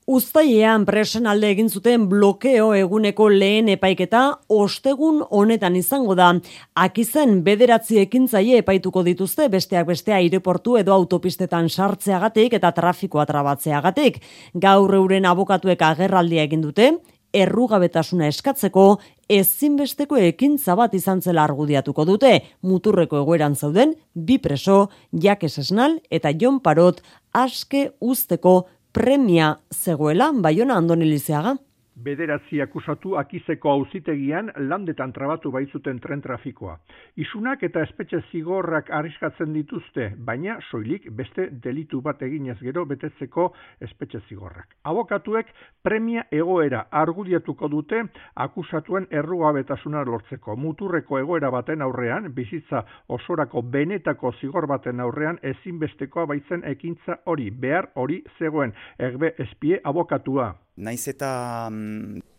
Uztailean 0.05 0.83
presen 0.85 1.25
alde 1.25 1.49
egin 1.49 1.69
zuten 1.69 2.03
blokeo 2.09 2.67
eguneko 2.77 3.25
lehen 3.29 3.71
epaiketa 3.73 4.37
ostegun 4.53 5.23
honetan 5.31 5.75
izango 5.75 6.13
da. 6.15 6.27
Akizen 6.75 7.39
bederatzi 7.43 7.97
ekintzaile 8.03 8.59
epaituko 8.61 9.01
dituzte 9.03 9.49
besteak 9.49 9.87
beste 9.87 10.13
aireportu 10.13 10.77
edo 10.77 10.93
autopistetan 10.93 11.69
sartzeagatik 11.69 12.53
eta 12.53 12.71
trafikoa 12.71 13.25
trabatzeagatik. 13.25 14.21
Gaur 14.53 14.93
euren 14.93 15.25
abokatuek 15.25 15.81
agerraldia 15.81 16.45
egin 16.45 16.61
dute, 16.61 16.91
errugabetasuna 17.35 18.29
eskatzeko 18.31 18.85
ezinbesteko 19.31 20.19
ekintza 20.29 20.75
bat 20.79 20.93
izan 20.95 21.21
zela 21.21 21.43
argudiatuko 21.43 22.05
dute. 22.07 22.39
Muturreko 22.61 23.19
egoeran 23.23 23.55
zauden 23.55 23.95
bi 24.13 24.37
preso 24.39 24.89
Jakes 25.11 25.57
Esnal 25.65 25.99
eta 26.09 26.31
Jon 26.31 26.61
Parot 26.63 27.01
aske 27.33 27.89
usteko 27.99 28.63
premia 28.95 29.55
zegoela 29.73 30.31
Baiona 30.31 30.77
Andonelizeaga 30.79 31.57
bederatzi 32.05 32.61
akusatu 32.61 33.15
akizeko 33.17 33.71
auzitegian 33.71 34.51
landetan 34.69 35.13
trabatu 35.13 35.51
baitzuten 35.51 35.99
tren 36.03 36.21
trafikoa. 36.21 36.77
Isunak 37.25 37.63
eta 37.67 37.81
espetxe 37.87 38.21
zigorrak 38.31 38.91
arriskatzen 38.93 39.53
dituzte, 39.55 40.11
baina 40.27 40.57
soilik 40.69 41.07
beste 41.17 41.47
delitu 41.63 42.01
bat 42.05 42.21
eginez 42.27 42.57
gero 42.61 42.85
betetzeko 42.85 43.47
espetxe 43.87 44.21
zigorrak. 44.29 44.75
Abokatuek 44.83 45.51
premia 45.83 46.25
egoera 46.31 46.85
argudiatuko 47.03 47.69
dute 47.71 48.03
akusatuen 48.45 49.07
errugabetasuna 49.21 50.03
lortzeko. 50.05 50.55
Muturreko 50.55 51.19
egoera 51.19 51.51
baten 51.53 51.81
aurrean, 51.85 52.29
bizitza 52.35 52.83
osorako 53.17 53.63
benetako 53.75 54.33
zigor 54.41 54.67
baten 54.69 54.99
aurrean 54.99 55.39
ezinbestekoa 55.53 56.27
baitzen 56.33 56.65
ekintza 56.75 57.19
hori, 57.25 57.49
behar 57.51 57.89
hori 57.95 58.21
zegoen, 58.39 58.75
erbe 58.99 59.33
espie 59.47 59.81
abokatua. 59.83 60.53
Naiz 60.75 61.07
eta 61.07 61.69
mm, 61.69 61.94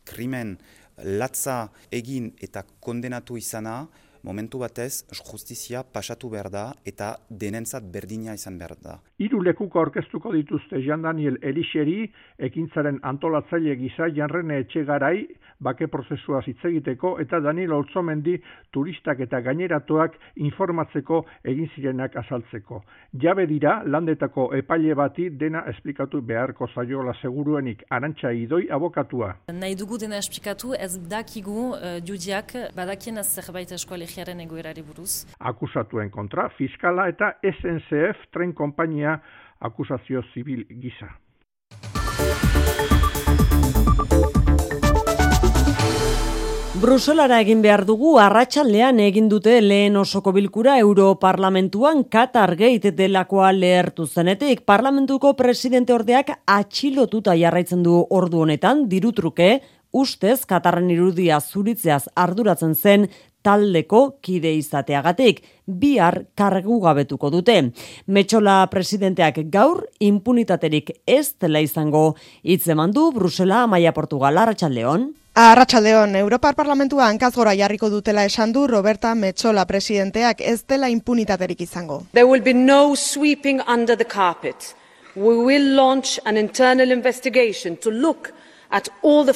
krimen 0.07 0.57
latza 1.21 1.67
egin 1.93 2.33
eta 2.43 2.63
kondenatu 2.81 3.37
izana, 3.37 3.85
momentu 4.27 4.59
batez 4.59 5.05
justizia 5.15 5.83
pasatu 5.97 6.31
behar 6.33 6.49
da 6.51 6.65
eta 6.91 7.13
denentzat 7.43 7.85
berdina 7.95 8.35
izan 8.35 8.59
behar 8.59 8.75
da. 8.83 8.97
Hiru 9.23 9.43
lekuko 9.47 9.81
aurkeztuko 9.85 10.33
dituzte 10.35 10.81
Jean 10.83 11.05
Daniel 11.07 11.39
Elixeri, 11.43 12.09
ekintzaren 12.49 12.99
antolatzaile 13.13 13.77
gisa 13.83 14.11
Janrene 14.19 14.59
Etxegarai, 14.65 15.27
bake 15.61 15.89
prozesua 15.89 16.43
hitz 16.47 16.65
egiteko 16.65 17.17
eta 17.23 17.41
Daniel 17.41 17.73
Oltzomendi 17.79 18.37
turistak 18.73 19.21
eta 19.25 19.41
gaineratuak 19.41 20.17
informatzeko 20.37 21.23
egin 21.45 21.69
zirenak 21.75 22.17
azaltzeko. 22.17 22.83
Jabe 23.23 23.47
dira 23.47 23.81
landetako 23.85 24.51
epaile 24.59 24.95
bati 24.95 25.29
dena 25.31 25.65
esplikatu 25.73 26.21
beharko 26.23 26.69
zaiola 26.75 27.15
seguruenik 27.23 27.85
arantxa 27.91 28.33
idoi 28.33 28.67
abokatua. 28.71 29.33
Nahi 29.53 29.75
dugu 29.75 29.99
dena 29.99 30.19
esplikatu 30.19 30.75
ez 30.75 30.93
dakigu 31.09 31.59
uh, 31.73 31.99
judiak 32.05 32.53
badakien 32.77 33.23
zerbait 33.25 33.73
eskolegiaren 33.73 34.41
egoerari 34.41 34.83
buruz. 34.83 35.25
Akusatuen 35.41 36.11
kontra, 36.11 36.49
fiskala 36.59 37.09
eta 37.13 37.33
SNCF 37.43 38.31
tren 38.33 38.53
kompainia 38.53 39.19
akusazio 39.61 40.23
zibil 40.35 40.67
gisa. 40.83 41.15
Bruselara 46.77 47.39
egin 47.41 47.63
behar 47.65 47.87
dugu 47.89 48.19
arratsaldean 48.21 48.99
egin 49.01 49.31
dute 49.33 49.55
lehen 49.65 49.95
osoko 49.97 50.35
bilkura 50.37 50.75
Europarlamentuan 50.83 52.03
Qatar 52.13 52.53
Gate 52.59 52.91
delakoa 52.93 53.49
lehertu 53.57 54.05
zenetik. 54.05 54.61
Parlamentuko 54.69 55.33
presidente 55.39 55.95
ordeak 55.97 56.35
atxilotuta 56.45 57.33
jarraitzen 57.41 57.81
du 57.87 57.97
ordu 58.11 58.43
honetan 58.45 58.85
dirutruke 58.91 59.49
ustez 59.97 60.45
Katarren 60.45 60.91
irudia 60.93 61.41
zuritzeaz 61.41 62.11
arduratzen 62.15 62.75
zen 62.75 63.09
taldeko 63.47 64.01
kide 64.23 64.53
izateagatik 64.59 65.43
bihar 65.67 66.25
kargu 66.39 66.81
gabetuko 66.83 67.31
dute. 67.31 67.59
Metxola 68.07 68.59
presidenteak 68.73 69.45
gaur 69.53 69.85
impunitaterik 70.03 70.91
ez 71.07 71.35
dela 71.41 71.63
izango 71.63 72.09
hitzeman 72.43 72.95
du 72.95 73.11
Brusela 73.15 73.67
Maia 73.71 73.95
Portugal 73.95 74.43
Arratsaldeon. 74.43 75.13
Arratxaldeon, 75.37 76.15
Europar 76.17 76.55
Parlamentua 76.57 77.11
hankazgora 77.11 77.53
jarriko 77.59 77.91
dutela 77.93 78.25
esan 78.25 78.55
du 78.57 78.65
Roberta 78.71 79.11
Metxola 79.15 79.67
presidenteak 79.69 80.41
ez 80.41 80.63
dela 80.65 80.89
impunitaterik 80.89 81.61
izango. 81.61 82.01
There 82.13 82.25
will 82.25 82.43
be 82.43 82.55
no 82.55 82.95
sweeping 82.97 83.61
under 83.69 83.99
the 83.99 84.09
carpet. 84.09 84.73
We 85.15 85.37
will 85.37 85.75
launch 85.77 86.19
an 86.25 86.37
internal 86.37 86.91
investigation 86.91 87.77
to 87.77 87.91
look 87.91 88.33
at 88.71 88.89
all 89.03 89.27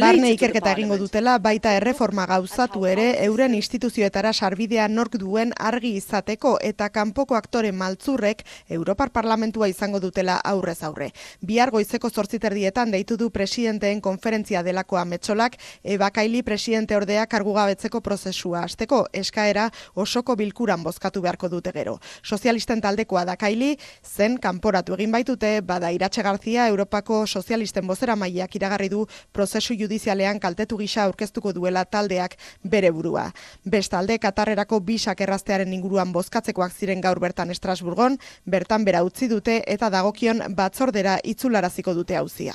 Barne 0.00 0.30
ikerketa 0.32 0.72
egingo 0.72 0.96
dutela 0.98 1.36
baita 1.38 1.72
erreforma 1.76 2.26
gauzatu 2.26 2.84
ere 2.86 3.06
euren 3.24 3.54
instituzioetara 3.54 4.32
sarbidea 4.32 4.86
nork 4.88 5.16
duen 5.20 5.52
argi 5.58 5.94
izateko 5.96 6.56
eta 6.62 6.88
kanpoko 6.90 7.36
aktore 7.36 7.72
maltzurrek 7.72 8.42
Europar 8.68 9.10
Parlamentua 9.10 9.68
izango 9.68 10.00
dutela 10.00 10.36
aurrez 10.44 10.82
aurre. 10.82 11.10
Bihar 11.40 11.70
goizeko 11.70 12.10
zortziterdietan 12.10 12.90
deitu 12.90 13.16
du 13.16 13.30
presidenteen 13.30 14.00
konferentzia 14.00 14.62
delakoa 14.62 15.04
metxolak 15.04 15.56
ebakaili 15.84 16.42
presidente 16.42 16.96
ordea 16.96 17.26
kargugabetzeko 17.26 18.00
prozesua 18.00 18.64
hasteko 18.64 19.06
eskaera 19.12 19.70
osoko 19.94 20.36
bilkuran 20.36 20.82
bozkatu 20.82 21.22
beharko 21.22 21.48
dute 21.48 21.72
gero. 21.72 21.98
Sozialisten 22.22 22.80
taldekoa 22.80 23.24
dakaili 23.24 23.76
zen 24.04 24.38
kanporatu 24.38 24.94
egin 24.94 25.12
baitute 25.12 25.60
bada 25.60 25.90
Iratxe 25.90 26.22
Garzia 26.22 26.68
Europako 26.68 27.26
sozialisten 27.26 27.86
bozera 27.86 28.16
maileak 28.16 28.56
iragarri 28.66 28.88
du 28.90 29.06
prozesu 29.32 29.74
judizialean 29.78 30.40
kaltetu 30.42 30.78
gisa 30.78 31.04
aurkeztuko 31.06 31.52
duela 31.54 31.84
taldeak 31.84 32.36
bere 32.64 32.90
burua. 32.90 33.30
Bestalde, 33.64 34.18
Katarrerako 34.18 34.80
bisak 34.80 35.20
erraztearen 35.20 35.72
inguruan 35.72 36.12
bozkatzekoak 36.12 36.72
ziren 36.72 37.00
gaur 37.00 37.20
bertan 37.20 37.50
Estrasburgon, 37.50 38.18
bertan 38.44 38.84
bera 38.84 39.04
utzi 39.06 39.28
dute 39.28 39.62
eta 39.66 39.90
dagokion 39.90 40.42
batzordera 40.56 41.18
itzularaziko 41.24 41.94
dute 41.94 42.16
hauzia. 42.16 42.54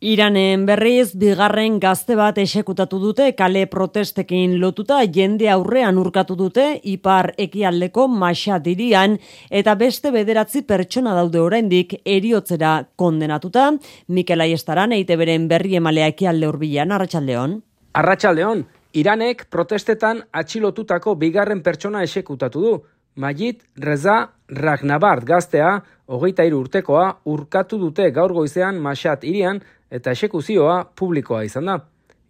Iranen 0.00 0.62
berriz, 0.64 1.10
bigarren 1.12 1.74
gazte 1.76 2.14
bat 2.16 2.38
esekutatu 2.40 2.96
dute, 3.02 3.26
kale 3.36 3.66
protestekin 3.68 4.54
lotuta, 4.56 5.02
jende 5.04 5.50
aurrean 5.52 5.98
urkatu 6.00 6.38
dute, 6.38 6.78
ipar 6.88 7.34
ekialdeko 7.36 8.06
maxa 8.08 8.56
dirian, 8.64 9.18
eta 9.50 9.74
beste 9.76 10.08
bederatzi 10.14 10.62
pertsona 10.64 11.12
daude 11.18 11.42
oraindik 11.44 11.98
eriotzera 12.08 12.86
kondenatuta. 12.96 13.66
Mikel 14.08 14.40
Aiestaran, 14.40 14.94
eite 14.96 15.18
beren 15.20 15.44
berri 15.50 15.76
emalea 15.76 16.06
ekialde 16.14 16.48
urbilan, 16.48 16.94
Arratxaldeon. 16.96 17.58
Arratxaldeon, 18.00 18.62
Iranek 18.96 19.50
protestetan 19.52 20.22
atxilotutako 20.32 21.14
bigarren 21.20 21.60
pertsona 21.60 22.00
esekutatu 22.08 22.64
du. 22.64 22.72
Majid 23.20 23.60
Reza 23.76 24.30
Ragnabart 24.48 25.26
gaztea, 25.28 25.74
hogeita 26.08 26.46
iru 26.46 26.62
urtekoa, 26.64 27.04
urkatu 27.28 27.76
dute 27.78 28.08
gaur 28.16 28.32
goizean 28.32 28.78
Maxat 28.80 29.26
irian, 29.28 29.60
eta 29.90 30.14
esekuzioa 30.16 30.84
publikoa 30.96 31.42
izan 31.44 31.66
da. 31.70 31.78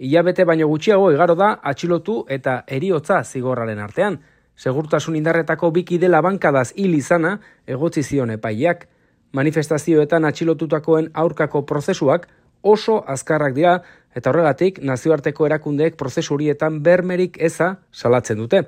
Ilabete 0.01 0.47
baino 0.49 0.67
gutxiago 0.69 1.11
igaro 1.13 1.35
da 1.37 1.53
atxilotu 1.73 2.25
eta 2.29 2.63
eriotza 2.67 3.23
zigorraren 3.25 3.79
artean. 3.79 4.19
Segurtasun 4.57 5.17
indarretako 5.17 5.71
biki 5.71 5.99
dela 5.99 6.23
bankadaz 6.25 6.71
hil 6.77 6.95
izana 6.97 7.39
egotzi 7.67 8.03
zion 8.03 8.31
epaileak. 8.31 8.87
Manifestazioetan 9.33 10.25
atxilotutakoen 10.25 11.11
aurkako 11.15 11.63
prozesuak 11.67 12.27
oso 12.63 13.05
azkarrak 13.07 13.55
dira 13.55 13.79
eta 14.17 14.31
horregatik 14.31 14.81
nazioarteko 14.83 15.47
erakundeek 15.47 15.97
prozesu 15.97 16.35
horietan 16.35 16.83
bermerik 16.83 17.37
eza 17.41 17.77
salatzen 17.93 18.39
dute. 18.39 18.65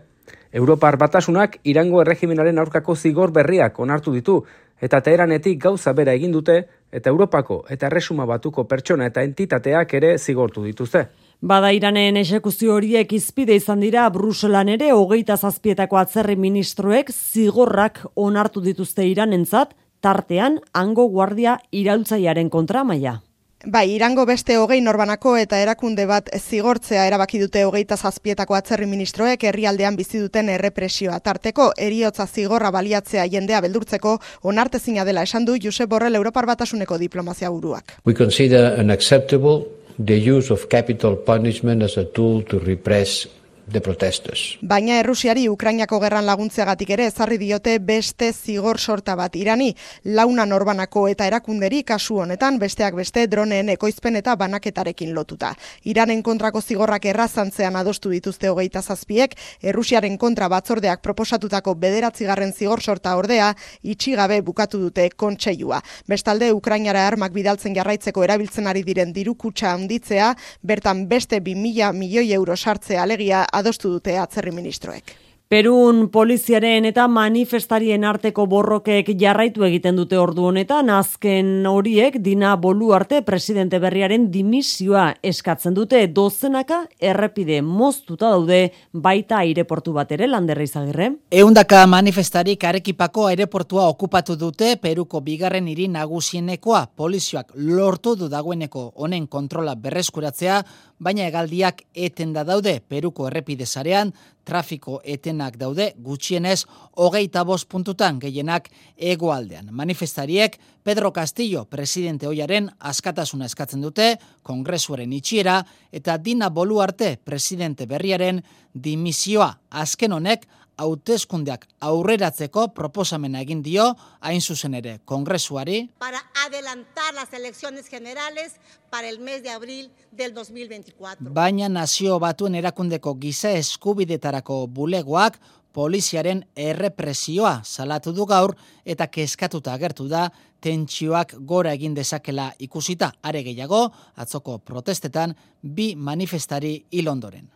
Europar 0.53 0.99
batasunak 1.01 1.57
irango 1.65 2.03
erregimenaren 2.03 2.59
aurkako 2.61 2.95
zigor 2.95 3.33
berriak 3.33 3.79
onartu 3.81 4.13
ditu 4.13 4.43
eta 4.83 5.01
teheranetik 5.01 5.61
gauza 5.63 5.93
bera 5.95 6.15
egin 6.19 6.33
dute 6.35 6.59
eta 6.93 7.11
Europako 7.11 7.63
eta 7.71 7.87
erresuma 7.87 8.27
batuko 8.27 8.65
pertsona 8.69 9.07
eta 9.07 9.23
entitateak 9.23 9.95
ere 9.95 10.17
zigortu 10.19 10.65
dituzte. 10.67 11.07
Bada 11.43 11.73
iranen 11.75 12.19
esekuzio 12.21 12.77
horiek 12.77 13.13
izpide 13.17 13.57
izan 13.59 13.81
dira 13.83 14.09
Bruselan 14.15 14.69
ere 14.75 14.93
hogeita 14.95 15.37
zazpietako 15.37 15.99
atzerri 15.99 16.37
ministroek 16.37 17.11
zigorrak 17.11 18.05
onartu 18.15 18.63
dituzte 18.63 19.07
iranentzat, 19.07 19.75
tartean 20.03 20.61
hango 20.75 21.09
guardia 21.11 21.59
iraultzaiaren 21.71 22.51
kontramaia. 22.51 23.21
Bai, 23.65 23.93
irango 23.95 24.25
beste 24.27 24.57
hogei 24.59 24.81
norbanako 24.83 25.37
eta 25.39 25.61
erakunde 25.63 26.03
bat 26.11 26.31
zigortzea 26.35 27.05
erabaki 27.07 27.39
dute 27.39 27.61
hogeita 27.63 27.95
zazpietako 27.97 28.57
atzerri 28.59 28.89
ministroek 28.91 29.45
herrialdean 29.47 29.95
bizi 29.95 30.19
duten 30.19 30.49
errepresioa. 30.51 31.21
Tarteko, 31.23 31.69
eriotza 31.79 32.27
zigorra 32.27 32.73
baliatzea 32.75 33.29
jendea 33.31 33.61
beldurtzeko 33.63 34.17
onartezina 34.51 35.05
dela 35.07 35.23
esan 35.23 35.47
du 35.47 35.55
Josep 35.63 35.89
Borrell 35.89 36.19
Europar 36.19 36.47
Batasuneko 36.47 36.99
diplomazia 36.99 37.51
buruak. 37.51 38.01
We 38.05 38.15
consider 38.15 38.81
unacceptable 38.81 39.63
the 40.05 40.19
use 40.19 40.53
of 40.53 40.67
capital 40.69 41.17
punishment 41.17 41.85
as 41.85 41.97
a 41.97 42.05
tool 42.05 42.43
to 42.43 42.59
repress 42.59 43.29
de 43.73 43.81
protestos. 43.81 44.59
Baina 44.61 44.99
Errusiari 45.01 45.49
Ukrainako 45.49 45.99
gerran 46.03 46.27
laguntzeagatik 46.27 46.91
ere 46.95 47.07
ezarri 47.09 47.39
diote 47.41 47.79
beste 47.81 48.33
zigor 48.33 48.79
sorta 48.79 49.15
bat 49.17 49.35
irani, 49.37 49.73
launa 50.05 50.45
norbanako 50.47 51.07
eta 51.09 51.27
erakunderi 51.27 51.83
kasu 51.83 52.19
honetan 52.23 52.59
besteak 52.61 52.95
beste 52.95 53.27
droneen 53.27 53.73
ekoizpen 53.73 54.17
eta 54.21 54.37
banaketarekin 54.37 55.15
lotuta. 55.15 55.55
Iranen 55.85 56.23
kontrako 56.23 56.61
zigorrak 56.61 57.07
errazantzean 57.11 57.77
adostu 57.77 58.13
dituzte 58.13 58.51
hogeita 58.53 58.83
zazpiek, 58.83 59.35
Errusiaren 59.63 60.19
kontra 60.19 60.49
batzordeak 60.53 61.03
proposatutako 61.03 61.75
bederatzigarren 61.75 62.53
zigor 62.53 62.83
sorta 62.83 63.17
ordea, 63.17 63.55
itxigabe 63.83 64.41
bukatu 64.43 64.79
dute 64.79 65.09
kontseilua. 65.17 65.81
Bestalde, 66.09 66.53
Ukrainara 66.53 67.07
armak 67.07 67.33
bidaltzen 67.33 67.75
jarraitzeko 67.75 68.25
erabiltzen 68.25 68.67
ari 68.67 68.83
diren 68.85 69.13
diru 69.13 69.35
kutsa 69.35 69.73
handitzea, 69.73 70.35
bertan 70.63 71.07
beste 71.09 71.41
2000 71.41 71.93
milioi 71.97 72.33
euro 72.37 72.57
sartzea 72.57 73.03
alegia 73.03 73.45
adostu 73.63 73.95
dute 73.97 74.19
atzerri 74.19 74.55
ministroek. 74.55 75.15
Perun 75.53 76.07
poliziaren 76.09 76.87
eta 76.89 77.03
manifestarien 77.13 78.07
arteko 78.09 78.47
borrokek 78.49 79.11
jarraitu 79.21 79.67
egiten 79.67 79.99
dute 80.01 80.17
ordu 80.17 80.47
honetan, 80.49 80.89
azken 80.89 81.67
horiek 81.69 82.15
dina 82.25 82.55
bolu 82.57 82.95
arte 82.97 83.19
presidente 83.27 83.77
berriaren 83.83 84.31
dimisioa 84.33 85.03
eskatzen 85.21 85.77
dute 85.77 86.01
dozenaka 86.09 86.79
errepide 86.97 87.59
moztuta 87.61 88.31
daude 88.33 88.63
baita 88.95 89.43
aireportu 89.43 89.93
bat 89.93 90.15
ere 90.17 90.31
landerra 90.33 90.65
izagirre. 90.65 91.11
Eundaka 91.43 91.83
manifestarik 91.85 92.65
arekipako 92.71 93.27
aireportua 93.35 93.91
okupatu 93.93 94.39
dute 94.41 94.79
Peruko 94.81 95.21
bigarren 95.21 95.69
hiri 95.69 95.91
nagusienekoa 95.93 96.87
polizioak 96.97 97.53
lortu 97.61 98.17
du 98.17 98.31
dagoeneko 98.33 98.87
honen 98.97 99.29
kontrola 99.29 99.77
berreskuratzea, 99.77 100.63
baina 101.03 101.27
egaldiak 101.27 101.83
eten 101.95 102.33
da 102.33 102.45
daude 102.47 102.79
Peruko 102.89 103.27
errepide 103.29 103.67
zarean, 103.67 104.13
trafiko 104.47 105.01
etenak 105.05 105.57
daude 105.59 105.93
gutxienez 106.03 106.65
hogeita 106.99 107.45
bost 107.47 107.69
puntutan 107.71 108.19
gehienak 108.23 108.69
egoaldean. 108.97 109.71
Manifestariek 109.71 110.59
Pedro 110.83 111.13
Castillo 111.15 111.65
presidente 111.71 112.27
hoiaren 112.27 112.71
askatasuna 112.79 113.47
eskatzen 113.51 113.83
dute, 113.83 114.17
kongresuaren 114.43 115.13
itxiera 115.13 115.61
eta 115.93 116.19
Dina 116.19 116.51
Boluarte 116.51 117.17
presidente 117.25 117.87
berriaren 117.87 118.43
dimisioa 118.75 119.53
azken 119.71 120.13
honek 120.19 120.47
hauteskundeak 120.83 121.67
aurreratzeko 121.89 122.69
proposamena 122.77 123.43
egin 123.47 123.63
dio 123.63 123.87
hain 124.21 124.43
zuzen 124.43 124.75
ere 124.75 124.99
kongresuari 125.05 125.79
para 126.03 126.23
adelantar 126.47 127.15
las 127.15 127.33
elecciones 127.33 127.87
generales 127.87 128.57
para 128.91 129.09
el 129.09 129.19
mes 129.21 129.43
de 129.43 129.51
abril 129.51 129.91
del 130.11 130.35
2024. 130.35 131.33
Baina 131.33 131.69
nazio 131.69 132.19
batuen 132.21 132.55
erakundeko 132.55 133.17
giza 133.21 133.53
eskubidetarako 133.63 134.67
bulegoak 134.67 135.39
poliziaren 135.73 136.45
errepresioa 136.57 137.61
salatu 137.65 138.13
du 138.13 138.27
gaur 138.27 138.55
eta 138.85 139.09
kezkatuta 139.09 139.73
agertu 139.73 140.09
da 140.09 140.29
tentsioak 140.63 141.35
gora 141.41 141.73
egin 141.73 141.95
dezakela 141.95 142.53
ikusita 142.59 143.13
are 143.23 143.43
gehiago 143.43 143.87
atzoko 144.17 144.59
protestetan 144.59 145.35
bi 145.63 145.95
manifestari 145.97 146.77
hil 146.91 147.09
ondoren. 147.09 147.49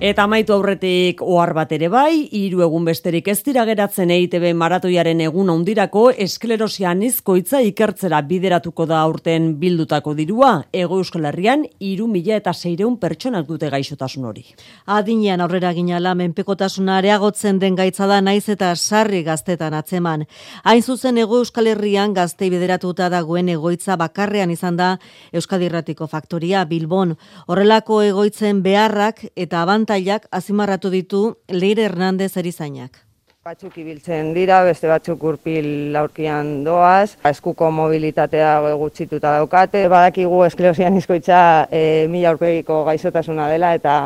Eta 0.00 0.24
amaitu 0.24 0.50
aurretik 0.50 1.20
ohar 1.22 1.52
bat 1.54 1.70
ere 1.76 1.86
bai, 1.86 2.24
hiru 2.34 2.64
egun 2.64 2.82
besterik 2.88 3.28
ez 3.30 3.36
dira 3.46 3.62
geratzen 3.68 4.10
EITB 4.10 4.48
maratoiaren 4.58 5.20
egun 5.22 5.50
handirako 5.52 6.08
esklerosia 6.24 6.90
nizkoitza 6.98 7.60
ikertzera 7.62 8.18
bideratuko 8.26 8.86
da 8.90 8.98
aurten 9.06 9.52
bildutako 9.60 10.14
dirua, 10.18 10.64
ego 10.72 10.98
euskal 10.98 11.28
herrian 11.30 11.62
iru 11.78 12.08
mila 12.10 12.40
eta 12.40 12.50
seireun 12.52 12.96
pertsonak 12.98 13.46
dute 13.46 13.70
gaixotasun 13.70 14.26
hori. 14.26 14.42
Adinean 14.86 15.40
aurrera 15.40 15.70
ginala 15.76 16.16
menpekotasuna 16.18 16.96
areagotzen 16.96 17.60
den 17.62 17.78
gaitza 17.78 18.10
da 18.10 18.18
naiz 18.20 18.48
eta 18.48 18.72
sarri 18.74 19.22
gaztetan 19.22 19.74
atzeman. 19.78 20.26
Hain 20.64 20.82
zuzen 20.82 21.18
ego 21.18 21.38
euskal 21.38 21.70
herrian 21.70 22.14
gaztei 22.14 22.50
bideratuta 22.50 23.08
dagoen 23.08 23.54
egoitza 23.54 23.96
bakarrean 23.96 24.50
izan 24.50 24.76
da 24.82 24.96
Euskadirratiko 25.32 26.08
faktoria 26.08 26.64
Bilbon. 26.64 27.14
Horrelako 27.46 28.02
egoitzen 28.02 28.64
beharrak 28.66 29.28
eta 29.36 29.62
abanta 29.62 29.81
abantailak 29.82 30.28
azimarratu 30.30 30.90
ditu 30.90 31.36
Leire 31.50 31.82
Hernandez 31.88 32.36
erizainak. 32.36 33.00
Batzuk 33.42 33.74
ibiltzen 33.82 34.32
dira, 34.36 34.62
beste 34.62 34.86
batzuk 34.86 35.22
urpil 35.26 35.90
laurkian 35.92 36.62
doaz, 36.62 37.16
eskuko 37.26 37.72
mobilitatea 37.74 38.52
gutxituta 38.78 39.32
daukate, 39.40 39.88
badakigu 39.90 40.44
esklerosian 40.46 40.94
izkoitza 41.00 41.66
e, 41.66 42.06
mila 42.06 42.36
urpegiko 42.36 42.84
gaizotasuna 42.86 43.48
dela 43.50 43.74
eta 43.74 43.96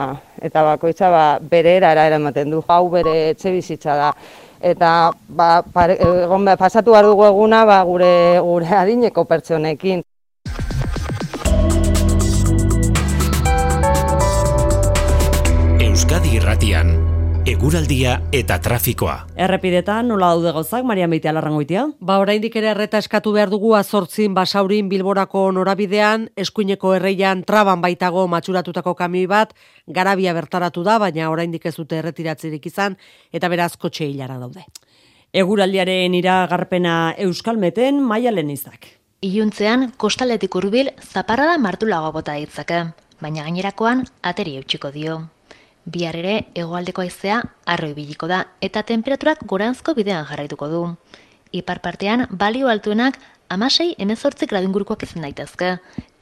eta 0.41 0.65
bakoitza 0.65 1.11
ba, 1.13 1.25
bere 1.43 1.77
erara 1.77 2.07
eramaten 2.09 2.51
du. 2.51 2.63
Hau 2.67 2.89
bere 2.89 3.29
etxe 3.35 3.53
bizitza 3.53 3.97
da. 4.01 4.11
Eta 4.63 5.13
ba, 5.29 5.61
pare, 5.61 5.99
egon, 6.01 6.49
pasatu 6.57 6.97
behar 6.97 7.05
dugu 7.05 7.29
eguna 7.29 7.67
ba, 7.69 7.83
gure, 7.85 8.41
gure 8.41 8.73
adineko 8.81 9.29
pertsonekin. 9.29 10.01
Irratian, 16.37 16.91
eguraldia 17.49 18.19
eta 18.35 18.59
trafikoa. 18.61 19.15
Errepidetan, 19.41 20.11
nola 20.11 20.27
daude 20.35 20.51
gauzak, 20.53 20.83
Maria 20.85 21.07
Meitea 21.09 21.33
larrangoitia? 21.33 21.87
Ba, 21.97 22.19
oraindik 22.21 22.59
ere 22.61 22.69
erreta 22.75 22.99
eskatu 23.01 23.31
behar 23.33 23.49
dugu 23.49 23.71
azortzin 23.79 24.35
basaurin 24.37 24.91
bilborako 24.91 25.47
norabidean, 25.57 26.27
eskuineko 26.37 26.91
erreian 26.99 27.41
traban 27.49 27.81
baitago 27.81 28.27
matxuratutako 28.29 28.93
kami 28.99 29.23
bat, 29.31 29.55
garabia 29.87 30.35
bertaratu 30.37 30.85
da, 30.85 30.99
baina 31.01 31.31
oraindik 31.33 31.65
ez 31.71 31.73
dute 31.79 32.03
erretiratzirik 32.03 32.69
izan, 32.69 32.99
eta 33.33 33.49
beraz 33.49 33.71
kotxe 33.81 34.05
hilara 34.05 34.37
daude. 34.43 34.67
Eguraldiaren 35.33 36.19
iragarpena 36.19 37.15
euskalmeten 37.29 38.03
maia 38.03 38.35
lenizak. 38.35 38.91
Iuntzean, 39.25 39.89
kostaletik 39.97 40.61
urbil, 40.61 40.93
zaparrada 41.01 41.57
martulago 41.57 42.13
bota 42.19 42.37
ditzake, 42.37 42.83
baina 43.25 43.49
gainerakoan 43.49 44.05
ateri 44.21 44.59
eutxiko 44.61 44.93
dio. 44.93 45.17
Bihar 45.87 46.17
ere 46.19 46.35
hegoaldeko 46.59 47.05
haizea 47.05 47.37
arroi 47.73 47.93
biliko 47.95 48.27
da 48.27 48.41
eta 48.69 48.83
temperaturak 48.83 49.45
goranzko 49.53 49.95
bidean 49.95 50.27
jarraituko 50.27 50.69
du. 50.73 50.81
Ipar 51.55 51.79
partean 51.85 52.27
balio 52.31 52.67
altuenak 52.73 53.21
amasei 53.49 53.95
emezortzik 54.07 54.51
gradu 54.51 54.67
ingurukoak 54.67 55.07
izan 55.07 55.23
daitezke 55.23 55.71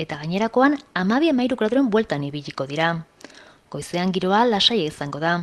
eta 0.05 0.21
gainerakoan 0.21 0.77
amabi 1.03 1.33
emairu 1.33 1.57
graduren 1.57 1.89
bueltan 1.89 2.29
ibiliko 2.29 2.69
dira. 2.69 2.93
Goizean 3.71 4.13
giroa 4.13 4.45
lasai 4.45 4.83
izango 4.85 5.19
da. 5.19 5.35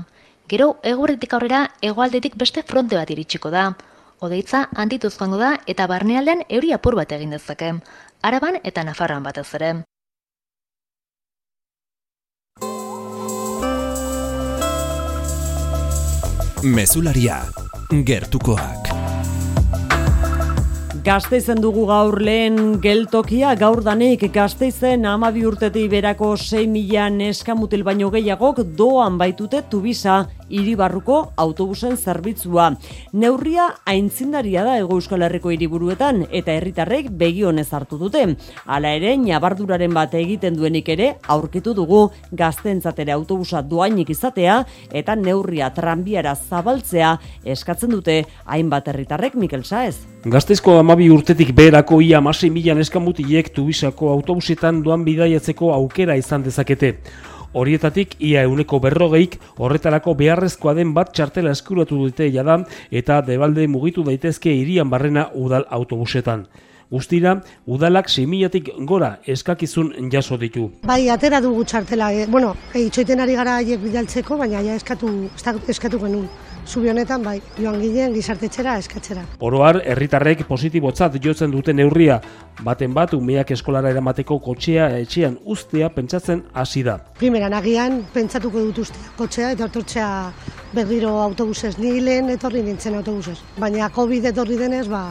Gero 0.48 0.76
egurretik 0.94 1.34
aurrera 1.34 1.64
hegoaldetik 1.82 2.38
beste 2.38 2.62
fronte 2.62 3.02
bat 3.02 3.10
iritsiko 3.10 3.50
da. 3.50 3.72
Odeitza 4.22 4.68
handituz 4.76 5.18
da 5.18 5.56
eta 5.66 5.88
barnealdean 5.88 6.44
euri 6.48 6.74
apur 6.74 6.96
bat 6.96 7.12
egin 7.12 7.32
dezake. 7.32 7.74
Araban 8.22 8.60
eta 8.64 8.84
Nafarroan 8.84 9.24
batez 9.24 9.50
ere. 9.56 9.82
Mesularia, 16.64 17.40
gertukoak. 18.06 18.92
Gazteizen 21.02 21.58
dugu 21.58 21.88
gaur 21.90 22.20
lehen 22.22 22.76
geltokia, 22.84 23.56
gaur 23.58 23.82
danik 23.82 24.28
gazteizen 24.30 25.08
amabi 25.10 25.42
urtetik 25.50 25.90
berako 25.90 26.36
6 26.38 26.68
mila 26.70 27.08
neskamutil 27.10 27.82
baino 27.82 28.12
gehiagok 28.14 28.62
doan 28.78 29.18
baitute 29.18 29.64
tubisa 29.72 30.28
iribarruko 30.52 31.32
autobusen 31.38 31.98
zerbitzua. 31.98 32.72
Neurria 33.14 33.68
aintzindaria 33.86 34.64
da 34.68 34.78
Ego 34.80 35.00
Euskal 35.00 35.24
Herriko 35.26 35.52
hiriburuetan 35.54 36.26
eta 36.30 36.54
herritarrek 36.54 37.10
begionez 37.18 37.70
hartu 37.74 37.98
dute. 38.02 38.26
Hala 38.66 38.94
ere, 38.98 39.16
nabarduraren 39.18 39.94
bat 39.96 40.14
egiten 40.20 40.58
duenik 40.60 40.90
ere 40.94 41.16
aurkitu 41.32 41.74
dugu 41.78 42.04
gaztentzatera 42.32 43.16
autobusa 43.18 43.62
doainik 43.62 44.12
izatea 44.14 44.62
eta 44.92 45.16
neurria 45.16 45.72
tranbiara 45.74 46.36
zabaltzea 46.36 47.16
eskatzen 47.56 47.92
dute 47.96 48.22
hainbat 48.46 48.88
herritarrek 48.92 49.36
Mikel 49.36 49.64
Saez. 49.64 50.02
Gaztezko 50.22 50.78
amabi 50.78 51.10
urtetik 51.10 51.56
beherako 51.58 52.02
ia 52.06 52.22
masi 52.22 52.52
milan 52.54 52.82
eskamutiek 52.84 53.50
tubisako 53.56 54.12
autobusetan 54.14 54.84
doan 54.86 55.06
bidaiatzeko 55.08 55.74
aukera 55.74 56.16
izan 56.20 56.44
dezakete. 56.46 56.98
Horietatik 57.54 58.14
ia 58.24 58.46
euneko 58.48 58.78
berrogeik 58.80 59.34
horretarako 59.60 60.14
beharrezkoa 60.16 60.74
den 60.78 60.94
bat 60.96 61.10
txartela 61.12 61.52
eskuratu 61.52 61.98
dute 62.00 62.30
jada 62.32 62.62
eta 62.92 63.20
debalde 63.28 63.66
mugitu 63.68 64.06
daitezke 64.08 64.54
irian 64.56 64.90
barrena 64.90 65.28
udal 65.36 65.66
autobusetan. 65.70 66.46
Guztira, 66.92 67.38
udalak 67.68 68.08
6.000-tik 68.12 68.72
gora 68.88 69.14
eskakizun 69.24 69.94
jaso 70.12 70.38
ditu. 70.38 70.70
Bai, 70.84 71.06
atera 71.10 71.40
dugu 71.44 71.64
txartela. 71.64 72.12
E, 72.12 72.26
bueno, 72.28 72.56
e, 72.74 72.86
itxoiten 72.88 73.24
ari 73.24 73.36
gara 73.40 73.58
haiek 73.60 73.80
bidaltzeko, 73.84 74.40
baina 74.40 74.64
ja 74.64 74.76
eskatu, 74.80 75.12
eskatu 75.72 76.00
genuen 76.00 76.28
zubi 76.68 76.90
honetan 76.90 77.24
bai, 77.24 77.40
joan 77.58 77.80
ginen 77.82 78.14
gizartetxera 78.16 78.78
eskatzera. 78.82 79.24
Oroar, 79.40 79.82
herritarrek 79.86 80.44
positibotzat 80.48 81.18
jotzen 81.24 81.52
duten 81.52 81.78
neurria, 81.80 82.20
baten 82.64 82.94
bat 82.94 83.14
umeak 83.18 83.52
eskolara 83.56 83.92
eramateko 83.92 84.40
kotxea 84.40 84.90
etxean 85.02 85.38
ustea 85.46 85.90
pentsatzen 85.90 86.44
hasi 86.54 86.84
da. 86.84 86.98
Primera, 87.20 87.50
nagian 87.50 88.02
pentsatuko 88.14 88.66
dut 88.70 88.84
ustea 88.86 89.14
kotxea 89.18 89.52
eta 89.56 89.68
ortortzea 89.68 90.10
berriro 90.74 91.18
autobusez, 91.22 91.78
ni 91.78 92.00
lehen 92.00 92.30
etorri 92.30 92.64
nintzen 92.64 92.96
autobusez, 93.00 93.40
baina 93.60 93.90
COVID 93.90 94.32
etorri 94.32 94.60
denez, 94.60 94.88
ba... 94.92 95.06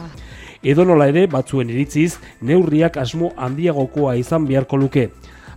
Edo 0.61 0.85
nola 0.85 1.07
ere, 1.09 1.25
batzuen 1.25 1.71
iritziz, 1.73 2.19
neurriak 2.45 2.97
asmo 3.01 3.31
handiagokoa 3.37 4.13
izan 4.19 4.45
beharko 4.45 4.77
luke 4.77 5.07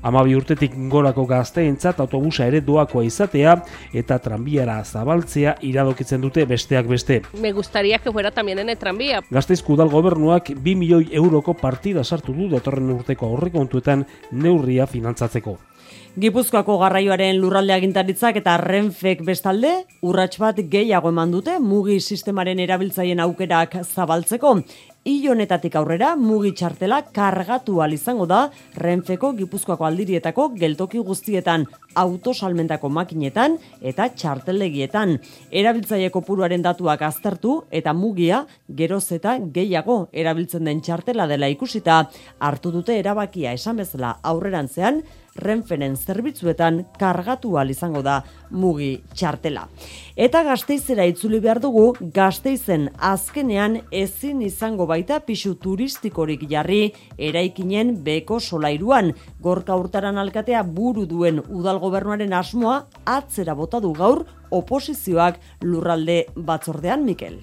amabi 0.05 0.37
urtetik 0.37 0.77
gorako 0.93 1.25
gazteentzat 1.27 2.01
autobusa 2.05 2.47
ere 2.47 2.61
doakoa 2.65 3.05
izatea 3.09 3.57
eta 3.97 4.19
tranbiara 4.23 4.79
zabaltzea 4.85 5.57
iradokitzen 5.65 6.21
dute 6.21 6.45
besteak 6.47 6.87
beste. 6.87 7.23
Me 7.41 7.53
gustaría 7.53 7.99
que 7.99 8.13
fuera 8.13 8.31
también 8.31 8.59
en 8.59 8.69
el 8.69 8.79
tranvía. 8.79 9.23
Gazteizko 9.31 9.75
udal 9.75 9.89
gobernuak 9.89 10.51
2 10.55 10.77
milioi 10.77 11.09
euroko 11.13 11.55
partida 11.55 12.05
sartu 12.05 12.33
du 12.33 12.49
datorren 12.53 12.91
urteko 12.91 13.27
aurrekontuetan 13.27 14.07
neurria 14.33 14.87
finantzatzeko. 14.87 15.59
Gipuzkoako 16.15 16.77
garraioaren 16.79 17.41
lurralde 17.43 17.75
agintaritzak 17.75 18.37
eta 18.39 18.55
Renfek 18.61 19.25
bestalde 19.27 19.73
urrats 20.07 20.39
bat 20.39 20.61
gehiago 20.71 21.11
eman 21.11 21.33
dute 21.35 21.57
mugi 21.59 21.99
sistemaren 22.01 22.61
erabiltzaien 22.63 23.23
aukerak 23.25 23.81
zabaltzeko 23.83 24.61
Ilonetatik 25.05 25.75
aurrera 25.77 26.15
mugi 26.17 26.55
txartela 26.57 27.03
kargatu 27.13 27.75
izango 27.93 28.25
da 28.25 28.51
Renfeko 28.75 29.35
Gipuzkoako 29.37 29.85
aldirietako 29.85 30.47
geltoki 30.57 30.99
guztietan 30.99 31.67
autosalmentako 31.95 32.89
makinetan 32.89 33.59
eta 33.83 34.09
txartelegietan. 34.09 35.19
Erabiltzaile 35.51 36.09
kopuruaren 36.09 36.63
datuak 36.63 37.03
aztertu 37.03 37.65
eta 37.71 37.93
mugia 37.93 38.47
geroz 38.71 39.13
eta 39.13 39.37
gehiago 39.53 40.09
erabiltzen 40.11 40.65
den 40.65 40.81
txartela 40.81 41.27
dela 41.27 41.49
ikusita 41.53 42.09
hartu 42.39 42.73
dute 42.73 42.99
erabakia 42.99 43.53
esan 43.53 43.77
bezala 43.77 44.21
aurrerantzean 44.23 45.03
Renferen 45.35 45.97
zerbitzuetan 45.97 46.85
kargatu 46.99 47.59
izango 47.69 48.03
da 48.03 48.23
mugi 48.55 49.03
txartela. 49.15 49.67
Eta 50.17 50.45
gazteizera 50.47 51.05
itzuli 51.11 51.41
behar 51.43 51.61
dugu, 51.61 51.89
gazteizen 52.15 52.89
azkenean 53.13 53.81
ezin 53.91 54.43
izango 54.47 54.87
baita 54.87 55.21
pisu 55.27 55.57
turistikorik 55.61 56.47
jarri 56.51 56.93
eraikinen 57.19 57.97
beko 58.07 58.39
solairuan. 58.41 59.13
Gorka 59.43 59.77
urtaran 59.77 60.19
alkatea 60.23 60.63
buru 60.63 61.07
duen 61.11 61.43
udal 61.49 61.83
gobernuaren 61.83 62.33
asmoa 62.33 62.85
atzera 63.05 63.55
bota 63.59 63.83
du 63.83 63.93
gaur 63.93 64.25
oposizioak 64.55 65.41
lurralde 65.63 66.25
batzordean 66.37 67.05
Mikel. 67.05 67.43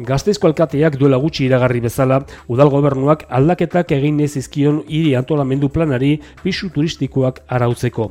Gazteizko 0.00 0.48
alkateak 0.48 0.94
duela 0.96 1.18
gutxi 1.20 1.42
iragarri 1.44 1.82
bezala, 1.84 2.22
udal 2.48 2.70
gobernuak 2.72 3.26
aldaketak 3.28 3.90
egin 3.92 4.22
ez 4.24 4.32
izkion 4.40 4.78
hiri 4.88 5.10
antolamendu 5.18 5.68
planari 5.68 6.14
pisu 6.42 6.70
turistikoak 6.72 7.42
arautzeko. 7.48 8.06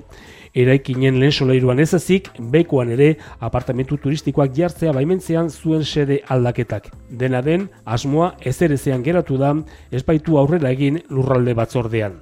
Eraikinen 0.54 1.20
lehen 1.20 1.32
solairuan 1.32 1.80
ez 1.80 1.94
ezik, 1.94 2.30
bekoan 2.40 2.92
ere 2.96 3.12
apartamentu 3.40 3.98
turistikoak 3.98 4.56
jartzea 4.56 4.94
baimentzean 4.96 5.50
zuen 5.50 5.86
sede 5.86 6.22
aldaketak. 6.28 6.90
Dena 7.10 7.44
den, 7.46 7.70
asmoa 7.86 8.34
ezerezean 8.42 9.04
geratu 9.06 9.38
da, 9.38 9.54
ez 9.92 10.04
baitu 10.04 10.38
aurrera 10.42 10.74
egin 10.74 11.04
lurralde 11.10 11.54
batzordean. 11.54 12.20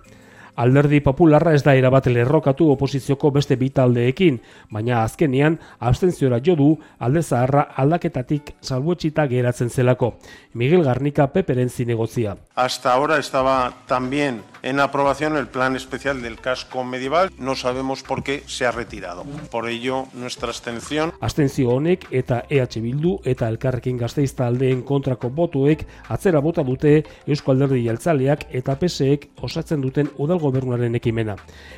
Alderdi 0.58 1.04
popularra 1.06 1.52
ez 1.54 1.62
da 1.62 1.76
erabat 1.78 2.08
lerrokatu 2.10 2.72
oposizioko 2.74 3.30
beste 3.36 3.56
bitaldeekin, 3.62 4.40
baina 4.74 5.04
azkenean 5.04 5.60
abstentziora 5.78 6.40
jo 6.42 6.56
du 6.58 6.70
alde 6.98 7.22
zaharra 7.22 7.68
aldaketatik 7.84 8.56
salbuetxita 8.66 9.28
geratzen 9.30 9.70
zelako. 9.70 10.16
Miguel 10.54 10.82
Garnica 10.84 11.28
peperen 11.30 11.70
zinegozia. 11.70 12.36
Hasta 12.56 12.94
ahora 12.94 13.20
estaba 13.20 13.72
también 13.86 14.42
en 14.62 14.80
aprobación 14.80 15.38
el 15.38 15.48
plan 15.48 15.76
especial 15.76 16.22
del 16.22 16.40
casco 16.40 16.84
medieval. 16.84 17.32
No 17.38 17.56
sabemos 17.56 18.04
por 18.04 18.24
qué 18.24 18.44
se 18.46 18.66
ha 18.66 18.72
retirado. 18.72 19.24
Por 19.52 19.68
ello, 19.68 20.06
nuestra 20.14 20.50
abstención. 20.50 21.14
Abstentzio 21.20 21.70
honek 21.70 22.08
eta 22.12 22.44
EH 22.50 22.82
Bildu 22.82 23.20
eta 23.26 23.48
Elkarrekin 23.50 23.98
Gasteiz 23.98 24.34
taldeen 24.36 24.82
kontrako 24.84 25.30
botuek 25.30 25.86
atzera 26.10 26.40
bota 26.40 26.64
dute 26.64 27.04
Eusko 27.26 27.52
Alderdi 27.52 27.84
Jeltzaleak 27.84 28.48
eta 28.52 28.78
PSEek 28.80 29.30
osatzen 29.42 29.82
duten 29.82 30.10
udal 30.18 30.40
gobernuaren 30.40 30.96
ekimena. 30.96 31.36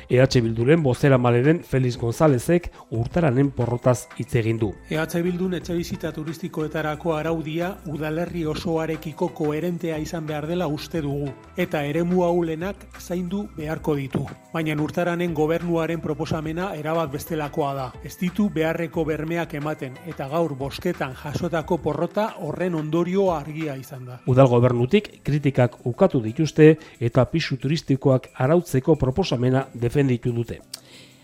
EH 0.08 0.40
Bilduren 0.42 0.82
bozera 0.82 1.18
maleden 1.18 1.62
Feliz 1.64 1.96
Gonzálezek 1.98 2.70
urtaranen 2.90 3.50
porrotaz 3.50 4.08
hitz 4.18 4.34
egin 4.34 4.58
du. 4.58 4.72
EH 4.90 5.22
Bildun 5.22 5.54
etxe 5.58 5.74
bizita 5.74 6.12
turistikoetarako 6.12 7.14
araudia 7.16 7.74
udalerri 7.86 8.44
osoarekiko 8.46 9.30
koherentea 9.36 9.98
izan 9.98 10.26
behar 10.26 10.46
dela 10.50 10.66
uste 10.66 11.02
dugu 11.04 11.30
eta 11.56 11.84
eremu 11.84 12.24
aulenak 12.70 13.00
zaindu 13.00 13.48
beharko 13.56 13.94
ditu. 13.96 14.26
Baina 14.52 14.74
urtaranen 14.82 15.34
gobernuaren 15.34 16.00
proposamena 16.00 16.74
erabat 16.74 17.10
bestelakoa 17.10 17.74
da. 17.74 17.92
Ez 18.04 18.16
ditu 18.18 18.48
beharreko 18.50 19.04
bermeak 19.04 19.54
ematen 19.54 19.96
eta 20.06 20.28
gaur 20.28 20.54
bosketan 20.54 21.14
jasotako 21.14 21.78
porrota 21.78 22.34
horren 22.40 22.74
ondorio 22.74 23.30
argia 23.32 23.76
izan 23.76 24.06
da. 24.06 24.20
Udal 24.26 24.48
gobernutik 24.48 25.22
kritikak 25.24 25.78
ukatu 25.84 26.20
dituzte 26.20 26.76
eta 27.00 27.24
pisu 27.24 27.56
turistikoak 27.56 28.30
arautzeko 28.34 28.96
proposamena 28.96 29.66
defenditu 29.74 30.32
dute. 30.32 30.60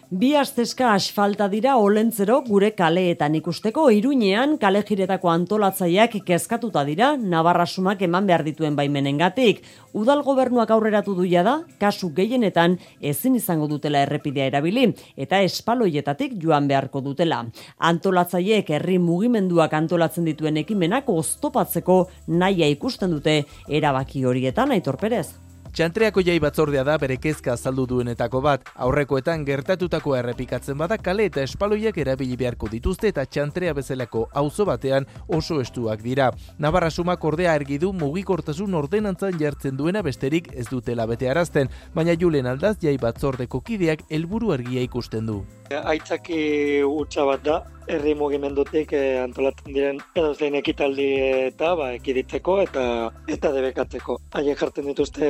Bi 0.06 0.36
asteska 0.38 0.92
asfalta 0.94 1.48
dira 1.50 1.72
olentzero 1.82 2.36
gure 2.46 2.68
kaleetan 2.78 3.34
ikusteko 3.34 3.88
iruñean 3.90 4.52
kalejiretako 4.62 5.32
antolatzaileak 5.32 6.12
kezkatuta 6.22 6.84
dira 6.86 7.08
Navarra 7.16 7.64
sumak 7.66 8.04
eman 8.06 8.28
behar 8.28 8.44
dituen 8.46 8.76
baimenengatik. 8.78 9.64
Udal 9.98 10.22
gobernuak 10.22 10.70
aurreratu 10.70 11.16
duia 11.16 11.42
da, 11.42 11.56
kasu 11.80 12.12
gehienetan 12.14 12.76
ezin 13.00 13.34
izango 13.34 13.66
dutela 13.66 14.04
errepidea 14.06 14.46
erabili 14.46 14.92
eta 15.16 15.40
espaloietatik 15.42 16.36
joan 16.38 16.68
beharko 16.68 17.02
dutela. 17.02 17.40
Antolatzaileek 17.78 18.70
herri 18.70 19.00
mugimenduak 19.02 19.74
antolatzen 19.74 20.30
dituen 20.30 20.62
ekimenak 20.62 21.10
oztopatzeko 21.10 21.98
naia 22.28 22.70
ikusten 22.76 23.10
dute 23.10 23.40
erabaki 23.66 24.22
horietan 24.22 24.70
aitor 24.70 25.02
perez. 25.02 25.45
Txantreako 25.76 26.22
jai 26.24 26.38
batzordea 26.40 26.82
da 26.88 26.94
bere 26.96 27.18
kezka 27.20 27.50
azaldu 27.52 27.84
duenetako 27.90 28.40
bat, 28.40 28.62
aurrekoetan 28.80 29.42
gertatutako 29.44 30.14
errepikatzen 30.16 30.78
bada 30.80 30.96
kale 30.96 31.26
eta 31.28 31.42
espaloiak 31.44 31.98
erabili 32.00 32.38
beharko 32.40 32.70
dituzte 32.72 33.10
eta 33.12 33.26
txantrea 33.28 33.74
bezalako 33.76 34.22
auzo 34.32 34.64
batean 34.64 35.04
oso 35.28 35.58
estuak 35.60 36.00
dira. 36.00 36.30
Navarra 36.56 36.88
sumak 36.88 37.28
ordea 37.28 37.52
ergi 37.60 37.76
du 37.76 37.92
mugikortasun 37.92 38.72
ordenantzan 38.80 39.36
jartzen 39.36 39.76
duena 39.76 40.00
besterik 40.00 40.48
ez 40.54 40.64
dutela 40.70 41.04
bete 41.12 41.28
arazten, 41.28 41.68
baina 41.92 42.16
julen 42.16 42.48
aldaz 42.48 42.78
jai 42.80 42.96
batzordeko 42.96 43.60
kideak 43.60 44.08
helburu 44.08 44.56
argia 44.56 44.80
ikusten 44.80 45.28
du. 45.28 45.42
Aitzaki 45.70 46.82
utza 46.86 47.24
bat 47.26 47.42
da, 47.44 47.62
herri 47.86 48.14
mugimendutik 48.18 48.92
eh, 48.96 49.22
antolatzen 49.22 49.74
diren 49.74 49.98
edo 50.18 50.32
zein 50.34 50.56
ekitaldi 50.58 51.06
eta 51.46 51.72
ba, 51.78 51.92
ekiditzeko 51.96 52.58
eta 52.64 52.84
eta 53.30 53.52
debekatzeko. 53.54 54.18
Haien 54.38 54.58
jartzen 54.58 54.88
dituzte 54.90 55.28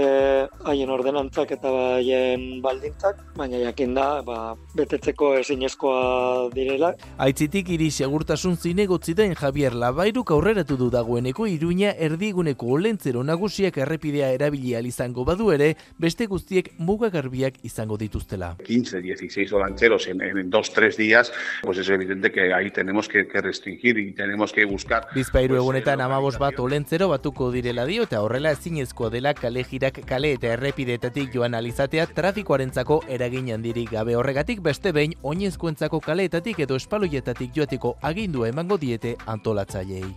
haien 0.64 0.93
ordenantzak 0.93 1.53
eta 1.57 1.72
haien 1.97 2.47
baldintzak, 2.64 3.20
baina 3.37 3.61
jakin 3.66 3.95
da 3.97 4.07
ba, 4.26 4.39
betetzeko 4.76 5.34
ezinezkoa 5.43 6.49
direla. 6.55 6.95
Aitzitik 7.22 7.70
iri 7.76 7.91
segurtasun 7.91 8.57
zinegotzi 8.57 9.14
den 9.14 9.37
Javier 9.37 9.76
Labairuk 9.76 10.32
aurreratu 10.32 10.78
du 10.80 10.91
dagoeneko 10.91 11.47
iruña 11.51 11.93
erdiguneko 12.09 12.72
olentzero 12.78 13.22
nagusiak 13.24 13.78
errepidea 13.84 14.32
erabili 14.32 14.74
izango 14.87 15.24
badu 15.24 15.51
ere, 15.53 15.74
beste 15.99 16.26
guztiek 16.26 16.72
mugagarbiak 16.78 17.61
izango 17.64 17.97
dituztela. 17.97 18.57
15-16 18.66 19.53
olancheros 19.53 20.07
en, 20.09 20.20
en 20.27 20.51
dos, 20.51 20.72
tres 20.72 20.97
días, 20.97 21.33
pues 21.62 21.79
es 21.79 21.89
evidente 21.89 22.31
que 22.33 22.53
ahí 22.53 22.70
tenemos 22.70 23.09
que, 23.09 23.27
que 23.27 23.41
restringir 23.41 23.99
y 23.99 24.12
tenemos 24.12 24.53
que 24.53 24.64
buscar... 24.64 25.09
Bizpairu 25.14 25.57
egunetan 25.57 26.01
amabos 26.01 26.39
bat 26.39 26.59
olentzero 26.59 27.09
batuko 27.09 27.51
direla 27.53 27.87
dio 27.87 28.05
eta 28.05 28.22
horrela 28.22 28.53
ezinezkoa 28.53 29.11
dela 29.11 29.35
kale 29.35 29.64
jirak 29.64 30.03
kale 30.07 30.33
eta 30.37 30.53
errepideetatik 30.55 31.33
joan 31.35 31.55
alizatea 31.55 32.07
trafikoarentzako 32.07 33.03
eragin 33.09 33.53
handirik 33.55 33.91
gabe 33.91 34.16
horregatik 34.16 34.62
beste 34.62 34.93
behin 34.93 35.14
oinezkoentzako 35.22 36.01
kaleetatik 36.01 36.61
edo 36.66 36.77
espaloietatik 36.77 37.53
joateko 37.57 37.97
agindua 38.03 38.49
emango 38.49 38.79
diete 38.79 39.16
antolatzaileei. 39.27 40.14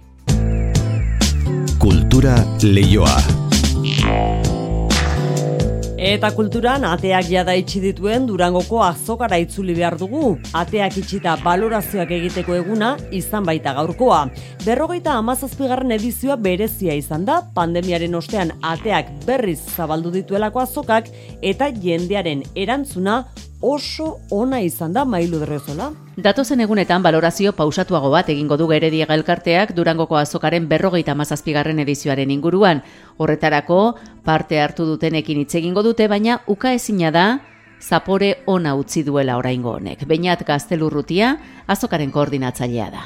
Kultura 1.79 2.35
leioa. 2.61 3.15
Eta 5.99 6.29
kulturan 6.31 6.85
ateak 6.87 7.25
jada 7.27 7.51
itxi 7.59 7.81
dituen 7.83 8.23
Durangoko 8.23 8.77
azokara 8.85 9.35
itzuli 9.41 9.73
behar 9.75 9.97
dugu. 9.99 10.37
Ateak 10.55 10.95
itxita 11.01 11.33
balorazioak 11.43 12.13
egiteko 12.15 12.55
eguna 12.55 12.93
izan 13.11 13.43
baita 13.43 13.73
gaurkoa. 13.75 14.21
Berrogeita 14.63 15.17
amazazpigarren 15.19 15.91
edizioa 15.91 16.37
berezia 16.39 16.95
izan 16.95 17.25
da, 17.27 17.41
pandemiaren 17.51 18.15
ostean 18.15 18.55
ateak 18.63 19.11
berriz 19.27 19.59
zabaldu 19.75 20.15
dituelako 20.15 20.63
azokak 20.63 21.11
eta 21.43 21.67
jendearen 21.83 22.47
erantzuna 22.55 23.25
oso 23.61 24.19
ona 24.31 24.61
izan 24.61 24.93
da 24.93 25.03
mailu 25.05 25.39
derrezola. 25.39 25.91
Datozen 26.17 26.61
egunetan 26.63 27.03
balorazio 27.03 27.51
pausatuago 27.53 28.09
bat 28.11 28.29
egingo 28.29 28.57
du 28.57 28.67
Gerediaga 28.67 29.15
elkarteak 29.15 29.73
Durangoko 29.75 30.17
azokaren 30.17 30.67
berrogeita 30.67 31.15
mazazpigarren 31.15 31.79
edizioaren 31.79 32.31
inguruan. 32.31 32.81
Horretarako 33.17 33.95
parte 34.23 34.61
hartu 34.61 34.85
dutenekin 34.85 35.43
hitz 35.43 35.55
egingo 35.55 35.83
dute, 35.83 36.07
baina 36.07 36.39
uka 36.47 36.73
ezina 36.73 37.11
da 37.11 37.27
zapore 37.79 38.35
ona 38.45 38.75
utzi 38.75 39.03
duela 39.03 39.37
oraingo 39.37 39.75
honek. 39.77 40.05
Beinat 40.07 40.43
gaztelurrutia 40.47 41.37
azokaren 41.67 42.11
koordinatzailea 42.11 42.89
da. 42.91 43.05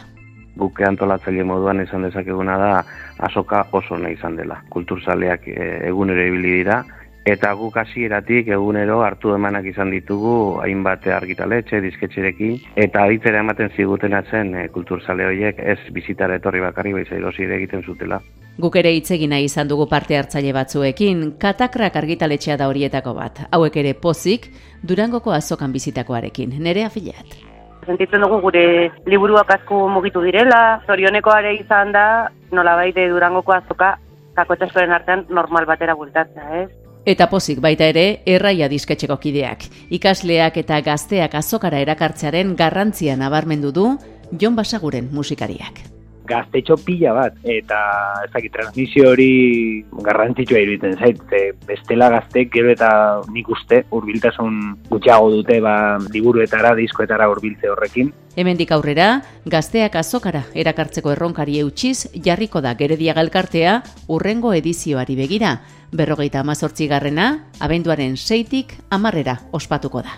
Buke 0.55 0.85
antolatzaile 0.85 1.43
moduan 1.43 1.81
izan 1.81 2.03
dezakeguna 2.05 2.57
da 2.57 2.83
azoka 3.25 3.65
oso 3.71 3.95
ona 3.95 4.09
izan 4.13 4.35
dela. 4.37 4.59
Kulturzaleak 4.69 5.47
eh, 5.47 5.87
egunero 5.87 6.25
ibili 6.27 6.59
dira, 6.59 6.83
Eta 7.23 7.53
guk 7.55 7.77
hasieratik 7.79 8.49
egunero 8.51 8.97
hartu 8.99 9.31
emanak 9.31 9.69
izan 9.71 9.93
ditugu 9.93 10.59
hainbat 10.59 11.05
argitaletxe, 11.07 11.79
disketxerekin, 11.85 12.57
eta 12.75 13.05
aditzera 13.07 13.39
ematen 13.39 13.71
ziguten 13.77 14.13
atzen 14.17 14.51
e, 14.59 14.65
kulturzale 14.73 15.29
horiek 15.29 15.61
ez 15.63 15.77
bizitara 15.95 16.35
etorri 16.41 16.59
bakarri 16.59 16.91
baiza 16.97 17.15
erosi 17.15 17.45
ere 17.47 17.55
egiten 17.61 17.85
zutela. 17.87 18.19
Guk 18.59 18.75
ere 18.75 18.91
hitz 18.91 19.15
egin 19.15 19.31
nahi 19.31 19.47
izan 19.47 19.71
dugu 19.71 19.87
parte 19.87 20.19
hartzaile 20.19 20.51
batzuekin, 20.53 21.23
katakrak 21.39 21.95
argitaletxea 22.03 22.59
da 22.59 22.67
horietako 22.67 23.15
bat. 23.15 23.45
Hauek 23.55 23.79
ere 23.79 23.95
pozik, 23.95 24.51
Durangoko 24.83 25.31
azokan 25.31 25.71
bizitakoarekin. 25.71 26.59
Nere 26.59 26.83
afilat. 26.83 27.39
Sentitzen 27.87 28.19
dugu 28.19 28.41
gure 28.43 28.67
liburuak 29.07 29.49
asko 29.55 29.87
mugitu 29.87 30.19
direla, 30.27 30.83
zorionekoare 30.85 31.55
izan 31.55 31.95
da, 31.95 32.05
nolabaide 32.51 33.07
Durangoko 33.15 33.55
azoka, 33.55 33.95
kakotxaskoren 34.35 34.91
artean 34.91 35.25
normal 35.29 35.65
batera 35.65 35.95
bultatzea, 35.95 36.63
ez? 36.65 36.82
Eta 37.05 37.27
pozik 37.27 37.59
baita 37.59 37.89
ere, 37.91 38.23
erraia 38.25 38.69
disketxeko 38.71 39.17
kideak. 39.19 39.65
Ikasleak 39.91 40.61
eta 40.63 40.79
gazteak 40.85 41.35
azokara 41.35 41.81
erakartzearen 41.83 42.55
garrantzia 42.55 43.17
nabarmendu 43.19 43.73
du 43.75 43.89
Jon 44.39 44.55
Basaguren 44.55 45.09
musikariak. 45.11 45.92
Gaztetxo 46.27 46.77
pila 46.85 47.13
bat, 47.17 47.37
eta 47.43 47.79
ezakit 48.27 48.53
transmisio 48.55 49.09
hori 49.11 49.83
garrantzitsua 50.05 50.61
iruditzen 50.63 50.97
zait, 50.97 51.19
ze 51.29 51.41
bestela 51.67 52.09
gaztek 52.13 52.51
gero 52.53 52.71
eta 52.71 52.89
nik 53.33 53.49
uste 53.51 53.83
urbiltasun 53.91 54.59
gutxiago 54.89 55.29
dute 55.33 55.59
ba, 55.63 55.99
liburuetara, 56.13 56.73
diskoetara 56.79 57.29
urbiltze 57.31 57.71
horrekin. 57.71 58.13
Hemendik 58.35 58.71
aurrera, 58.73 59.21
gazteak 59.45 59.95
azokara 59.99 60.45
erakartzeko 60.57 61.11
erronkari 61.13 61.59
eutxiz 61.61 62.07
jarriko 62.25 62.63
da 62.65 62.73
Gerediaga 62.79 63.21
elkartea 63.21 63.81
urrengo 64.07 64.53
edizioari 64.57 65.15
begira, 65.19 65.57
berrogeita 65.93 66.41
amazortzi 66.41 66.87
garrena, 66.87 67.49
abenduaren 67.59 68.17
seitik 68.17 68.73
amarrera 68.89 69.37
ospatuko 69.51 70.01
da. 70.01 70.17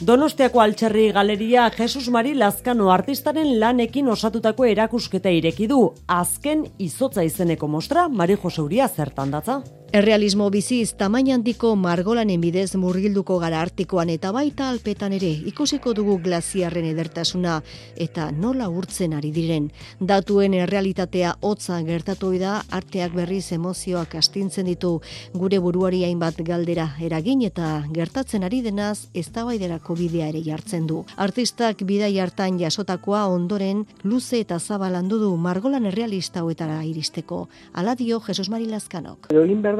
Donostiako 0.00 0.60
altxerri 0.60 1.12
galeria 1.12 1.68
Jesus 1.76 2.08
Mari 2.08 2.32
Lazkano 2.34 2.88
artistaren 2.90 3.60
lanekin 3.60 4.08
osatutako 4.08 4.64
erakusketa 4.64 5.30
ireki 5.30 5.68
du. 5.68 5.92
Azken 6.06 6.64
izotza 6.78 7.22
izeneko 7.22 7.68
mostra 7.68 8.08
Mari 8.08 8.36
Joseuria 8.42 8.88
zertan 8.88 9.30
datza. 9.30 9.60
Errealismo 9.92 10.46
biziz 10.48 10.94
tamaina 10.96 11.34
handiko 11.36 11.74
margolanen 11.76 12.40
bidez 12.40 12.78
murgilduko 12.80 13.34
gara 13.42 13.58
artikoan 13.60 14.08
eta 14.08 14.30
baita 14.32 14.70
alpetan 14.72 15.12
ere 15.12 15.28
ikusiko 15.50 15.92
dugu 15.98 16.14
glaziarren 16.24 16.86
edertasuna 16.88 17.58
eta 18.00 18.30
nola 18.32 18.70
urtzen 18.72 19.12
ari 19.12 19.28
diren. 19.34 19.66
Datuen 20.00 20.54
errealitatea 20.56 21.34
hotza 21.42 21.82
gertatu 21.84 22.30
da 22.40 22.54
arteak 22.78 23.12
berriz 23.18 23.52
emozioak 23.52 24.14
astintzen 24.22 24.70
ditu 24.70 24.94
gure 25.34 25.58
buruari 25.60 26.00
hainbat 26.08 26.40
galdera 26.40 26.88
eragin 27.10 27.44
eta 27.50 27.84
gertatzen 27.92 28.48
ari 28.48 28.62
denaz 28.64 29.10
eztabaiderako 29.12 29.98
bidea 30.00 30.30
ere 30.32 30.40
jartzen 30.48 30.86
du. 30.86 31.02
Artistak 31.18 31.84
bidai 31.84 32.14
hartan 32.18 32.56
jasotakoa 32.64 33.26
ondoren 33.26 33.84
luze 34.04 34.40
eta 34.40 34.58
zabalandu 34.58 35.20
du 35.26 35.36
margolan 35.36 35.84
errealista 35.92 36.40
hauetara 36.40 36.80
iristeko. 36.82 37.44
Ala 37.74 37.94
dio 37.94 38.24
Jesus 38.24 38.48
Mari 38.48 38.72
Lazkanok 38.72 39.28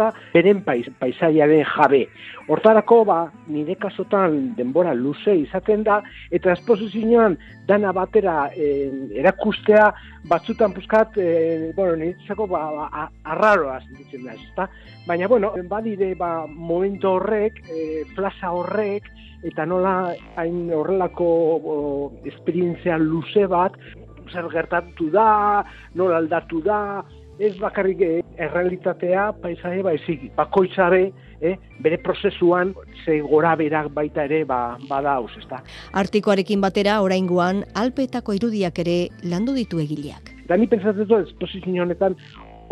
da 0.03 0.11
beren 0.34 0.62
pais, 0.66 0.86
paisaiaren 1.00 1.64
jabe. 1.76 2.03
Hortarako 2.50 3.03
ba, 3.07 3.18
nire 3.46 3.76
kasotan 3.80 4.55
denbora 4.59 4.94
luze 4.98 5.34
izaten 5.44 5.84
da, 5.86 6.00
eta 6.34 6.53
esposizioan 6.57 7.38
dana 7.68 7.92
batera 7.94 8.50
e, 8.53 8.90
erakustea 9.22 9.88
batzutan 10.30 10.74
puzkat, 10.74 11.16
e, 11.16 11.72
bueno, 11.76 11.96
nire 12.03 12.36
ba, 12.50 12.62
ba, 12.76 13.09
arraroa 13.24 13.80
zinditzen 13.86 14.26
da, 14.26 14.34
ezta? 14.34 14.68
Baina, 15.07 15.28
bueno, 15.28 15.55
badire 15.70 16.14
ba, 16.18 16.46
momentu 16.46 17.16
horrek, 17.16 17.62
e, 17.70 18.05
plaza 18.16 18.53
horrek, 18.53 19.09
eta 19.46 19.66
nola 19.66 20.12
hain 20.38 20.70
horrelako 20.74 21.26
o, 21.57 21.76
esperientzia 22.30 22.98
luze 22.98 23.46
bat, 23.50 23.74
zer 24.30 24.48
gertatu 24.53 25.11
da, 25.12 25.64
nola 25.98 26.20
aldatu 26.22 26.62
da, 26.64 27.03
ez 27.39 27.57
bakarrik 27.59 28.01
eh, 28.01 28.20
errealitatea 28.37 29.33
paisaje 29.43 29.83
baizik 29.83 30.28
bakoitzare 30.37 31.03
eh, 31.41 31.57
bere 31.83 31.99
prozesuan 31.99 32.74
ze 33.05 33.20
gora 33.20 33.55
berak 33.57 33.91
baita 33.93 34.24
ere 34.24 34.45
ba, 34.45 34.78
bada 34.89 35.16
haus, 35.16 35.33
ezta. 35.39 35.62
Artikoarekin 35.93 36.61
batera 36.61 37.01
oraingoan 37.03 37.64
alpetako 37.74 38.37
irudiak 38.39 38.78
ere 38.85 38.97
landu 39.24 39.57
ditu 39.59 39.80
egileak. 39.83 40.33
Da 40.49 40.57
ni 40.57 40.66
pentsatzen 40.66 41.09
dut 41.09 41.28
esposizio 41.28 41.83
honetan 41.83 42.16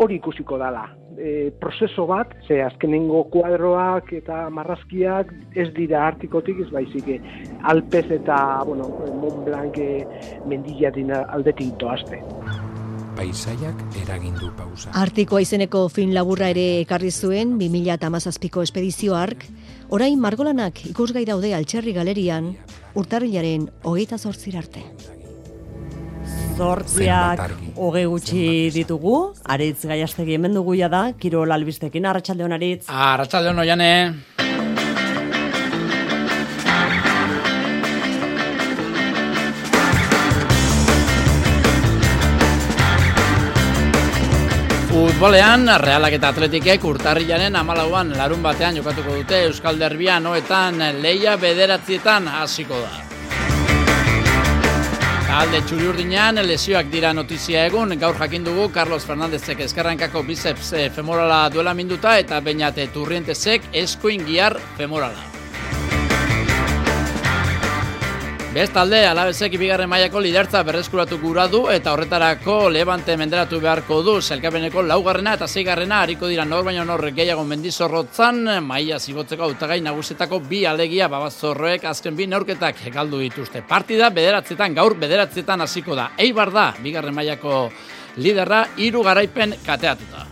hori 0.01 0.17
ikusiko 0.17 0.57
dala. 0.57 0.87
E, 1.21 1.51
prozeso 1.61 2.07
bat, 2.09 2.31
ze 2.47 2.61
azkenengo 2.63 3.25
kuadroak 3.33 4.13
eta 4.17 4.47
marrazkiak 4.49 5.33
ez 5.53 5.67
dira 5.75 6.07
artikotik 6.07 6.63
ez 6.65 6.69
baizik 6.73 7.11
eh, 7.17 7.19
alpez 7.73 8.07
eta 8.09 8.63
bueno, 8.65 8.89
Mont 9.21 9.45
Blanc 9.45 9.77
eh, 9.77 10.01
mendilatin 10.47 11.13
aldetik 11.21 11.75
doazte 11.77 12.23
paisaiak 13.21 13.81
eragindu 14.01 14.49
pausa. 14.57 14.89
Artikoa 14.97 15.43
izeneko 15.43 15.85
fin 15.93 16.13
laburra 16.15 16.49
ere 16.53 16.81
ekarri 16.81 17.11
zuen 17.11 17.53
2017ko 17.59 18.63
espedizio 18.65 19.15
ark, 19.17 19.45
orain 19.93 20.17
margolanak 20.19 20.81
ikusgai 20.89 21.25
daude 21.29 21.53
altxerri 21.53 21.93
galerian, 21.93 22.55
urtarrilaren 22.97 23.67
hogeita 23.85 24.17
zortzir 24.17 24.57
arte. 24.57 24.81
Zortziak 26.57 27.53
hoge 27.77 28.03
gutxi 28.09 28.43
ditugu, 28.73 29.15
aritz 29.45 29.85
gaiastegi 29.85 30.35
hemen 30.37 30.57
dugu 30.57 30.75
da, 30.89 31.11
Kirol 31.13 31.51
Albistekin, 31.51 32.05
Arratxaldeon 32.05 32.57
aritz. 32.57 32.85
Arratxaldeon 32.89 33.59
oiane. 33.59 33.91
Futbolean, 45.01 45.65
Realak 45.81 46.13
eta 46.13 46.29
Atletikek 46.29 46.83
urtarrilaren 46.85 47.55
amalauan 47.57 48.11
larun 48.13 48.43
batean 48.45 48.75
jokatuko 48.77 49.15
dute 49.15 49.39
Euskal 49.47 49.79
Derbia 49.81 50.19
noetan 50.21 50.77
leia 51.01 51.33
bederatzietan 51.41 52.27
hasiko 52.29 52.77
da. 52.83 52.91
Alde 55.39 55.63
txuri 55.65 55.89
urdinean, 55.89 56.43
lesioak 56.45 56.93
dira 56.93 57.15
notizia 57.17 57.65
egun, 57.71 57.97
gaur 57.97 58.21
jakin 58.21 58.45
dugu 58.45 58.69
Carlos 58.77 59.01
Fernandezek 59.09 59.65
eskarrankako 59.65 60.21
biceps 60.29 60.69
femorala 60.93 61.47
duela 61.49 61.73
minduta 61.73 62.19
eta 62.21 62.37
bainate 62.45 62.91
turrientezek 62.93 63.71
eskuin 63.73 64.29
giar 64.29 64.61
femorala. 64.77 65.30
Bestalde, 68.51 68.97
alabezek 69.07 69.53
bigarren 69.55 69.87
mailako 69.87 70.19
lidertza 70.19 70.59
berreskuratu 70.67 71.15
gura 71.21 71.45
du 71.47 71.61
eta 71.71 71.93
horretarako 71.93 72.55
levante 72.67 73.15
menderatu 73.15 73.61
beharko 73.63 74.01
du 74.03 74.17
zelkapeneko 74.19 74.81
laugarrena 74.83 75.37
eta 75.37 75.47
zeigarrena 75.47 76.01
hariko 76.03 76.27
dira 76.27 76.43
nor 76.43 76.65
baino 76.67 76.83
nor 76.83 77.05
gehiago 77.15 77.45
mendizorrotzan 77.47 78.59
maila 78.65 78.99
zigotzeko 78.99 79.45
autagai 79.47 79.79
nagusetako 79.85 80.41
bi 80.49 80.65
alegia 80.65 81.07
babazorroek 81.07 81.87
azken 81.93 82.19
bi 82.19 82.27
neurketak 82.27 82.83
galdu 82.91 83.23
dituzte. 83.23 83.63
Partida 83.69 84.11
bederatzetan 84.11 84.75
gaur 84.75 84.97
bederatzetan 84.99 85.63
hasiko 85.63 85.95
da. 85.95 86.09
Eibar 86.19 86.51
da 86.51 86.73
bigarren 86.83 87.15
mailako 87.15 87.63
liderra 88.17 88.65
hiru 88.75 89.07
garaipen 89.07 89.55
kateatuta. 89.63 90.30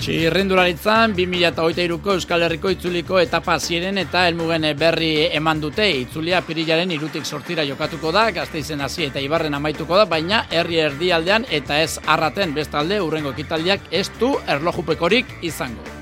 Txirrindularitzan, 0.00 1.12
2008ko 1.12 2.14
Euskal 2.16 2.46
Herriko 2.46 2.70
itzuliko 2.72 3.18
etapa 3.20 3.58
ziren 3.60 4.00
eta 4.00 4.22
elmugen 4.30 4.64
berri 4.80 5.10
eman 5.36 5.60
dute. 5.60 5.84
Itzulia 6.06 6.40
pirilaren 6.46 6.96
irutik 6.96 7.28
sortira 7.28 7.68
jokatuko 7.68 8.08
da, 8.16 8.24
gazteizen 8.32 8.80
hasi 8.80 9.04
eta 9.10 9.20
ibarren 9.20 9.60
amaituko 9.60 10.00
da, 10.00 10.08
baina 10.08 10.46
herri 10.48 10.80
erdialdean 10.88 11.44
eta 11.52 11.82
ez 11.84 11.98
arraten 12.16 12.56
bestalde 12.56 13.02
urrengo 13.04 13.36
kitaldiak 13.36 13.92
ez 13.92 14.08
du 14.16 14.38
erlojupekorik 14.48 15.40
izango. 15.44 15.99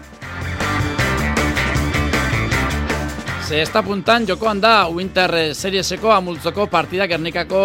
Ze 3.49 3.62
esta 3.62 3.82
puntan 3.82 4.26
jokoan 4.28 4.59
da 4.61 4.90
Winter 4.92 5.55
Serieseko 5.57 6.11
amultzoko 6.12 6.66
partida 6.68 7.07
Gernikako 7.09 7.61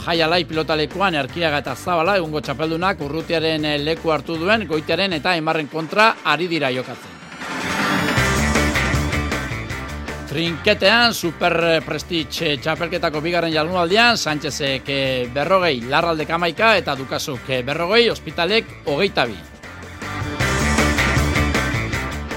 jaialai 0.00 0.46
pilotalekuan 0.48 1.18
erkiaga 1.20 1.58
eta 1.60 1.74
zabala 1.76 2.14
egungo 2.16 2.40
txapeldunak 2.40 3.02
urrutiaren 3.04 3.66
leku 3.84 4.14
hartu 4.14 4.38
duen 4.40 4.64
goitearen 4.66 5.12
eta 5.12 5.34
emarren 5.36 5.68
kontra 5.68 6.06
ari 6.24 6.48
dira 6.48 6.70
jokatzen. 6.72 7.12
Trinketean, 10.30 11.12
Super 11.12 11.82
Prestige 11.84 12.54
txapelketako 12.56 13.20
bigarren 13.20 13.52
jalunaldian, 13.52 14.16
Sánchezek 14.16 14.88
berrogei 15.34 15.82
larralde 15.84 16.24
kamaika 16.24 16.78
eta 16.80 16.96
Dukasuk 16.96 17.52
berrogei 17.68 18.08
ospitalek 18.08 18.72
hogeita 18.86 19.26
bi. 19.28 19.36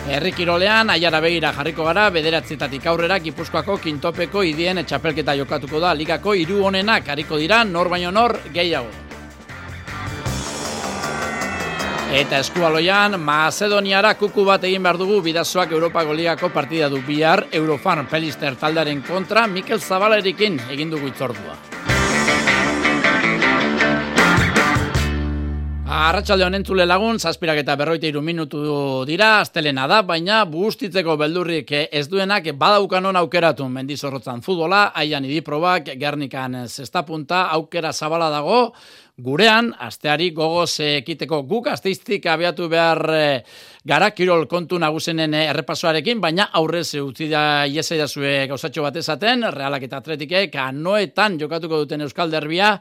Herri 0.09 0.31
kirolean, 0.33 0.89
aiara 0.89 1.19
begira 1.21 1.51
jarriko 1.53 1.83
gara, 1.85 2.07
bederatzietatik 2.09 2.87
aurrera, 2.89 3.19
Gipuzkoako 3.21 3.75
kintopeko 3.83 4.41
idien 4.41 4.81
etxapelketa 4.81 5.35
jokatuko 5.37 5.77
da, 5.83 5.91
ligako 5.93 6.33
hiru 6.33 6.63
honenak 6.65 7.11
hariko 7.13 7.37
dira, 7.37 7.61
nor 7.63 7.91
baino 7.93 8.09
nor 8.09 8.33
gehiago. 8.49 8.89
Eta 12.09 12.39
eskualoian, 12.41 13.19
Macedoniara 13.21 14.15
kuku 14.17 14.47
bat 14.47 14.65
egin 14.65 14.81
behar 14.81 14.97
dugu 14.97 15.21
bidazoak 15.21 15.77
Europako 15.77 16.17
Ligako 16.17 16.49
partida 16.49 16.89
du 16.89 17.03
bihar, 17.05 17.45
Eurofarm 17.53 18.09
Pelister 18.09 18.57
taldaren 18.57 19.03
kontra, 19.05 19.45
Mikel 19.45 19.77
Zabalerikin 19.77 20.57
egin 20.73 20.89
dugu 20.89 21.13
itzordua. 21.13 21.78
Arratxalde 25.89 26.45
honen 26.45 26.61
zule 26.61 26.85
lagun, 26.85 27.17
zazpirak 27.17 27.63
eta 27.63 27.73
berroite 27.73 28.05
iru 28.11 28.21
minutu 28.21 28.59
dira, 29.09 29.39
astelena 29.41 29.87
da, 29.89 30.03
baina 30.05 30.43
bustitzeko 30.45 31.15
beldurrik 31.17 31.73
ez 31.73 32.03
duenak 32.11 32.51
badaukanon 32.61 33.17
aukeratu. 33.17 33.65
Mendizorrotzan 33.73 34.43
futbola, 34.45 34.83
aian 34.93 35.25
idiprobak, 35.25 35.89
gernikan 35.97 36.59
zestapunta, 36.67 37.47
aukera 37.57 37.89
zabala 37.89 38.29
dago, 38.29 38.61
gurean, 39.17 39.73
asteari 39.81 40.29
gogoz 40.29 40.77
ekiteko 40.85 41.41
guk, 41.49 41.73
asteiztik 41.73 42.29
abiatu 42.29 42.69
behar 42.69 43.05
eh, 43.17 43.43
gara, 43.81 44.13
kirol 44.13 44.45
kontu 44.47 44.77
nagusenen 44.77 45.33
errepasoarekin, 45.41 46.21
baina 46.21 46.51
aurrez 46.53 46.93
utzi 47.01 47.33
da 47.33 47.65
iesa 47.65 47.97
gauzatxo 47.97 48.85
bat 48.85 48.95
esaten, 48.95 49.49
realak 49.57 49.89
eta 49.89 50.03
atletikek, 50.03 50.53
anoetan 50.55 51.39
jokatuko 51.41 51.81
duten 51.81 52.05
Euskal 52.05 52.29
Derbia, 52.29 52.77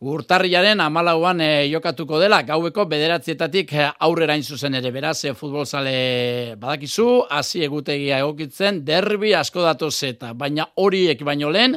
Urtarriaren 0.00 0.80
amalauan 0.80 1.42
e, 1.44 1.46
jokatuko 1.68 2.16
dela, 2.22 2.38
gaueko 2.48 2.86
bederatzietatik 2.88 3.74
eh, 3.76 3.88
aurrera 4.06 4.38
zuzen 4.40 4.78
ere, 4.78 4.88
beraz, 4.90 5.26
e, 5.28 5.34
futbolzale 5.36 6.54
badakizu, 6.56 7.26
hasi 7.28 7.60
egutegia 7.66 8.22
egokitzen, 8.24 8.80
derbi 8.82 9.34
asko 9.36 9.60
datoz 9.60 10.02
eta, 10.08 10.32
baina 10.32 10.70
horiek 10.80 11.20
baino 11.22 11.50
lehen, 11.52 11.76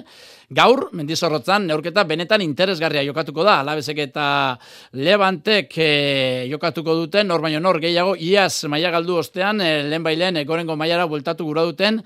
gaur, 0.55 0.86
mendizorrotzan, 0.95 1.67
neurketa 1.67 2.05
benetan 2.07 2.41
interesgarria 2.45 3.03
jokatuko 3.03 3.43
da, 3.43 3.57
alabezek 3.59 3.99
eta 4.05 4.26
levantek 4.95 5.76
e, 5.76 5.91
jokatuko 6.47 6.95
duten, 7.01 7.28
nor 7.28 7.43
baino 7.43 7.59
nor 7.59 7.82
gehiago, 7.84 8.15
iaz 8.15 8.69
maia 8.71 8.91
galdu 8.93 9.17
ostean, 9.19 9.59
e, 9.59 9.82
lehen 9.89 10.07
bailen, 10.07 10.39
e, 10.39 10.45
gorengo 10.47 10.78
maiara 10.80 11.09
bueltatu 11.11 11.43
gura 11.49 11.67
duten, 11.67 11.99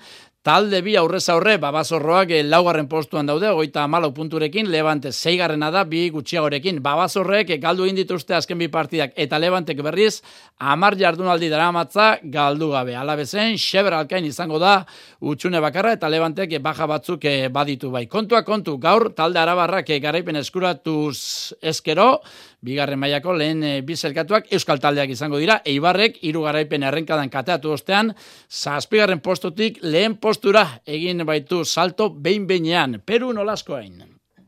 Talde 0.48 0.78
bi 0.80 0.94
aurrez 0.96 1.26
aurre, 1.28 1.58
babazorroak 1.60 2.30
eh, 2.32 2.38
laugarren 2.40 2.86
postuan 2.88 3.26
daude, 3.28 3.50
goita 3.52 3.82
amalau 3.84 4.08
punturekin, 4.16 4.70
Levante 4.72 5.10
zeigarrena 5.12 5.68
da, 5.68 5.82
bi 5.84 6.06
gutxiagorekin. 6.08 6.78
Babazorrek 6.80 7.50
eh, 7.52 7.58
galdu 7.60 7.84
indituzte 7.84 8.32
azken 8.32 8.56
bi 8.62 8.70
partidak, 8.72 9.12
eta 9.12 9.36
Levantek 9.36 9.82
berriz, 9.84 10.22
amar 10.56 10.96
jardunaldi 10.96 11.52
dara 11.52 11.68
matza, 11.76 12.14
galdu 12.22 12.70
gabe. 12.72 12.96
Alabezen, 12.96 13.58
Xeber 13.60 13.98
Alkain 13.98 14.24
izango 14.24 14.56
da, 14.62 14.78
utxune 15.20 15.60
bakarra, 15.60 15.92
eta 15.98 16.08
Levantek 16.08 16.56
eh, 16.56 16.64
baja 16.64 16.88
batzuk 16.88 17.28
baditu 17.52 17.92
bai. 17.92 18.06
Kontua 18.08 18.40
kontu, 18.48 18.78
gaur, 18.80 19.10
talde 19.12 19.44
arabarrak 19.44 19.92
garaipen 20.00 20.40
eskuratuz 20.40 21.52
eskero, 21.60 22.22
bigarren 22.64 22.98
mailako 22.98 23.34
lehen 23.38 23.62
e, 23.62 23.72
bizelkatuak 23.86 24.50
euskal 24.54 24.80
taldeak 24.82 25.12
izango 25.14 25.38
dira, 25.38 25.60
eibarrek 25.64 26.18
hiru 26.26 26.42
garaipen 26.46 26.82
errenkadan 26.88 27.30
kateatu 27.30 27.72
ostean, 27.76 28.12
zazpigarren 28.50 29.22
postotik 29.22 29.78
lehen 29.82 30.18
postura 30.18 30.66
egin 30.86 31.24
baitu 31.26 31.64
salto 31.64 32.10
behin 32.10 32.46
behinean, 32.46 33.00
Peru 33.06 33.32
nolaskoain. 33.32 34.02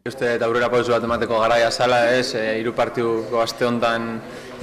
Uste 0.09 0.31
eta 0.35 0.47
aurrera 0.49 0.71
pauzu 0.73 0.95
bat 0.95 1.05
emateko 1.05 1.39
garaia 1.43 1.71
zala 1.71 2.07
ez, 2.17 2.35
e, 2.35 2.45
iru 2.59 2.73
partiduko 2.75 3.43
aste 3.43 3.69
honetan 3.69 4.11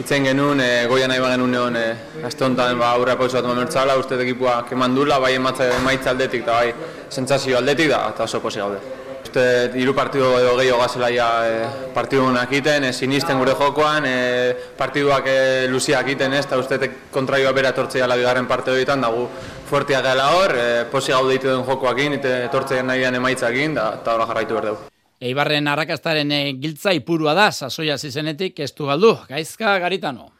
itzen 0.02 0.26
genuen, 0.26 0.60
e, 0.60 0.86
goia 0.90 1.08
nahi 1.08 1.22
bagen 1.24 1.46
uneon, 1.46 1.78
e, 1.78 2.22
aste 2.28 2.44
honetan 2.44 2.78
ba, 2.82 2.92
aurrera 2.98 3.18
pauzu 3.22 3.40
bat 3.40 3.46
emateko 3.46 4.00
uste 4.02 4.22
ekipua 4.28 4.64
keman 4.68 4.96
dula, 4.96 5.20
bai 5.20 5.36
emaitza 5.36 6.12
aldetik 6.12 6.42
eta 6.44 6.62
bai 6.62 6.74
sentsazio 7.10 7.58
aldetik 7.62 7.94
da, 7.94 8.08
eta 8.16 8.26
oso 8.26 8.42
posi 8.42 8.60
gaude 8.66 8.97
uste 9.38 9.80
hiru 9.80 9.94
partidu 9.94 10.32
edo 10.40 10.56
gehiago 10.58 10.80
gazela 10.82 11.10
ja 11.14 11.28
e, 11.46 11.68
partidu 11.94 12.26
honak 12.26 12.52
iten, 12.52 12.88
e, 12.90 12.94
sinisten 12.94 13.38
gure 13.38 13.54
jokoan, 13.54 14.06
e, 14.06 14.56
partiduak 14.78 15.28
e, 15.28 15.68
luziak 15.70 16.08
iten 16.10 16.34
ez, 16.34 16.46
eta 16.46 16.58
uste 16.58 16.90
kontraioa 17.14 17.52
bera 17.54 17.70
etortzea 17.70 18.08
la 18.08 18.18
bigarren 18.18 18.48
parte 18.48 18.72
horietan, 18.72 19.02
dago 19.02 19.28
fuertiak 19.70 20.04
gala 20.04 20.30
hor, 20.36 20.56
e, 20.58 20.86
posi 20.92 21.14
gaude 21.14 21.36
ditu 21.36 21.52
den 21.52 21.66
jokoakin, 21.68 22.18
eta 22.18 22.34
etortzea 22.48 22.84
nahian 22.84 23.16
emaitzakin, 23.16 23.78
da, 23.78 23.92
eta 24.02 24.16
horra 24.16 24.28
jarraitu 24.32 24.58
berdeu. 24.58 24.78
Eibarren 25.22 25.68
arrakastaren 25.68 26.32
e, 26.32 26.42
giltza 26.62 26.94
ipurua 26.94 27.36
da, 27.38 27.52
sasoia 27.52 27.98
zizenetik 27.98 28.60
ez 28.60 28.74
du 28.74 28.90
galdu, 28.90 29.16
gaizka 29.30 29.78
garitano. 29.80 30.32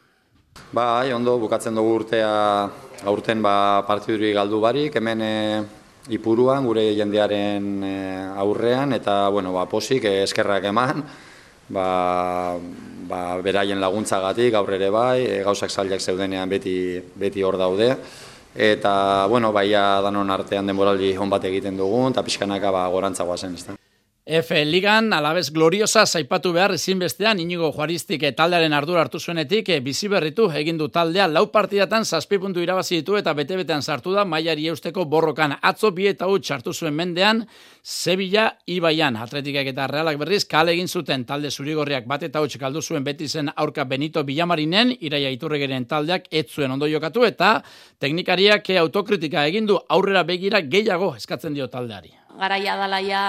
Ba, 0.74 1.04
ondo, 1.14 1.38
bukatzen 1.38 1.74
dugu 1.74 2.00
urtea, 2.02 2.30
aurten 3.06 3.42
ba, 3.42 3.84
partiduri 3.86 4.32
galdu 4.34 4.58
barik, 4.60 4.96
hemen 4.98 5.22
e, 5.22 5.34
ipuruan, 6.08 6.64
gure 6.66 6.84
jendearen 6.96 7.66
eh, 7.84 8.40
aurrean, 8.40 8.92
eta, 8.96 9.28
bueno, 9.28 9.52
ba, 9.52 9.66
posik, 9.68 10.04
eh, 10.04 10.22
eskerrak 10.24 10.68
eman, 10.70 11.02
ba, 11.68 11.88
ba, 13.08 13.20
beraien 13.44 13.80
laguntzagatik 13.80 14.54
aurrere 14.54 14.90
bai, 14.90 15.24
e, 15.26 15.42
gauzak 15.46 15.70
zailak 15.70 16.00
zeudenean 16.00 16.48
beti, 16.48 16.76
beti 17.16 17.44
hor 17.44 17.58
daude, 17.60 17.90
eta, 18.54 19.26
bueno, 19.28 19.52
baia 19.52 20.00
danon 20.04 20.30
artean 20.30 20.66
denboraldi 20.66 21.14
hon 21.16 21.30
bat 21.30 21.44
egiten 21.44 21.76
dugun, 21.76 22.12
eta 22.12 22.24
pixkanaka 22.26 22.72
ba, 22.74 22.88
gorantzagoa 22.92 23.36
zen, 23.36 23.54
ez 23.54 23.87
F 24.28 24.50
Ligan 24.62 25.14
alabez 25.16 25.48
gloriosa 25.56 26.02
zaipatu 26.04 26.50
behar 26.52 26.74
ezinbestean 26.74 27.38
inigo 27.40 27.70
juaristik 27.72 28.26
taldearen 28.36 28.74
ardura 28.76 29.00
hartu 29.00 29.16
zuenetik 29.18 29.70
e, 29.72 29.78
bizi 29.80 30.10
berritu 30.12 30.50
egin 30.52 30.76
du 30.76 30.90
taldea 30.92 31.24
lau 31.32 31.46
partidatan 31.48 32.04
zazpi 32.04 32.36
puntu 32.42 32.60
irabazi 32.60 32.98
ditu 32.98 33.16
eta 33.16 33.32
bete-betean 33.32 33.80
sartu 33.80 34.12
da 34.12 34.26
mailari 34.28 34.68
eusteko 34.68 35.06
borrokan. 35.06 35.56
Atzo 35.62 35.92
bi 35.96 36.10
eta 36.12 36.28
hut 36.28 36.44
sartu 36.44 36.74
zuen 36.74 36.92
mendean 36.92 37.40
Sevilla 37.82 38.50
Ibaian. 38.66 39.16
Atletikak 39.16 39.72
eta 39.72 39.88
realak 39.88 40.20
berriz 40.20 40.44
kale 40.44 40.76
egin 40.76 40.92
zuten. 40.92 41.24
Talde 41.24 41.48
zurigorriak 41.50 42.04
bat 42.04 42.28
eta 42.28 42.44
huts 42.44 42.60
galdu 42.60 42.82
zuen 42.82 43.04
beti 43.04 43.28
zen 43.28 43.48
aurka 43.56 43.88
Benito 43.88 44.26
Villamarinen 44.28 44.92
iraia 45.00 45.32
iturregeren 45.32 45.88
taldeak 45.88 46.28
ez 46.30 46.50
zuen 46.52 46.76
ondo 46.76 46.84
jokatu 46.86 47.24
eta 47.24 47.62
teknikariak 47.98 48.74
autokritika 48.76 49.48
egin 49.48 49.64
du 49.64 49.80
aurrera 49.88 50.22
begira 50.22 50.60
gehiago 50.60 51.14
eskatzen 51.16 51.54
dio 51.54 51.72
taldeari 51.72 52.27
garaia 52.38 52.76
dalaia 52.78 53.22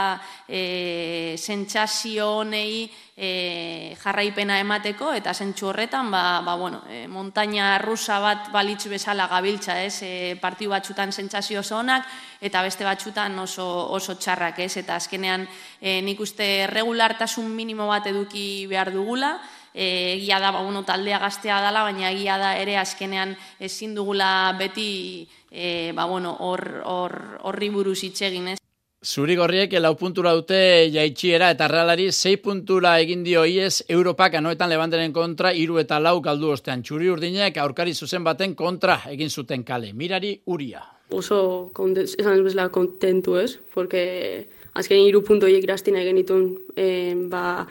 e, 0.47 1.35
sentsazio 1.37 2.29
honei 2.39 2.87
e, 3.19 3.97
jarraipena 3.99 4.59
emateko 4.63 5.11
eta 5.17 5.33
sentsu 5.33 5.67
horretan 5.67 6.07
ba, 6.11 6.39
ba, 6.45 6.55
bueno, 6.55 6.83
e, 6.87 7.07
montaña 7.11 7.77
rusa 7.83 8.19
bat 8.23 8.47
balitzu 8.53 8.89
bezala 8.89 9.27
gabiltza, 9.27 9.75
ez? 9.83 10.01
E, 10.07 10.37
partiu 10.39 10.71
batzutan 10.71 11.11
sentsazio 11.11 11.61
onak 11.75 12.07
eta 12.39 12.61
beste 12.63 12.85
batzutan 12.87 13.37
oso, 13.39 13.67
oso 13.91 14.15
txarrak, 14.15 14.59
ez? 14.59 14.77
Eta 14.77 14.95
azkenean 14.95 15.47
e, 15.81 15.99
nik 16.01 16.19
uste 16.19 16.67
regulartasun 16.71 17.51
minimo 17.51 17.87
bat 17.87 18.07
eduki 18.07 18.67
behar 18.69 18.93
dugula, 18.93 19.35
e, 19.73 20.15
egia 20.15 20.39
da 20.39 20.51
ba, 20.51 20.61
uno 20.61 20.83
taldea 20.83 21.19
gaztea 21.19 21.59
dala, 21.61 21.83
baina 21.83 22.11
egia 22.11 22.37
da 22.37 22.55
ere 22.57 22.77
azkenean 22.77 23.35
ezin 23.59 23.95
dugula 23.95 24.53
beti 24.57 25.27
e, 25.51 25.91
ba, 25.91 26.05
bueno, 26.05 26.37
hor, 26.39 26.81
hor, 26.85 27.19
horri 27.43 27.69
buruz 27.69 27.99
itxegin, 28.03 28.53
ez? 28.55 28.59
Zurigorriek 28.99 29.71
lau 29.79 29.93
puntura 29.95 30.33
dute 30.35 30.89
jaitxiera 30.91 31.53
eta 31.53 31.69
realari 31.71 32.09
sei 32.11 32.35
puntura 32.43 32.97
egin 32.99 33.21
dio 33.23 33.45
iez 33.47 33.85
Europak 33.87 34.33
anoetan 34.35 34.67
lebanderen 34.67 35.13
kontra 35.15 35.53
iru 35.55 35.77
eta 35.79 36.01
lau 36.03 36.19
galdu 36.19 36.49
ostean. 36.51 36.83
Txuri 36.83 37.07
urdinek 37.07 37.61
aurkari 37.63 37.93
zuzen 37.95 38.25
baten 38.27 38.57
kontra 38.59 38.97
egin 39.07 39.29
zuten 39.29 39.63
kale. 39.63 39.93
Mirari 39.93 40.33
uria. 40.51 40.83
Oso 41.15 41.71
esan 41.95 42.43
bezala 42.43 42.67
kontentu 42.75 43.37
ez, 43.39 43.55
porque 43.73 44.49
azken 44.73 44.99
iru 44.99 45.23
puntu 45.23 45.47
hiek 45.47 45.63
irastina 45.63 46.03
egin 46.03 46.19
ditun 46.19 46.49
eh, 46.75 47.15
ba, 47.31 47.69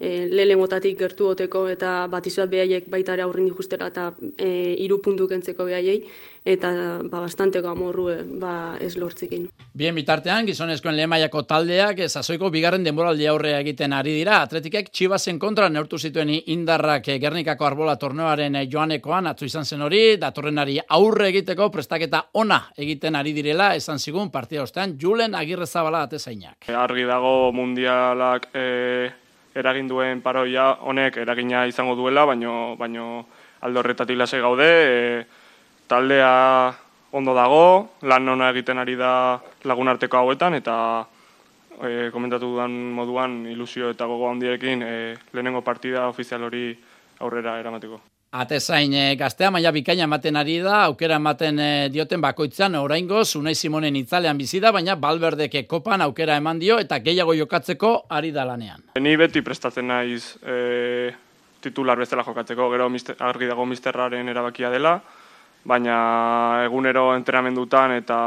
e, 0.00 0.26
lele 0.30 0.56
motatik 0.56 0.98
gertu 0.98 1.28
oteko 1.32 1.66
eta 1.70 2.06
bat 2.10 2.26
izuat 2.26 2.50
behaiek 2.50 2.88
baita 2.90 3.14
ere 3.14 3.24
aurrin 3.24 3.50
justera 3.54 3.88
eta 3.92 4.10
e, 4.36 4.74
iru 4.84 5.00
puntu 5.02 5.28
kentzeko 5.30 5.66
behaiei 5.68 6.00
eta 6.44 6.70
ba, 7.08 7.22
bastanteko 7.22 7.70
amorru 7.70 8.08
e, 8.12 8.16
ba, 8.40 8.76
ez 8.80 8.94
lortzikin. 9.00 9.46
Bien 9.74 9.94
bitartean, 9.96 10.46
gizonezkoen 10.46 10.96
lehemaiako 10.98 11.44
taldeak 11.48 12.04
sasoiko 12.08 12.50
bigarren 12.52 12.84
denboraldi 12.84 13.26
aurrea 13.30 13.60
egiten 13.64 13.94
ari 13.96 14.14
dira. 14.18 14.42
Atletikek 14.44 14.90
txibazen 14.92 15.38
kontra 15.38 15.70
neurtu 15.72 15.98
zituen 15.98 16.30
indarrak 16.34 17.08
Gernikako 17.20 17.66
arbola 17.66 17.96
torneoaren 18.00 18.58
joanekoan 18.70 19.30
atzu 19.30 19.48
izan 19.48 19.64
zen 19.64 19.82
hori, 19.82 20.16
datorrenari 20.20 20.78
aurre 20.98 21.30
egiteko 21.32 21.70
prestaketa 21.72 22.26
ona 22.34 22.60
egiten 22.76 23.16
ari 23.16 23.32
direla, 23.32 23.74
esan 23.74 23.98
zigun 23.98 24.30
partia 24.30 24.62
ostean, 24.62 24.98
Julen 25.00 25.34
Agirre 25.34 25.66
Zabala 25.66 26.04
atezainak. 26.04 26.68
Argi 26.68 27.04
dago 27.08 27.52
mundialak 27.52 28.50
e, 28.54 28.64
eragin 29.54 29.88
duen 29.88 30.20
paroia 30.22 30.70
honek 30.82 31.16
eragina 31.22 31.66
izango 31.66 31.94
duela, 31.94 32.24
baino 32.24 32.76
baino 32.76 33.26
aldo 33.62 33.80
horretatik 33.80 34.18
lasai 34.18 34.40
gaude, 34.40 34.68
e, 34.68 35.26
taldea 35.88 36.74
ondo 37.14 37.34
dago, 37.34 37.90
lan 38.02 38.28
ona 38.28 38.50
egiten 38.50 38.78
ari 38.82 38.96
da 38.98 39.40
lagunarteko 39.64 40.18
hauetan 40.18 40.58
eta 40.58 40.76
e, 41.82 42.10
komentatu 42.12 42.54
dudan 42.54 42.74
moduan 42.96 43.44
ilusio 43.46 43.92
eta 43.94 44.06
gogo 44.10 44.30
handiekin 44.30 44.82
e, 44.82 44.96
lehenengo 45.32 45.62
partida 45.62 46.08
ofizial 46.08 46.42
hori 46.50 46.66
aurrera 47.20 47.58
eramateko. 47.62 48.13
Atezain 48.34 48.92
e, 48.98 49.02
gaztea 49.14 49.46
maila 49.54 49.70
bikaina 49.70 50.08
ematen 50.08 50.34
ari 50.34 50.56
da, 50.58 50.80
aukera 50.88 51.20
ematen 51.20 51.58
e, 51.62 51.66
dioten 51.94 52.18
bakoitzan 52.20 52.74
oraingo 52.74 53.20
Unai 53.38 53.54
Simonen 53.54 53.94
itzalean 53.94 54.38
bizi 54.38 54.58
da, 54.60 54.72
baina 54.74 54.96
Balberdeke 54.96 55.68
kopan 55.70 56.02
aukera 56.02 56.34
eman 56.42 56.58
dio 56.58 56.80
eta 56.82 56.98
gehiago 56.98 57.34
jokatzeko 57.38 58.06
ari 58.10 58.32
da 58.32 58.44
lanean. 58.44 58.82
Ni 58.98 59.14
beti 59.16 59.42
prestatzen 59.42 59.86
naiz 59.86 60.34
e, 60.42 61.12
titular 61.62 61.98
bezala 61.98 62.24
jokatzeko, 62.26 62.66
gero 62.72 62.88
mister, 62.90 63.14
argi 63.22 63.46
dago 63.46 63.66
misterraren 63.70 64.28
erabakia 64.28 64.70
dela, 64.70 64.96
baina 65.64 65.98
egunero 66.64 67.12
entrenamendutan 67.14 67.94
eta 68.00 68.18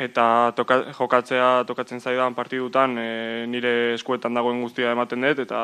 eta 0.00 0.24
toka, 0.56 0.78
jokatzea 0.96 1.50
tokatzen 1.68 2.00
zaidan 2.00 2.34
partidutan 2.34 2.96
e, 2.96 3.10
nire 3.52 3.74
eskuetan 3.98 4.32
dagoen 4.32 4.62
guztia 4.64 4.96
ematen 4.96 5.28
dut 5.28 5.44
eta 5.44 5.60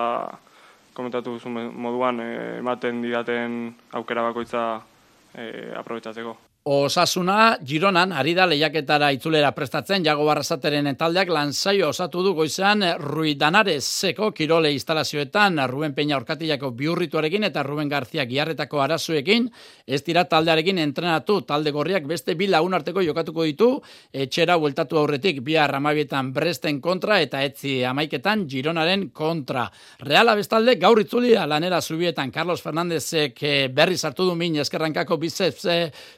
komentatu 0.96 1.36
moduan 1.76 2.20
eh, 2.24 2.58
ematen 2.58 3.02
didaten 3.04 3.74
aukera 3.92 4.24
bakoitza 4.30 4.64
e, 5.36 5.72
aprobetsatzeko. 5.76 6.45
Osasuna, 6.68 7.58
Gironan, 7.62 8.10
ari 8.10 8.32
da 8.34 8.42
lehiaketara 8.50 9.12
itzulera 9.14 9.52
prestatzen, 9.54 10.02
jago 10.02 10.24
barrazateren 10.26 10.88
taldeak 10.98 11.28
lanzaio 11.30 11.92
osatu 11.92 12.24
du 12.24 12.32
goizean 12.34 12.80
Ruidanare 12.98 13.76
zeko 13.78 14.32
kirole 14.34 14.72
instalazioetan, 14.74 15.60
Ruben 15.70 15.94
Peña 15.94 16.16
Orkatillako 16.16 16.72
biurrituarekin 16.74 17.46
eta 17.46 17.62
Ruben 17.62 17.86
Garzia 17.88 18.24
giarretako 18.26 18.80
arazuekin, 18.82 19.46
ez 19.86 20.00
dira 20.02 20.24
taldearekin 20.26 20.80
entrenatu, 20.82 21.36
talde 21.46 21.70
gorriak 21.70 22.08
beste 22.10 22.34
bi 22.34 22.48
lagun 22.50 22.74
arteko 22.74 23.06
jokatuko 23.06 23.46
ditu, 23.46 23.70
etxera 24.10 24.58
bueltatu 24.58 24.98
aurretik, 24.98 25.38
bi 25.46 25.54
arramabietan 25.54 26.32
Bresten 26.34 26.80
kontra 26.82 27.20
eta 27.22 27.44
etzi 27.46 27.76
amaiketan 27.86 28.48
Gironaren 28.50 29.12
kontra. 29.14 29.68
Reala 30.02 30.34
bestalde, 30.34 30.74
gaur 30.82 30.98
itzulia 30.98 31.46
lanera 31.46 31.78
zubietan 31.80 32.34
Carlos 32.34 32.58
Fernandezek 32.66 33.40
eh, 33.46 33.56
berri 33.70 33.94
sartu 33.96 34.26
du 34.26 34.34
min 34.34 34.58
eskerrankako 34.66 35.22
bizeps 35.22 35.70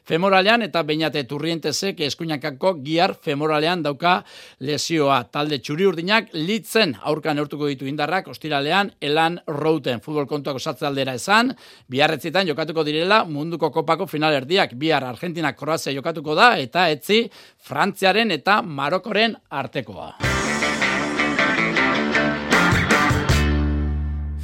femora 0.09 0.38
femoralean 0.39 0.63
eta 0.63 0.83
bainate 0.87 1.23
turrientezek 1.27 1.99
eskuinakako 2.05 2.77
giar 2.83 3.13
femoralean 3.19 3.83
dauka 3.83 4.23
lesioa. 4.63 5.23
Talde 5.31 5.59
txuri 5.59 5.85
urdinak 5.85 6.31
litzen 6.33 6.95
aurkan 7.03 7.35
neurtuko 7.35 7.67
ditu 7.67 7.85
indarrak 7.85 8.29
ostiralean 8.31 8.91
elan 9.01 9.39
routen 9.47 9.99
futbol 9.99 10.27
kontuak 10.27 10.55
osatze 10.55 10.87
aldera 10.87 11.13
esan, 11.19 11.51
biarretzitan 11.89 12.47
jokatuko 12.47 12.85
direla 12.87 13.25
munduko 13.25 13.71
kopako 13.71 14.07
finalerdiak 14.07 14.77
bihar 14.79 15.03
Argentina 15.03 15.51
Kroazia 15.53 15.93
jokatuko 15.93 16.35
da 16.35 16.55
eta 16.57 16.87
etzi 16.89 17.25
Frantziaren 17.59 18.31
eta 18.31 18.61
Marokoren 18.61 19.35
artekoa. 19.49 20.28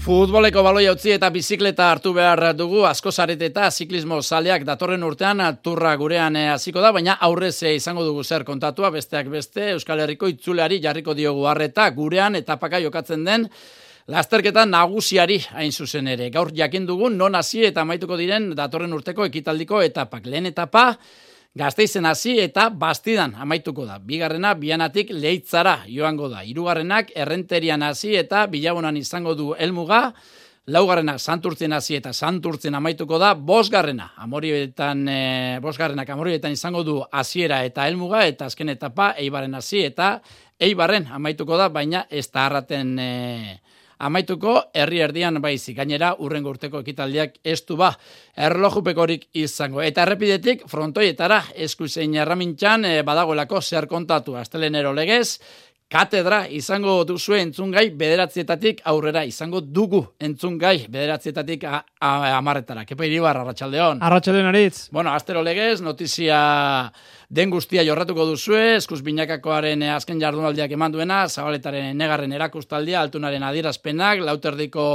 Futboleko 0.05 0.61
baloia 0.61 0.91
utzi 0.93 1.15
eta 1.15 1.31
bizikleta 1.33 1.87
hartu 1.89 2.11
behar 2.13 2.51
dugu 2.53 2.83
asko 2.85 3.09
eta 3.09 3.71
ziklismo 3.71 4.21
zaleak 4.21 4.63
datorren 4.63 5.01
urtean 5.03 5.41
turra 5.63 5.95
gurean 5.95 6.35
eh, 6.35 6.49
hasiko 6.49 6.79
da, 6.79 6.91
baina 6.91 7.17
aurrez 7.19 7.63
eh, 7.63 7.73
izango 7.75 8.03
dugu 8.03 8.23
zer 8.23 8.43
kontatua, 8.43 8.91
besteak 8.91 9.27
beste 9.29 9.71
Euskal 9.71 9.99
Herriko 9.99 10.27
itzuleari 10.27 10.79
jarriko 10.79 11.15
diogu 11.15 11.47
harreta 11.47 11.89
gurean 11.89 12.35
eta 12.35 12.57
paka 12.57 12.79
jokatzen 12.79 13.25
den 13.25 13.47
Lasterketa 14.07 14.67
nagusiari 14.67 15.39
hain 15.53 15.71
zuzen 15.71 16.07
ere. 16.07 16.29
Gaur 16.29 16.51
jakin 16.53 16.85
dugu 16.85 17.09
non 17.09 17.33
hasi 17.33 17.65
eta 17.65 17.81
amaituko 17.81 18.15
diren 18.15 18.51
datorren 18.53 18.93
urteko 18.93 19.25
ekitaldiko 19.25 19.81
etapak. 19.81 20.27
Lehen 20.27 20.45
etapa 20.45 20.99
Gazteizen 21.55 22.03
hasi 22.03 22.33
eta 22.43 22.65
bastidan 22.67 23.31
amaituko 23.39 23.85
da. 23.87 23.95
Bigarrena 24.03 24.49
bianatik 24.59 25.13
leitzara 25.15 25.77
joango 25.87 26.27
da. 26.27 26.41
Hirugarrenak 26.43 27.13
errenterian 27.15 27.85
hasi 27.87 28.17
eta 28.19 28.41
bilabonan 28.51 28.97
izango 28.99 29.37
du 29.39 29.53
helmuga. 29.55 30.09
Laugarrena 30.67 31.13
santurtzen 31.15 31.71
hasi 31.77 31.95
eta 31.95 32.11
santurtzen 32.11 32.75
amaituko 32.75 33.19
da. 33.21 33.31
Bosgarrena 33.39 34.09
amorietan, 34.19 35.07
e, 35.07 35.21
bosgarrenak 35.63 36.11
amorietan 36.11 36.51
izango 36.51 36.83
du 36.83 36.97
hasiera 37.09 37.61
eta 37.63 37.87
helmuga 37.87 38.25
eta 38.27 38.51
azken 38.51 38.75
etapa 38.75 39.13
eibarren 39.15 39.55
hasi 39.55 39.85
eta 39.85 40.17
eibarren 40.59 41.07
amaituko 41.07 41.55
da, 41.55 41.69
baina 41.69 42.03
ez 42.09 42.27
da 42.33 42.49
harraten... 42.49 42.97
E, 42.99 43.61
amaituko 43.99 44.55
herri 44.73 44.99
erdian 45.05 45.39
baizi 45.41 45.73
gainera 45.73 46.13
urrengo 46.19 46.49
urteko 46.49 46.81
ekitaldiak 46.83 47.39
ez 47.43 47.61
du 47.65 47.77
ba 47.79 47.91
erlojupekorik 48.35 49.27
izango. 49.33 49.81
Eta 49.81 50.03
errepidetik 50.03 50.65
frontoietara 50.67 51.41
esku 51.67 51.87
zein 51.87 52.15
erramintxan 52.15 52.85
e, 52.85 52.95
badagoelako 53.07 53.61
zer 53.61 53.87
kontatu. 53.87 54.35
Astelenero 54.35 54.93
legez 54.93 55.39
katedra 55.91 56.45
izango 56.49 56.95
duzu 57.05 57.35
entzungai 57.37 57.89
bederatzietatik 57.97 58.81
aurrera 58.89 59.23
izango 59.25 59.61
dugu 59.61 60.01
entzungai 60.19 60.87
bederatzietatik 60.89 61.65
amarretara. 62.01 62.85
Kepa 62.85 63.05
iribar, 63.05 63.37
Arratxaldeon. 63.37 64.01
Arratxaldeon 64.03 64.49
aritz. 64.49 64.89
Bueno, 64.91 65.13
astero 65.13 65.43
legez, 65.45 65.81
notizia 65.85 66.39
den 67.29 67.53
guztia 67.53 67.83
jorratuko 67.85 68.25
duzue, 68.29 68.75
eskuz 68.79 69.01
binakakoaren 69.05 69.81
eh, 69.83 69.93
azken 69.95 70.21
jardunaldiak 70.21 70.71
eman 70.77 70.93
duena, 70.93 71.23
zabaletaren 71.27 71.97
negarren 71.97 72.33
erakustaldia, 72.33 73.01
altunaren 73.01 73.43
adierazpenak, 73.43 74.21
lauterdiko 74.25 74.85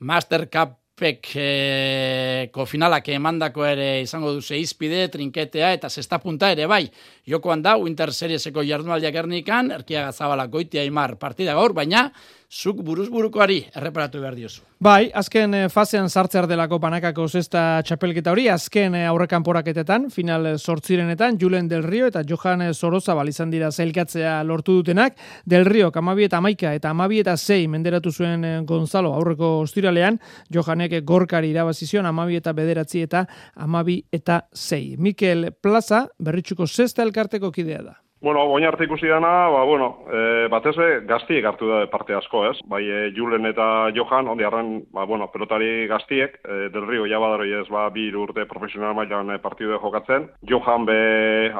Master 0.00 0.48
Cup 0.50 0.76
Pek 1.00 1.30
e, 1.40 2.48
kofinalak 2.52 3.06
emandako 3.14 3.64
ere 3.64 4.02
izango 4.02 4.34
duze 4.36 4.58
izpide, 4.60 5.06
trinketea 5.08 5.72
eta 5.78 5.88
zesta 5.88 6.18
punta 6.20 6.50
ere 6.52 6.66
bai. 6.68 6.82
Jokoan 7.24 7.62
da, 7.64 7.78
Winter 7.80 8.12
Serieseko 8.12 8.64
jardunaldiak 8.68 9.16
ernikan, 9.22 9.72
erkiaga 9.78 10.12
zabala 10.12 10.44
goitia 10.52 10.84
imar 10.84 11.16
partida 11.16 11.56
gaur, 11.56 11.72
baina 11.72 12.10
zuk 12.50 12.80
buruz 12.82 13.06
burukoari 13.08 13.60
erreparatu 13.78 14.20
behar 14.20 14.34
diozu. 14.34 14.64
Bai, 14.82 15.10
azken 15.14 15.54
eh, 15.54 15.68
fasean 15.70 16.08
sartzer 16.10 16.48
delako 16.50 16.80
panakako 16.82 17.28
zesta 17.28 17.82
txapelketa 17.86 18.32
hori, 18.32 18.48
azken 18.50 18.96
eh, 18.98 19.04
aurrekan 19.06 19.44
poraketetan, 19.46 20.08
final 20.10 20.48
sortzirenetan, 20.58 21.38
Julen 21.38 21.68
Del 21.70 21.84
Rio 21.84 22.08
eta 22.10 22.24
Johan 22.26 22.74
Soroza 22.74 23.14
izan 23.28 23.50
dira 23.50 23.70
zailkatzea 23.70 24.42
lortu 24.42 24.80
dutenak, 24.80 25.16
Del 25.44 25.64
Rio, 25.64 25.92
amabi 25.94 26.24
eta 26.24 26.38
amaika 26.38 26.74
eta 26.74 26.90
amabi 26.90 27.20
eta 27.20 27.36
zei 27.36 27.68
menderatu 27.68 28.10
zuen 28.10 28.44
eh, 28.44 28.60
Gonzalo 28.64 29.14
aurreko 29.14 29.60
ostiralean, 29.60 30.18
Johanek 30.50 31.04
gorkari 31.04 31.50
irabazizion, 31.50 32.06
amabi 32.06 32.36
eta 32.36 32.52
bederatzi 32.52 33.02
eta 33.02 33.26
amabi 33.54 34.02
eta 34.10 34.46
zei. 34.54 34.96
Mikel 34.98 35.52
Plaza, 35.52 36.08
berritxuko 36.18 36.66
zesta 36.66 37.02
elkarteko 37.02 37.52
kidea 37.52 37.82
da. 37.82 38.00
Bueno, 38.22 38.42
boina 38.46 38.68
arte 38.68 38.84
ikusi 38.84 39.08
dana, 39.08 39.48
ba, 39.48 39.62
bueno, 39.64 39.86
e, 40.12 40.46
batez 40.52 40.74
be, 40.76 40.88
gaztiek 41.08 41.46
hartu 41.48 41.70
da 41.70 41.78
parte 41.88 42.12
asko, 42.12 42.42
ez? 42.50 42.58
Bai, 42.68 42.82
e, 42.84 42.98
Julen 43.16 43.48
eta 43.48 43.88
Johan, 43.96 44.28
ondi 44.28 44.44
arren, 44.44 44.82
ba, 44.92 45.06
bueno, 45.08 45.30
pelotari 45.32 45.86
gaztiek, 45.88 46.34
e, 46.44 46.68
del 46.68 46.84
Rio 46.86 47.06
jabadaro 47.08 47.46
ez, 47.48 47.64
ba, 47.72 47.86
bi 47.88 48.10
urte 48.12 48.44
profesional 48.44 48.92
mailan 48.94 49.32
e, 49.32 49.38
partidu 49.40 49.78
jokatzen. 49.80 50.28
Johan 50.44 50.84
be 50.84 50.98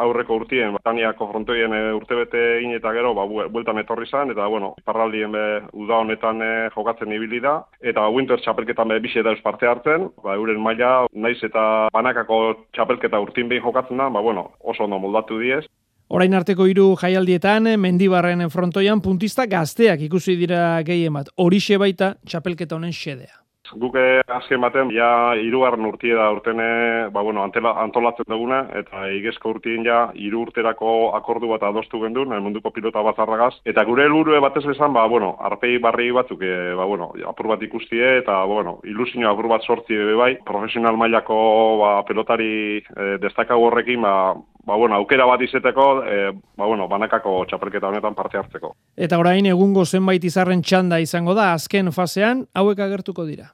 aurreko 0.04 0.36
urtien, 0.42 0.76
batania 0.76 1.14
konfrontoien 1.16 1.72
e, 1.72 1.80
urte 1.96 2.20
bete 2.20 2.44
eta 2.76 2.92
gero, 2.92 3.14
ba, 3.14 3.24
bueltan 3.24 3.80
etorri 3.80 4.04
zan, 4.04 4.30
eta, 4.30 4.46
bueno, 4.46 4.74
parraldien 4.84 5.32
be, 5.32 5.62
uda 5.72 6.04
honetan 6.04 6.42
e, 6.42 6.68
jokatzen 6.76 7.10
ibili 7.10 7.40
da, 7.40 7.64
eta 7.80 8.06
Winter 8.10 8.38
txapelketan 8.38 8.88
be, 8.88 9.00
bise 9.00 9.22
da 9.22 9.32
parte 9.42 9.66
hartzen, 9.66 10.10
ba, 10.22 10.36
euren 10.36 10.60
maila, 10.60 11.06
naiz 11.14 11.40
eta 11.42 11.88
banakako 11.90 12.68
txapelketa 12.76 13.18
urtin 13.18 13.48
behin 13.48 13.64
jokatzen 13.64 13.96
da, 13.96 14.10
ba, 14.10 14.20
bueno, 14.20 14.50
oso 14.60 14.84
ondo 14.84 14.98
moldatu 14.98 15.40
diez. 15.40 15.64
Orain 16.10 16.32
arteko 16.34 16.64
hiru 16.66 16.84
jaialdietan 16.98 17.68
mendibarren 17.78 18.48
frontoian 18.50 18.98
puntista 18.98 19.44
gazteak 19.46 20.00
ikusi 20.08 20.34
dira 20.40 20.80
gehien 20.82 21.14
bat. 21.14 21.30
Horixe 21.38 21.78
baita 21.78 22.16
txapelketa 22.26 22.74
honen 22.74 22.90
xedea. 22.90 23.36
Guk 23.78 23.94
azken 23.94 24.58
baten, 24.58 24.88
ja, 24.90 25.36
irugarren 25.38 25.86
urtie 25.86 26.16
da 26.18 26.24
urtene, 26.34 26.64
ba, 27.14 27.22
bueno, 27.22 27.44
antolatzen 27.44 28.26
duguna, 28.26 28.64
eta 28.74 29.04
igezko 29.14 29.52
urtien 29.54 29.86
ja, 29.86 30.00
iru 30.18 30.40
urterako 30.48 31.12
akordu 31.14 31.52
bat 31.52 31.62
adostu 31.68 32.00
gendu, 32.02 32.24
nahi 32.26 32.42
munduko 32.42 32.72
pilota 32.74 33.04
bat 33.06 33.22
zarragaz. 33.22 33.52
Eta 33.62 33.84
gure 33.86 34.08
helburu 34.08 34.34
batez 34.42 34.64
bezan, 34.66 34.90
ba, 34.96 35.06
bueno, 35.06 35.36
arpei 35.38 35.78
barri 35.78 36.10
batzuk, 36.10 36.42
e, 36.42 36.74
ba, 36.74 36.88
bueno, 36.90 37.12
apur 37.30 37.52
bat 37.54 37.62
ikustie, 37.62 38.16
eta, 38.24 38.42
bueno, 38.50 38.80
ilusio 38.82 39.30
apur 39.30 39.46
bat 39.54 39.62
sortzi 39.62 39.94
bebe 39.94 40.18
bai, 40.18 40.32
profesional 40.42 40.98
mailako 40.98 41.38
ba, 41.84 41.92
pelotari 42.10 42.52
e, 42.82 43.12
destakago 43.22 43.70
horrekin, 43.70 44.02
ba, 44.02 44.34
ba, 44.66 44.76
bueno, 44.76 44.96
aukera 44.96 45.26
bat 45.26 45.42
izeteko, 45.42 45.86
e, 46.04 46.32
ba, 46.56 46.66
bueno, 46.66 46.88
banakako 46.88 47.44
txapelketa 47.50 47.88
honetan 47.88 48.14
parte 48.14 48.38
hartzeko. 48.38 48.74
Eta 48.96 49.18
orain 49.18 49.46
egungo 49.46 49.84
zenbait 49.84 50.24
izarren 50.24 50.62
txanda 50.62 51.00
izango 51.00 51.34
da, 51.34 51.52
azken 51.54 51.92
fasean, 51.92 52.46
hauek 52.54 52.78
agertuko 52.88 53.26
dira 53.28 53.52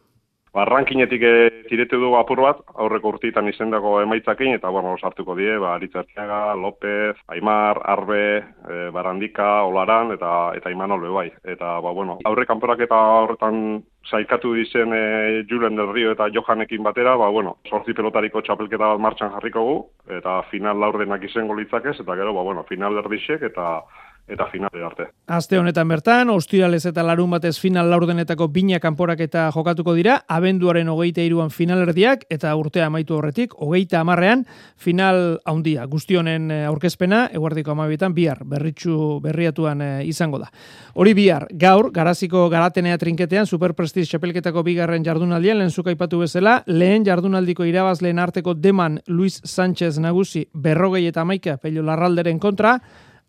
ba, 0.56 0.64
rankinetik 0.64 1.22
e, 1.22 1.32
tiretu 1.68 1.98
dugu 2.00 2.16
apur 2.16 2.40
bat, 2.40 2.62
aurreko 2.80 3.12
urtitan 3.12 3.48
izendako 3.50 3.98
emaitzakin, 4.06 4.54
eta 4.56 4.70
bueno, 4.72 4.94
sartuko 4.96 5.36
die, 5.36 5.52
ba, 5.60 5.74
Aritzartiaga, 5.76 6.54
López, 6.56 7.16
Aimar, 7.34 7.82
Arbe, 7.84 8.22
e, 8.40 8.78
Barandika, 8.94 9.50
Olaran, 9.68 10.14
eta 10.16 10.32
eta 10.56 10.72
Iman 10.72 10.96
Olbe 10.96 11.12
bai. 11.12 11.28
Eta, 11.44 11.76
ba, 11.84 11.92
bueno, 11.92 12.16
aurre 12.24 12.46
kanporak 12.48 12.80
eta 12.86 13.02
horretan 13.20 13.82
saikatu 14.06 14.54
dizen 14.56 14.94
e, 14.96 15.04
Julen 15.50 15.76
del 15.76 15.92
Rio 15.92 16.14
eta 16.14 16.30
Johanekin 16.32 16.82
batera, 16.86 17.16
ba, 17.20 17.28
bueno, 17.28 17.58
sortzi 17.68 17.92
pelotariko 17.92 18.40
txapelketa 18.40 18.94
bat 18.94 19.02
martxan 19.02 19.34
jarriko 19.36 19.68
gu, 19.68 19.78
eta 20.20 20.40
final 20.52 20.80
laurdenak 20.80 21.28
izango 21.28 21.58
litzakez, 21.58 21.98
eta 22.00 22.16
gero, 22.16 22.32
ba, 22.32 22.46
bueno, 22.46 22.64
final 22.70 22.96
erdixek, 23.04 23.44
eta 23.50 23.82
eta 24.28 24.46
finale 24.50 24.82
arte. 24.84 25.06
Aste 25.26 25.58
honetan 25.58 25.88
bertan, 25.88 26.30
ostiralez 26.34 26.82
eta 26.88 27.02
larun 27.06 27.30
batez 27.30 27.56
final 27.62 27.88
laurdenetako 27.90 28.48
bina 28.50 28.80
kanporak 28.82 29.20
eta 29.22 29.46
jokatuko 29.54 29.94
dira, 29.94 30.18
abenduaren 30.28 30.88
hogeita 30.90 31.22
iruan 31.22 31.50
finalerdiak, 31.54 32.26
eta 32.30 32.54
urtea 32.58 32.88
amaitu 32.90 33.16
horretik, 33.16 33.54
hogeita 33.62 34.00
amarrean, 34.00 34.44
final 34.76 35.38
haundia. 35.46 35.86
Guztionen 35.86 36.50
eh, 36.50 36.64
aurkezpena, 36.66 37.26
eguardiko 37.34 37.74
amabietan, 37.74 38.14
bihar, 38.14 38.42
berritxu 38.44 39.20
berriatuan 39.22 39.82
eh, 39.82 40.04
izango 40.10 40.42
da. 40.42 40.50
Hori 40.94 41.14
bihar, 41.14 41.46
gaur, 41.54 41.92
garaziko 41.94 42.48
garatenea 42.50 42.98
trinketean, 42.98 43.46
superprestiz 43.46 44.08
txapelketako 44.10 44.62
bigarren 44.66 45.06
jardunaldian, 45.06 45.58
lehen 45.62 45.70
zuka 45.70 45.94
ipatu 45.94 46.22
bezala, 46.24 46.60
lehen 46.66 47.06
jardunaldiko 47.06 47.66
irabazleen 47.66 48.18
arteko 48.18 48.54
deman 48.54 49.00
Luis 49.06 49.40
Sánchez 49.44 49.96
nagusi 50.02 50.46
berrogei 50.52 51.06
eta 51.06 51.24
maika 51.24 51.56
pelio 51.62 51.84
larralderen 51.86 52.40
kontra, 52.42 52.80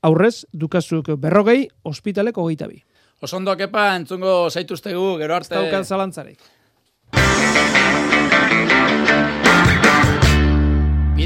aurrez 0.08 0.46
dukazuk 0.54 1.14
berrogei, 1.22 1.68
ospitaleko 1.84 2.46
hogeita 2.46 2.68
bi. 2.72 2.82
Osondo 3.22 3.56
kepa, 3.58 3.90
entzungo 3.98 4.50
zaituztegu, 4.50 5.18
gero 5.22 5.36
arte. 5.40 5.56
Estaukan 5.56 5.86
zalantzarek. 5.86 6.40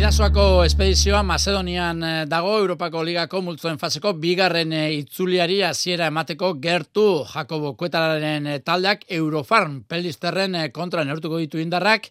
Bidasoako 0.02 0.64
espedizioa 0.66 1.20
Macedonian 1.22 2.00
eh, 2.02 2.12
dago 2.26 2.56
Europako 2.58 3.04
Ligako 3.06 3.44
multzoen 3.46 3.76
faseko 3.78 4.16
bigarren 4.18 4.72
eh, 4.74 4.96
itzuliari 4.96 5.60
hasiera 5.62 6.08
emateko 6.10 6.56
gertu 6.64 7.04
Jakobo 7.30 7.76
Kuetalaren 7.78 8.48
eh, 8.50 8.56
taldeak 8.66 9.04
Eurofarm 9.14 9.76
pelisterren 9.86 10.58
kontra 10.74 11.04
neurtuko 11.06 11.38
ditu 11.38 11.62
indarrak 11.62 12.10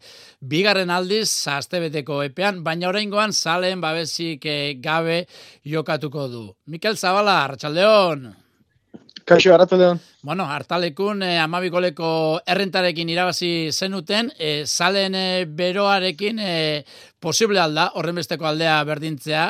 bigarren 0.53 0.93
aldiz 0.95 1.33
astebeteko 1.51 2.21
epean 2.29 2.61
baina 2.63 2.93
oraingoan 2.93 3.35
salen 3.35 3.83
babesik 3.83 4.47
gabe 4.79 5.25
jokatuko 5.67 6.29
du. 6.31 6.45
Mikel 6.71 6.95
Zabala, 6.95 7.41
Arratsaldeon. 7.49 8.50
Kaixo, 9.31 9.53
Arrataleon. 9.55 10.01
Bueno, 10.27 10.43
hartalekun 10.51 11.23
eh, 11.23 11.37
amabikoleko 11.39 12.41
errentarekin 12.51 13.13
irabazi 13.13 13.71
zenuten, 13.71 14.33
eh, 14.37 14.65
salen 14.67 15.15
eh, 15.15 15.45
beroarekin 15.47 16.41
eh, 16.43 16.83
posible 17.23 17.61
alda, 17.63 17.93
horren 17.95 18.19
besteko 18.19 18.49
aldea 18.51 18.81
berdintzea? 18.89 19.45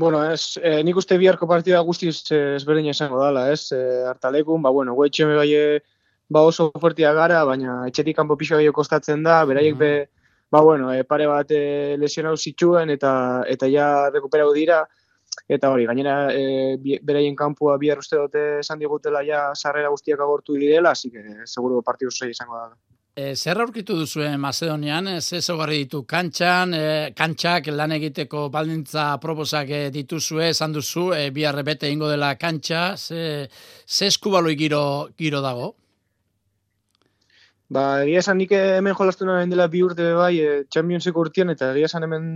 Bueno, 0.00 0.24
ez, 0.32 0.56
eh, 0.62 0.80
nik 0.88 0.96
uste 0.96 1.20
biharko 1.20 1.44
partida 1.50 1.84
guztiz 1.84 2.22
eh, 2.32 2.56
ezberdin 2.56 2.88
izango 2.88 3.20
dala, 3.20 3.50
ez, 3.52 3.68
eh, 3.76 4.08
hartalekun, 4.08 4.64
ba, 4.64 4.72
bueno, 4.72 4.96
guetxe 4.96 5.28
me 5.28 5.36
bai 5.36 5.52
ba 6.32 6.40
oso 6.40 6.72
fuertia 6.80 7.12
gara, 7.12 7.44
baina 7.44 7.82
etxetik 7.86 8.16
kanpo 8.16 8.40
pixo 8.40 8.56
gehiago 8.56 8.80
kostatzen 8.80 9.28
da, 9.28 9.42
beraiek 9.44 9.76
be, 9.76 9.94
ba, 10.48 10.64
bueno, 10.64 10.88
eh, 10.88 11.04
pare 11.04 11.28
bat 11.28 11.52
eh, 11.52 11.96
lesionau 12.00 12.36
zituen 12.36 12.96
eta 12.96 13.44
eta 13.44 13.68
ja 13.68 14.08
rekuperau 14.08 14.54
dira, 14.56 14.86
eta 15.48 15.70
hori, 15.70 15.86
gainera 15.86 16.16
e, 16.32 16.98
beraien 17.02 17.36
kanpua 17.36 17.76
bihar 17.78 18.02
uste 18.02 18.18
dute 18.18 18.44
esan 18.60 18.78
digutela 18.82 19.22
ja 19.26 19.48
sarrera 19.54 19.92
guztiak 19.94 20.20
agortu 20.20 20.54
direla, 20.54 20.90
así 20.90 21.10
que 21.10 21.22
seguro 21.44 21.82
partidu 21.82 22.10
zei 22.10 22.30
izango 22.30 22.56
da. 22.56 22.70
E, 23.16 23.30
zer 23.34 23.56
aurkitu 23.62 23.94
duzue 23.96 24.28
Macedonian, 24.36 25.06
ze 25.22 25.38
ezaugarri 25.38 25.78
ditu 25.84 26.02
kantxan, 26.04 26.74
e, 26.76 26.88
kantxak 27.16 27.70
lan 27.72 27.94
egiteko 27.96 28.50
baldintza 28.52 29.06
proposak 29.22 29.70
e, 29.72 29.78
dituzue, 29.94 30.50
esan 30.50 30.74
duzu, 30.76 31.06
e, 31.16 31.30
bihar 31.32 31.56
bete 31.64 31.88
ingo 31.88 32.10
dela 32.10 32.34
kantxa, 32.36 32.82
ze, 32.96 33.48
ze 33.86 34.10
eskubaloi 34.12 34.52
giro, 34.60 34.82
giro 35.16 35.40
dago? 35.40 35.72
Ba, 37.72 38.02
egia 38.04 38.20
esan 38.20 38.36
nik 38.36 38.52
hemen 38.52 38.94
jolastu 38.94 39.24
dela 39.24 39.66
bi 39.66 39.80
urte 39.82 40.12
bai, 40.12 40.34
e, 40.38 40.64
Championseko 40.68 41.24
urtean, 41.24 41.56
eta 41.56 41.72
egia 41.72 41.88
esan 41.88 42.04
hemen 42.04 42.28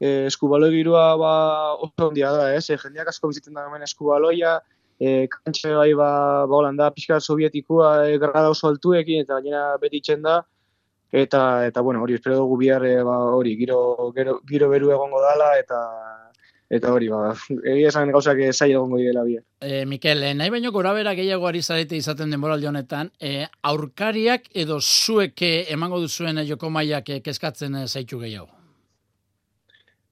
e, 0.00 0.26
eskubaloi 0.26 0.72
girua 0.74 1.16
ba, 1.16 1.32
oso 1.74 2.08
ondia 2.08 2.32
da, 2.32 2.50
ez? 2.54 2.68
E, 2.70 2.78
jendeak 2.80 3.12
asko 3.12 3.30
bizitzen 3.32 3.56
da 3.56 3.66
hemen 3.66 3.86
eskubaloia, 3.86 4.58
e, 5.00 5.26
kantxe 5.32 5.72
bai 5.76 5.92
ba, 5.94 6.10
ba 6.46 6.60
Holanda 6.60 6.90
pixka 6.94 7.20
sovietikoa 7.20 8.10
e, 8.10 8.18
grada 8.22 8.50
oso 8.52 8.68
altuekin, 8.68 9.24
eta 9.24 9.40
gainera 9.40 9.76
beti 9.82 10.02
itxen 10.02 10.22
da, 10.26 10.42
eta, 11.12 11.66
eta 11.66 11.80
bueno, 11.82 12.02
hori, 12.02 12.18
espero 12.18 12.42
dugu 12.42 12.60
bihar, 12.64 12.84
ba, 13.06 13.18
hori, 13.38 13.56
giro, 13.56 13.80
giro, 14.16 14.40
giro 14.48 14.70
beru 14.72 14.92
egongo 14.92 15.22
dala, 15.24 15.56
eta 15.58 15.82
eta 16.66 16.90
hori, 16.90 17.06
ba, 17.06 17.30
egia 17.72 17.92
esan 17.92 18.10
gauzak 18.10 18.40
zaila 18.50 18.80
egongo 18.80 18.98
direla 18.98 19.22
bihar. 19.24 19.44
E, 19.62 19.84
Mikel, 19.86 20.24
e, 20.26 20.34
nahi 20.34 20.50
baino 20.50 20.72
gora 20.74 20.92
bera 20.96 21.14
gehiago 21.14 21.46
ari 21.46 21.62
zarete 21.62 21.96
izaten 21.96 22.34
denboraldi 22.34 22.66
honetan, 22.66 23.12
e, 23.22 23.46
aurkariak 23.62 24.50
edo 24.52 24.80
zuek 24.82 25.46
emango 25.46 26.02
duzuen 26.02 26.42
joko 26.44 26.70
mailak 26.74 27.14
kezkatzen 27.22 27.78
e, 27.78 27.86
zaitu 27.86 28.18
gehiago? 28.20 28.65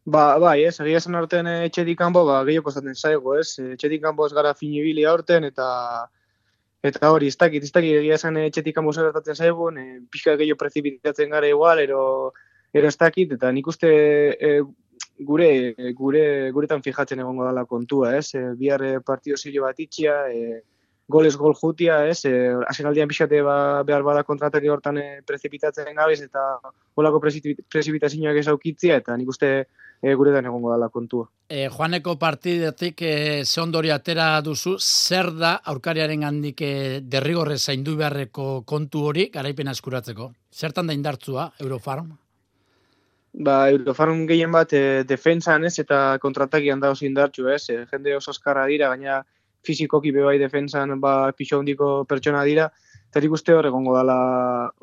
Ba, 0.05 0.37
bai, 0.37 0.59
ez, 0.69 0.75
egia 0.85 0.99
esan 1.01 1.17
aurten 1.17 1.47
eh, 1.49 1.61
etxetik 1.67 1.97
kanpo, 1.97 2.27
ba, 2.29 2.43
gehiago 2.45 2.67
kostatzen 2.67 2.95
zaigu, 2.95 3.39
ez, 3.41 3.59
Eh, 3.59 3.71
etxetik 3.73 4.03
kanpo 4.03 4.27
ez 4.27 4.35
gara 4.37 4.53
finibili 4.55 5.05
aurten, 5.09 5.45
eta 5.49 5.69
eta 6.85 7.11
hori, 7.11 7.31
ez 7.33 7.37
dakit, 7.41 7.63
ez 7.65 7.73
dakit, 7.73 7.97
egia 8.03 8.19
esan 8.19 8.37
eh, 8.37 8.51
etxetik 8.51 8.75
kanpo 8.77 8.93
zer 8.93 9.07
gertatzen 9.09 9.35
zaigun, 9.35 9.79
e, 9.79 10.01
pixka 10.13 10.35
gehiago 10.37 10.59
prezipitatzen 10.61 11.31
gara 11.33 11.49
igual, 11.49 11.81
ero, 11.81 12.03
ero 12.75 12.89
ez 12.89 12.99
dakit, 13.01 13.33
eta 13.39 13.51
nik 13.51 13.71
uste 13.73 13.89
e, 14.49 14.51
gure, 15.31 15.49
gure, 15.97 16.25
guretan 16.53 16.85
fijatzen 16.85 17.25
egongo 17.25 17.49
dala 17.49 17.65
kontua, 17.65 18.13
ez, 18.19 18.35
e, 18.35 18.43
bihar 18.61 18.85
partio 19.07 19.39
zilo 19.41 19.65
bat 19.65 19.81
itxia, 19.81 20.19
e, 20.29 20.61
goles 21.09 21.39
gol 21.41 21.57
jutia, 21.57 22.03
ez, 22.13 22.27
e, 22.29 22.53
azken 22.69 22.91
aldian 22.91 23.09
pixate 23.09 23.41
ba, 23.41 23.57
behar 23.89 24.05
bada 24.05 24.23
kontratari 24.29 24.69
hortan 24.69 25.01
e, 25.01 25.09
prezipitatzen 25.25 25.97
gabez, 25.97 26.21
eta 26.29 26.45
holako 26.95 27.25
prezipitazioak 27.25 28.43
ez 28.45 28.47
aukitzia, 28.53 29.01
eta 29.01 29.17
nik 29.17 29.33
uste 29.33 29.55
e, 30.05 30.15
guretan 30.15 30.45
egongo 30.45 30.71
dala 30.73 30.91
kontua. 30.93 31.31
E, 31.49 31.69
joaneko 31.73 32.19
partidetik 32.21 33.01
e, 33.03 33.15
ze 33.45 33.61
ondori 33.63 33.91
atera 33.95 34.27
duzu, 34.45 34.77
zer 34.79 35.31
da 35.39 35.55
aurkariaren 35.73 36.27
handik 36.29 36.61
e, 36.61 36.75
derrigorre 37.01 37.57
zaindu 37.57 37.97
beharreko 37.97 38.49
kontu 38.69 39.07
hori 39.09 39.31
garaipena 39.33 39.73
eskuratzeko? 39.73 40.29
Zertan 40.53 40.91
da 40.91 40.97
indartzua, 40.97 41.49
Eurofarm? 41.65 42.13
Ba, 43.47 43.57
Eurofarm 43.73 44.27
gehien 44.29 44.53
bat 44.53 44.77
e, 44.77 44.85
defensan 45.09 45.65
ez, 45.65 45.79
eta 45.81 46.19
kontratakian 46.23 46.85
da 46.85 46.93
oso 46.93 47.09
indartxu 47.09 47.49
ez, 47.55 47.65
e, 47.73 47.81
jende 47.91 48.19
oso 48.21 48.37
eskarra 48.37 48.69
dira, 48.71 48.93
gaina 48.93 49.23
fizikoki 49.65 50.13
be 50.13 50.23
bai 50.27 50.37
defensan 50.39 50.99
ba, 51.01 51.33
pixo 51.33 51.63
handiko 51.63 51.95
pertsona 52.05 52.45
dira, 52.45 52.69
eta 53.09 53.23
nik 53.25 53.33
uste 53.33 53.57
hor 53.57 53.73
egongo 53.73 53.97
dala, 53.97 54.19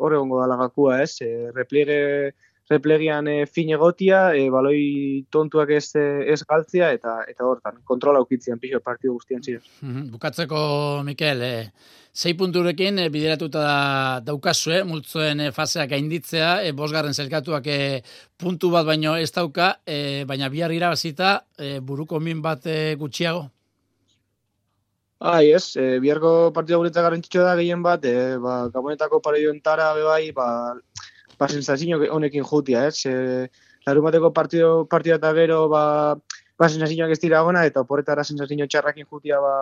hor 0.01 0.17
egongo 0.17 0.41
dala 0.41 0.57
gakua 0.65 1.03
ez, 1.05 1.13
e, 1.22 1.51
repliegue 1.53 2.34
replegian 2.72 3.28
e, 3.28 3.45
fin 3.45 3.69
egotia, 3.76 4.32
e, 4.36 4.47
baloi 4.53 4.82
tontuak 5.34 5.74
ez, 5.76 5.88
e, 5.99 6.05
ez 6.34 6.41
galtzea, 6.47 6.91
eta 6.97 7.17
eta 7.30 7.47
hortan, 7.47 7.82
kontrola 7.88 8.22
aukitzean 8.24 8.61
pixo 8.61 8.82
partidu 8.84 9.17
guztien 9.19 9.43
ziren. 9.43 9.65
Mhm, 9.82 10.11
Bukatzeko, 10.15 10.61
Mikel, 11.07 11.43
e, 11.43 11.55
zei 12.13 12.34
punturekin 12.39 12.99
e, 12.99 13.07
bideratuta 13.13 13.61
da, 13.63 13.78
daukazue, 14.26 14.84
multzoen 14.88 15.45
e, 15.47 15.51
faseak 15.55 15.91
gainditzea, 15.93 16.51
e, 16.65 16.74
bosgarren 16.76 17.15
zelkatuak 17.15 17.67
e, 17.67 17.80
puntu 18.38 18.72
bat 18.74 18.88
baino 18.88 19.15
ez 19.15 19.32
dauka, 19.32 19.74
e, 19.86 20.24
baina 20.28 20.49
bihar 20.49 20.72
irabazita 20.76 21.41
e, 21.57 21.80
buruko 21.80 22.19
min 22.19 22.41
bat 22.43 22.67
e, 22.67 22.95
gutxiago? 22.99 23.49
Ai, 25.22 25.51
ez, 25.53 25.78
e, 25.78 25.99
biharko 26.01 26.49
partida 26.53 26.80
guretzak 26.82 27.05
garrantzitsua 27.05 27.43
da 27.45 27.57
gehien 27.59 27.84
bat, 27.86 28.05
e, 28.09 28.38
ba, 28.41 28.55
gabonetako 28.74 29.19
pareioentara 29.22 29.91
be 29.93 30.07
bai, 30.07 30.32
ba, 30.34 30.47
ba, 31.42 31.50
sensazio 31.50 31.98
honekin 32.14 32.46
jutia, 32.46 32.86
ez? 32.88 33.02
E, 33.10 33.50
larun 33.88 34.06
bateko 34.06 34.30
partido, 34.34 34.86
partida 34.86 35.18
eta 35.18 35.34
gero, 35.34 35.66
ba, 35.72 36.14
ba 36.60 36.70
sensazioak 36.70 37.16
ez 37.16 37.20
dira 37.24 37.42
gona, 37.48 37.66
eta 37.66 37.82
oporretara 37.82 38.24
sensazio 38.28 38.68
txarrakin 38.70 39.10
jutia, 39.10 39.42
ba, 39.42 39.56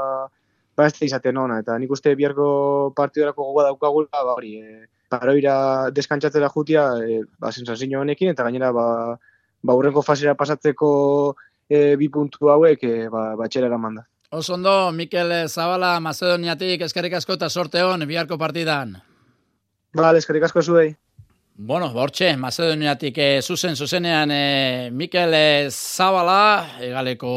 ba 0.76 0.90
ez 0.90 0.96
izaten 1.08 1.40
ona, 1.40 1.62
eta 1.64 1.78
nik 1.80 1.96
uste 1.96 2.16
biharko 2.20 2.92
partidorako 3.00 3.48
gogoa 3.48 3.70
daukagula, 3.70 4.12
ba, 4.12 4.36
hori, 4.36 4.58
e, 4.60 4.86
paroira 5.10 5.56
deskantzatzera 5.96 6.52
jutia, 6.52 6.90
e, 7.00 7.24
ba, 7.40 7.56
sensazio 7.56 8.04
honekin, 8.04 8.36
eta 8.36 8.44
gainera, 8.44 8.76
ba, 8.76 8.88
ba, 9.64 9.80
urrenko 9.80 10.04
fasera 10.04 10.36
pasatzeko 10.36 10.94
e, 11.70 11.96
bi 11.96 12.12
puntu 12.12 12.52
hauek, 12.52 12.84
e, 12.84 13.10
ba, 13.14 13.30
batxera 13.40 13.72
eraman 13.72 14.02
da. 14.02 14.10
Oso 14.36 14.54
ondo, 14.60 14.92
Mikel 14.94 15.32
Zabala, 15.48 15.96
Macedoniatik, 16.04 16.84
eskerrik 16.86 17.16
asko 17.18 17.40
eta 17.40 17.48
sorte 17.50 17.82
hon, 17.82 18.04
biharko 18.06 18.38
partidan. 18.38 19.00
Bale, 19.96 20.20
eskerrik 20.20 20.44
asko 20.46 20.62
zuei. 20.62 20.92
Bueno, 21.62 21.90
bortxe, 21.92 22.38
Macedoniatik 22.40 23.18
e, 23.20 23.26
zuzen 23.44 23.76
zuzenean 23.76 24.32
e, 24.32 24.92
Mikel 24.96 25.34
e, 25.36 25.68
Zabala, 25.68 26.78
egaleko 26.80 27.32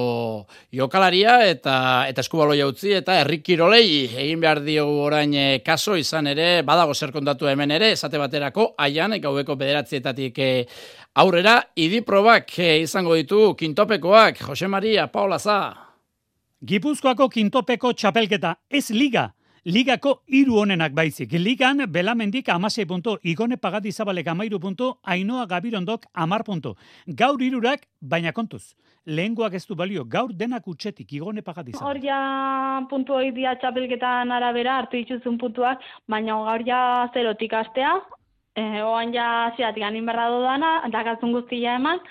jokalaria 0.71 1.41
eta 1.49 1.75
eta 2.07 2.23
eskubalo 2.23 2.55
jautzi 2.55 2.93
eta 3.01 3.17
herrik 3.19 3.43
kirolei 3.49 4.05
egin 4.07 4.39
behar 4.45 4.61
diogu 4.63 5.01
orain 5.09 5.35
e, 5.35 5.59
kaso 5.67 5.99
izan 5.99 6.31
ere, 6.31 6.63
badago 6.63 6.95
zer 6.95 7.11
kontatu 7.11 7.51
hemen 7.51 7.75
ere, 7.75 7.91
esate 7.97 8.23
baterako, 8.23 8.69
aian, 8.79 9.19
gaubeko 9.19 9.59
bederatzietatik 9.59 10.39
e, 10.39 10.51
aurrera, 11.19 11.59
idiprobak 11.75 12.55
e, 12.63 12.71
izango 12.87 13.19
ditu 13.19 13.57
kintopekoak, 13.59 14.39
Jose 14.47 14.71
Maria, 14.71 15.11
Paula 15.11 15.43
Za. 15.43 15.61
Gipuzkoako 16.63 17.27
kintopeko 17.27 17.91
txapelketa, 17.91 18.55
ez 18.71 18.87
liga, 18.95 19.33
Ligako 19.65 20.25
hiru 20.27 20.57
honenak 20.59 20.91
baizik. 20.91 21.33
Ligan 21.39 21.85
Belamendik 21.87 22.49
amasei 22.49 22.85
punto, 22.85 23.19
Igone 23.23 23.57
Pagatizabalek 23.57 24.27
amairu 24.27 24.59
punto, 24.59 24.99
Ainoa 25.05 25.47
Gabirondok 25.47 26.07
amar 26.15 26.43
punto. 26.43 26.75
Gaur 27.07 27.39
hirurak, 27.41 27.87
baina 28.01 28.33
kontuz. 28.33 28.75
Lehengoak 29.07 29.55
ez 29.55 29.65
du 29.67 29.77
balio, 29.77 30.05
gaur 30.05 30.33
denak 30.35 30.67
utxetik, 30.67 31.13
Igone 31.13 31.43
Pagatizabal. 31.43 31.87
Hor 31.87 32.03
ja 32.03 32.83
puntu 32.91 33.15
hori 33.15 33.31
dia 33.31 33.55
txapelketan 33.55 34.33
arabera 34.33 34.81
hartu 34.81 34.97
dituzun 34.99 35.39
puntuak, 35.39 35.79
baina 36.09 36.43
gaur 36.43 36.67
ja 36.67 36.83
zerotik 37.15 37.55
astea, 37.55 38.01
e, 38.57 38.83
oan 38.83 39.15
ja 39.15 39.53
ziatik 39.57 39.87
anin 39.87 40.07
berra 40.11 40.27
dudana, 40.35 40.75
dakatzun 40.91 41.39
guztia 41.39 41.79
eman, 41.79 42.03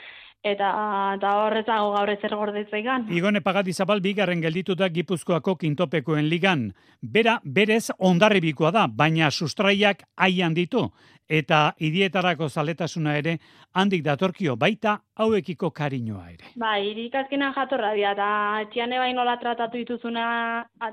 eta 0.44 0.70
eta 1.16 1.32
horrezago 1.44 1.92
gaur 1.94 2.10
ezer 2.10 2.36
gordetzeigan. 2.36 3.06
Igone 3.14 3.42
Pagatizabal 3.46 4.02
bigarren 4.02 4.42
geldituta 4.42 4.90
Gipuzkoako 4.90 5.56
kintopekoen 5.56 6.28
ligan. 6.30 6.72
Bera, 7.02 7.40
berez 7.44 7.92
ondarribikoa 7.98 8.72
da, 8.72 8.88
baina 8.88 9.32
sustraiak 9.32 10.04
aian 10.18 10.54
ditu. 10.54 10.90
Eta 11.32 11.74
idietarako 11.80 12.50
zaletasuna 12.50 13.14
ere 13.16 13.38
handik 13.80 14.02
datorkio 14.04 14.58
baita 14.60 14.98
hauekiko 15.16 15.70
kariñoa 15.72 16.26
ere. 16.34 16.50
Ba, 16.60 16.74
irikazkena 16.84 17.54
jatorra 17.56 17.94
dira, 17.96 18.12
eta 18.12 18.30
etxian 18.66 18.92
ebai 18.92 19.14
nola 19.14 19.38
tratatu 19.40 19.78
dituzuna, 19.78 20.26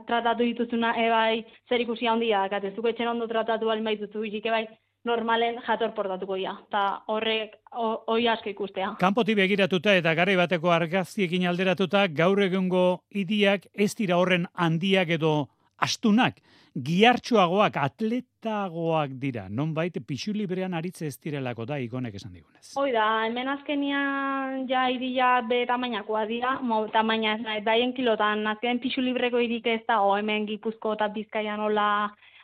tratatu 0.07 0.45
dituzuna 0.45 0.93
ebai 1.07 1.45
zer 1.69 1.83
ikusi 1.83 2.07
handia, 2.07 2.45
dakate, 2.47 2.71
zuko 2.77 2.93
etxen 2.93 3.11
ondo 3.11 3.27
tratatu 3.27 3.67
balin 3.67 3.91
baituzu, 3.91 4.23
irik 4.31 4.47
ebai 4.47 4.69
normalen 5.05 5.61
jator 5.67 5.95
portatuko 5.95 6.37
dira, 6.37 6.57
eta 6.69 7.03
horrek 7.07 7.57
hoi 7.73 8.27
asko 8.29 8.51
ikustea. 8.51 8.95
Kanpoti 9.01 9.37
begiratuta 9.39 9.95
eta 9.97 10.15
garai 10.15 10.37
bateko 10.37 10.73
argaztiekin 10.75 11.47
alderatuta 11.49 12.07
gaur 12.09 12.43
egungo 12.43 13.05
idiak 13.11 13.69
ez 13.75 13.95
dira 13.95 14.19
horren 14.19 14.49
handiak 14.55 15.15
edo 15.19 15.49
astunak, 15.79 16.41
giartxoagoak, 16.75 17.77
atletagoak 17.79 19.15
dira, 19.23 19.47
non 19.49 19.73
baita 19.75 20.01
pixu 20.05 20.33
librean 20.35 20.75
aritze 20.75 21.07
ez 21.07 21.17
direlako 21.23 21.67
da 21.67 21.79
igonek 21.79 22.15
esan 22.19 22.33
digunez. 22.35 22.73
Hoi 22.79 22.91
da, 22.95 23.07
hemen 23.27 23.49
azkenian 23.55 24.67
ja 24.71 24.89
iria 24.91 25.41
be 25.49 25.65
tamainakoa 25.71 26.25
dira, 26.31 26.57
mo 26.63 26.85
tamaina 26.95 27.37
ez 27.37 27.43
nahi, 27.43 27.63
daien 27.67 27.95
kilotan, 27.95 28.47
azken 28.47 28.83
pixu 28.83 29.03
libreko 29.03 29.43
irik 29.43 29.67
ez 29.67 29.83
dago 29.89 30.17
hemen 30.19 30.47
gipuzko 30.51 30.95
eta 30.99 31.09
bizkaian 31.15 31.63
hola, 31.67 31.89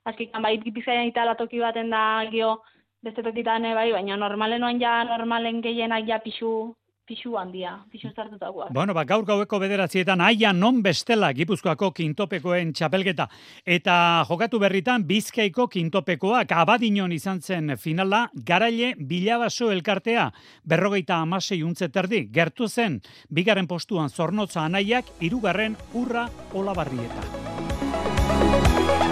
azkikan 0.05 0.43
bai 0.43 0.59
bizkaian 0.59 1.09
itala 1.09 1.35
toki 1.35 1.61
baten 1.61 1.91
da 1.91 2.25
gio, 2.31 2.63
beste 3.03 3.23
tokitan 3.23 3.63
bai, 3.75 3.93
baina 3.93 4.17
normalen 4.17 4.63
oan 4.63 4.81
ja 4.81 5.03
normalen 5.05 5.61
gehienak 5.63 6.09
ja 6.09 6.19
pixu, 6.25 6.75
pixu 7.05 7.35
handia, 7.37 7.85
pixu 7.93 8.09
zartutakoak. 8.17 8.71
Bueno, 8.73 8.95
ba, 8.97 9.05
gaur 9.05 9.27
gaueko 9.29 9.59
bederatzietan 9.61 10.23
aia 10.25 10.53
non 10.53 10.81
bestela 10.83 11.33
Gipuzkoako 11.37 11.91
kintopekoen 11.93 12.73
txapelketa. 12.73 13.27
Eta 13.65 14.25
jokatu 14.29 14.59
berritan 14.63 15.05
Bizkaiko 15.09 15.69
kintopekoak 15.69 16.53
abadinon 16.57 17.13
izan 17.13 17.43
zen 17.43 17.77
finala, 17.77 18.29
garaile 18.35 18.95
bilabaso 18.97 19.71
elkartea, 19.73 20.31
berrogeita 20.65 21.21
amasei 21.21 21.63
untzeterdi, 21.63 22.29
gertu 22.33 22.69
zen, 22.69 23.01
bigaren 23.29 23.69
postuan 23.69 24.09
zornotza 24.09 24.65
anaiak, 24.65 25.05
irugarren 25.21 25.77
urra 25.93 26.29
olabarrieta. 26.55 29.04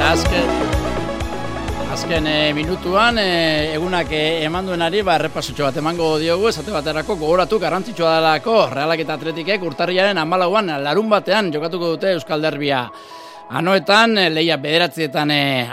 Azken, 0.00 0.48
azken 1.92 2.26
e, 2.26 2.52
minutuan 2.54 3.18
e, 3.18 3.74
egunak 3.74 4.12
e, 4.14 4.44
eman 4.46 4.66
duenari 4.70 5.02
ba, 5.02 5.16
errepasutxo 5.18 5.66
bat 5.66 5.76
emango 5.80 6.12
diogu 6.22 6.48
esate 6.48 6.70
baterako 6.70 7.16
gogoratu 7.18 7.58
garrantzitsua 7.58 8.14
delako 8.18 8.56
realak 8.72 9.02
eta 9.02 9.16
atletikek 9.18 9.64
urtarriaren 9.66 10.18
amalauan 10.22 10.70
larun 10.84 11.10
batean 11.10 11.52
jokatuko 11.52 11.94
dute 11.96 12.14
Euskal 12.14 12.42
Derbia. 12.42 12.86
Anoetan, 13.48 14.12
leia 14.28 14.58
bederatzietan 14.60 15.30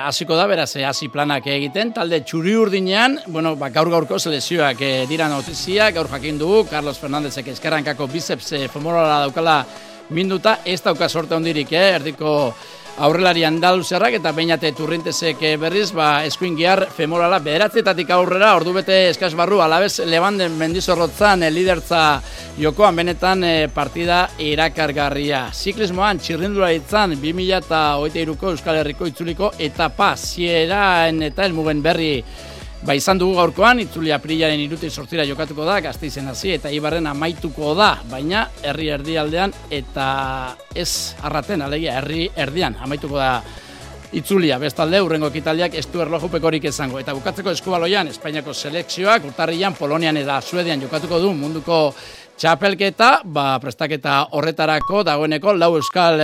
hasiko 0.08 0.38
da, 0.40 0.46
beraz, 0.48 0.70
hasi 0.88 1.10
planak 1.12 1.50
egiten, 1.52 1.92
talde 1.92 2.22
txuri 2.24 2.54
urdinean, 2.56 3.18
bueno, 3.28 3.58
ba, 3.60 3.68
gaur 3.70 3.92
gaurko 3.92 4.18
selezioak 4.18 4.80
e, 4.80 4.94
dira 5.10 5.28
notizia, 5.28 5.92
gaur 5.92 6.08
jakin 6.08 6.40
dugu, 6.40 6.64
Carlos 6.72 6.96
Fernandezek 7.02 7.52
eskerrankako 7.52 8.08
biceps 8.08 8.54
e, 8.56 8.64
daukala 8.72 9.60
minduta, 10.10 10.60
ez 10.66 10.82
dauka 10.84 11.10
sorte 11.10 11.36
hondirik, 11.36 11.72
eh, 11.72 11.96
erdiko 11.96 12.54
aurrelari 13.04 13.44
andaluzerrak 13.44 14.16
eta 14.20 14.32
bainate 14.32 14.72
turrintezek 14.76 15.42
eh, 15.44 15.56
berriz, 15.60 15.90
ba, 15.96 16.24
eskuin 16.28 16.56
gihar 16.56 16.86
femorala 16.96 17.42
bederatzetatik 17.44 18.12
aurrera, 18.16 18.54
ordu 18.56 18.72
bete 18.78 19.10
eskaz 19.10 19.34
barru, 19.36 19.60
alabez 19.64 20.00
lebanden 20.08 20.56
mendizorrotzan 20.60 21.44
e, 21.44 21.52
lidertza 21.52 22.04
jokoan 22.62 22.96
benetan 23.02 23.44
e, 23.44 23.54
partida 23.74 24.22
irakargarria. 24.40 25.50
Ziklismoan 25.52 26.24
txirrindula 26.24 26.72
ditzan 26.76 27.18
2008ko 27.20 28.54
Euskal 28.54 28.80
Herriko 28.80 29.12
itzuliko 29.12 29.52
etapa 29.60 30.14
zieraen 30.16 31.24
eta 31.28 31.50
elmugen 31.50 31.84
berri 31.84 32.14
Ba, 32.86 32.94
izan 32.94 33.18
dugu 33.18 33.34
gaurkoan, 33.40 33.80
itzuli 33.82 34.12
aprilaren 34.14 34.60
iruti 34.62 34.92
sortzira 34.94 35.24
jokatuko 35.26 35.66
da, 35.66 35.80
gazteizen 35.82 36.28
hasi 36.30 36.52
eta 36.54 36.70
ibarren 36.70 37.08
amaituko 37.10 37.72
da, 37.74 37.96
baina 38.12 38.44
herri 38.62 38.92
erdialdean 38.94 39.56
eta 39.74 40.10
ez 40.78 41.16
arraten, 41.26 41.64
alegia, 41.66 41.96
herri 41.98 42.28
erdian 42.44 42.78
amaituko 42.86 43.18
da 43.18 43.32
itzulia. 44.14 44.60
Bestalde, 44.62 45.02
urrengo 45.02 45.32
ekitaldiak 45.34 45.80
ez 45.82 45.88
du 45.90 46.04
erlojupekorik 46.06 46.70
izango. 46.70 47.02
Eta 47.02 47.18
bukatzeko 47.18 47.56
eskubaloian, 47.58 48.14
Espainiako 48.14 48.54
selekzioak, 48.54 49.26
urtarrian, 49.32 49.74
Polonian 49.74 50.22
eta 50.22 50.38
Suedian 50.46 50.86
jokatuko 50.86 51.24
du 51.26 51.34
munduko 51.34 51.80
txapelketa, 52.38 53.12
ba, 53.26 53.56
prestaketa 53.66 54.28
horretarako, 54.38 55.02
dagoeneko, 55.10 55.58
lau 55.58 55.74
euskal 55.80 56.22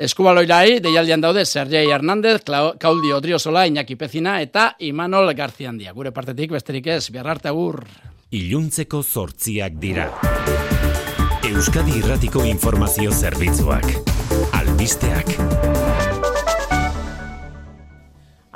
Eskubaloirai, 0.00 0.78
deialdian 0.80 1.20
daude 1.20 1.42
Sergei 1.44 1.90
Hernández, 1.92 2.40
Claudio 2.44 3.18
Odriozola, 3.18 3.66
Iñaki 3.68 3.96
Pezina 4.00 4.38
eta 4.40 4.74
Imanol 4.78 5.28
Garziandia. 5.36 5.92
Gure 5.92 6.08
partetik 6.10 6.54
besterik 6.56 6.86
ez, 6.86 7.10
biarrarte 7.12 7.52
agur. 7.52 7.84
Iluntzeko 8.32 9.02
zortziak 9.02 9.76
dira. 9.82 10.08
Euskadi 11.50 11.98
Irratiko 12.00 12.46
Informazio 12.48 13.12
Zerbitzuak. 13.12 13.92
Albisteak. 14.56 15.36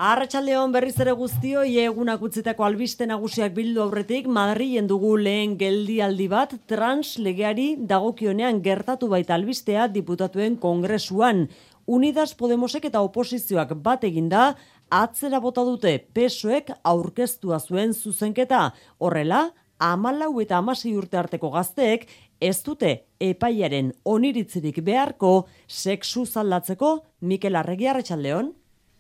Arratxaldeon 0.04 0.68
berriz 0.74 0.98
ere 1.00 1.14
guztioi 1.16 1.78
egunak 1.80 2.20
utzitako 2.26 2.66
albiste 2.66 3.06
nagusiak 3.08 3.54
bildu 3.56 3.80
aurretik 3.80 4.26
Madrilen 4.28 4.84
dugu 4.90 5.14
lehen 5.16 5.54
geldialdi 5.56 6.26
bat 6.28 6.50
trans 6.68 7.14
legeari 7.24 7.70
dagokionean 7.92 8.58
gertatu 8.66 9.06
baita 9.08 9.32
albistea 9.38 9.86
diputatuen 9.94 10.58
kongresuan. 10.60 11.46
Unidas 11.86 12.34
Podemosek 12.36 12.84
eta 12.90 13.00
oposizioak 13.06 13.72
bat 13.86 14.04
eginda 14.04 14.42
atzera 14.92 15.40
bota 15.40 15.64
dute 15.64 15.94
pesoek 16.12 16.68
aurkeztua 16.82 17.62
zuen 17.62 17.94
zuzenketa. 17.94 18.74
Horrela, 18.98 19.54
amalau 19.78 20.34
eta 20.44 20.58
amasi 20.58 20.92
urte 20.98 21.16
arteko 21.16 21.48
gazteek 21.54 22.04
ez 22.44 22.58
dute 22.66 22.92
epaiaren 23.24 23.94
oniritzirik 24.04 24.82
beharko 24.84 25.32
sexu 25.66 26.26
zaldatzeko 26.26 26.92
Mikel 27.22 27.56
Arregi 27.56 27.88
Arratxaldeon. 27.88 28.52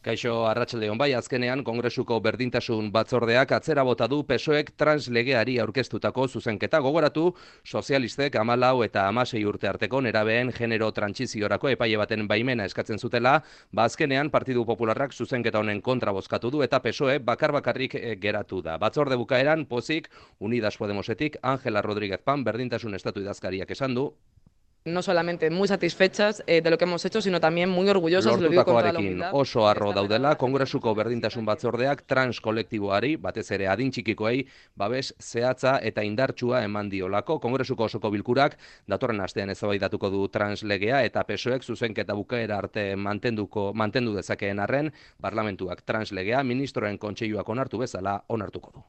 Kaixo 0.04 0.42
Arratsaldeon 0.44 0.98
bai 1.00 1.14
azkenean 1.16 1.62
Kongresuko 1.64 2.18
berdintasun 2.20 2.90
batzordeak 2.92 3.54
atzera 3.56 3.80
bota 3.88 4.04
du 4.12 4.18
PSOEk 4.28 4.74
translegeari 4.76 5.54
aurkeztutako 5.62 6.26
zuzenketa 6.28 6.80
gogoratu 6.84 7.30
sozialistek 7.64 8.36
14 8.36 8.84
eta 8.84 9.06
16 9.20 9.48
urte 9.48 9.70
arteko 9.70 10.02
nerabeen 10.04 10.52
genero 10.58 10.90
trantsiziorako 10.98 11.72
epaile 11.72 12.02
baten 12.02 12.28
baimena 12.28 12.68
eskatzen 12.68 13.00
zutela, 13.00 13.38
ba 13.72 13.88
azkenean 13.88 14.28
Partidu 14.28 14.66
Popularrak 14.68 15.16
zuzenketa 15.16 15.64
honen 15.64 15.80
kontra 15.80 16.12
bozkatu 16.12 16.52
du 16.52 16.60
eta 16.68 16.82
PSOE 16.84 17.16
bakar 17.24 17.56
bakarrik 17.56 17.96
eh, 17.96 18.18
geratu 18.20 18.60
da. 18.60 18.76
Batzorde 18.76 19.16
bukaeran 19.16 19.64
pozik 19.64 20.12
Unidas 20.38 20.76
Podemosetik 20.76 21.40
Angela 21.40 21.80
Rodríguez 21.80 22.20
Pan 22.20 22.44
berdintasun 22.44 23.00
estatu 23.00 23.24
idazkariak 23.24 23.70
esan 23.72 23.96
du 23.96 24.10
no 24.84 25.00
solamente 25.00 25.48
muy 25.48 25.66
satisfechas 25.66 26.44
eh, 26.46 26.60
de 26.60 26.68
lo 26.70 26.76
que 26.76 26.84
hemos 26.84 27.02
hecho, 27.06 27.22
sino 27.22 27.40
también 27.40 27.70
muy 27.70 27.88
orgullosas, 27.88 28.38
lo 28.38 28.50
digo 28.50 28.64
con 28.66 28.74
toda 28.74 28.92
la 28.92 28.98
humildad. 28.98 29.30
oso 29.32 29.66
arro 29.66 29.94
daudela, 29.94 30.36
Kongresuko 30.36 30.94
berdintasun 30.94 31.46
batzordeak 31.46 32.02
trans 32.02 32.38
kolektiboari, 32.40 33.16
batez 33.16 33.50
ere 33.56 33.66
adin 33.66 33.90
txikikoei, 33.90 34.46
babes 34.76 35.14
zehatza 35.18 35.78
eta 35.80 36.04
indartsua 36.04 36.62
eman 36.64 36.90
diolako. 36.90 37.40
Kongresuko 37.40 37.84
osoko 37.84 38.10
bilkurak, 38.12 38.58
datorren 38.86 39.20
astean 39.24 39.48
ezabaidatuko 39.50 40.10
du 40.10 40.28
translegea 40.28 41.02
eta 41.04 41.24
pesoek 41.24 41.64
zuzenketa 41.64 42.12
bukaera 42.12 42.58
arte 42.58 42.94
mantenduko, 42.96 43.72
mantendu 43.72 44.12
dezakeen 44.14 44.60
arren, 44.60 44.92
parlamentuak 45.16 45.80
translegea 45.88 46.44
ministroen 46.44 46.98
kontseiluak 46.98 47.48
onartu 47.48 47.78
bezala 47.78 48.20
onartuko 48.28 48.70
du. 48.76 48.84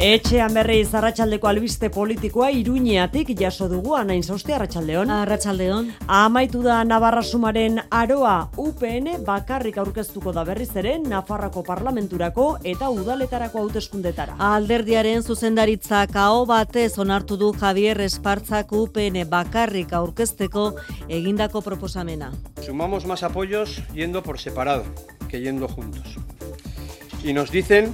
Etxean 0.00 0.54
berri 0.56 0.78
zarratxaldeko 0.88 1.44
albiste 1.50 1.90
politikoa 1.92 2.46
iruñeatik 2.56 3.34
jaso 3.36 3.66
dugu 3.68 3.92
anain 3.98 4.22
zauzte 4.24 4.54
arratxaldeon. 4.56 5.10
Arratxaldeon. 5.12 5.90
Amaitu 6.08 6.62
da 6.64 6.78
Navarra 6.88 7.20
Sumaren 7.20 7.74
aroa 7.92 8.48
UPN 8.56 9.10
bakarrik 9.26 9.76
aurkeztuko 9.76 10.32
da 10.32 10.46
berriz 10.48 10.70
ere 10.80 10.94
Nafarrako 11.04 11.60
parlamenturako 11.66 12.46
eta 12.64 12.88
udaletarako 12.88 13.60
hauteskundetara. 13.60 14.38
Alderdiaren 14.38 15.20
zuzendaritza 15.20 16.06
kao 16.08 16.46
batez 16.48 16.96
onartu 16.96 17.36
du 17.36 17.50
Javier 17.52 18.00
Espartzak 18.00 18.72
UPN 18.72 19.26
bakarrik 19.28 19.92
aurkezteko 19.92 20.70
egindako 21.08 21.60
proposamena. 21.60 22.32
Sumamos 22.64 23.04
más 23.04 23.22
apoyos 23.22 23.82
yendo 23.92 24.22
por 24.22 24.40
separado 24.40 24.84
que 25.28 25.42
yendo 25.42 25.68
juntos. 25.68 26.16
Y 27.22 27.34
nos 27.34 27.50
dicen 27.50 27.92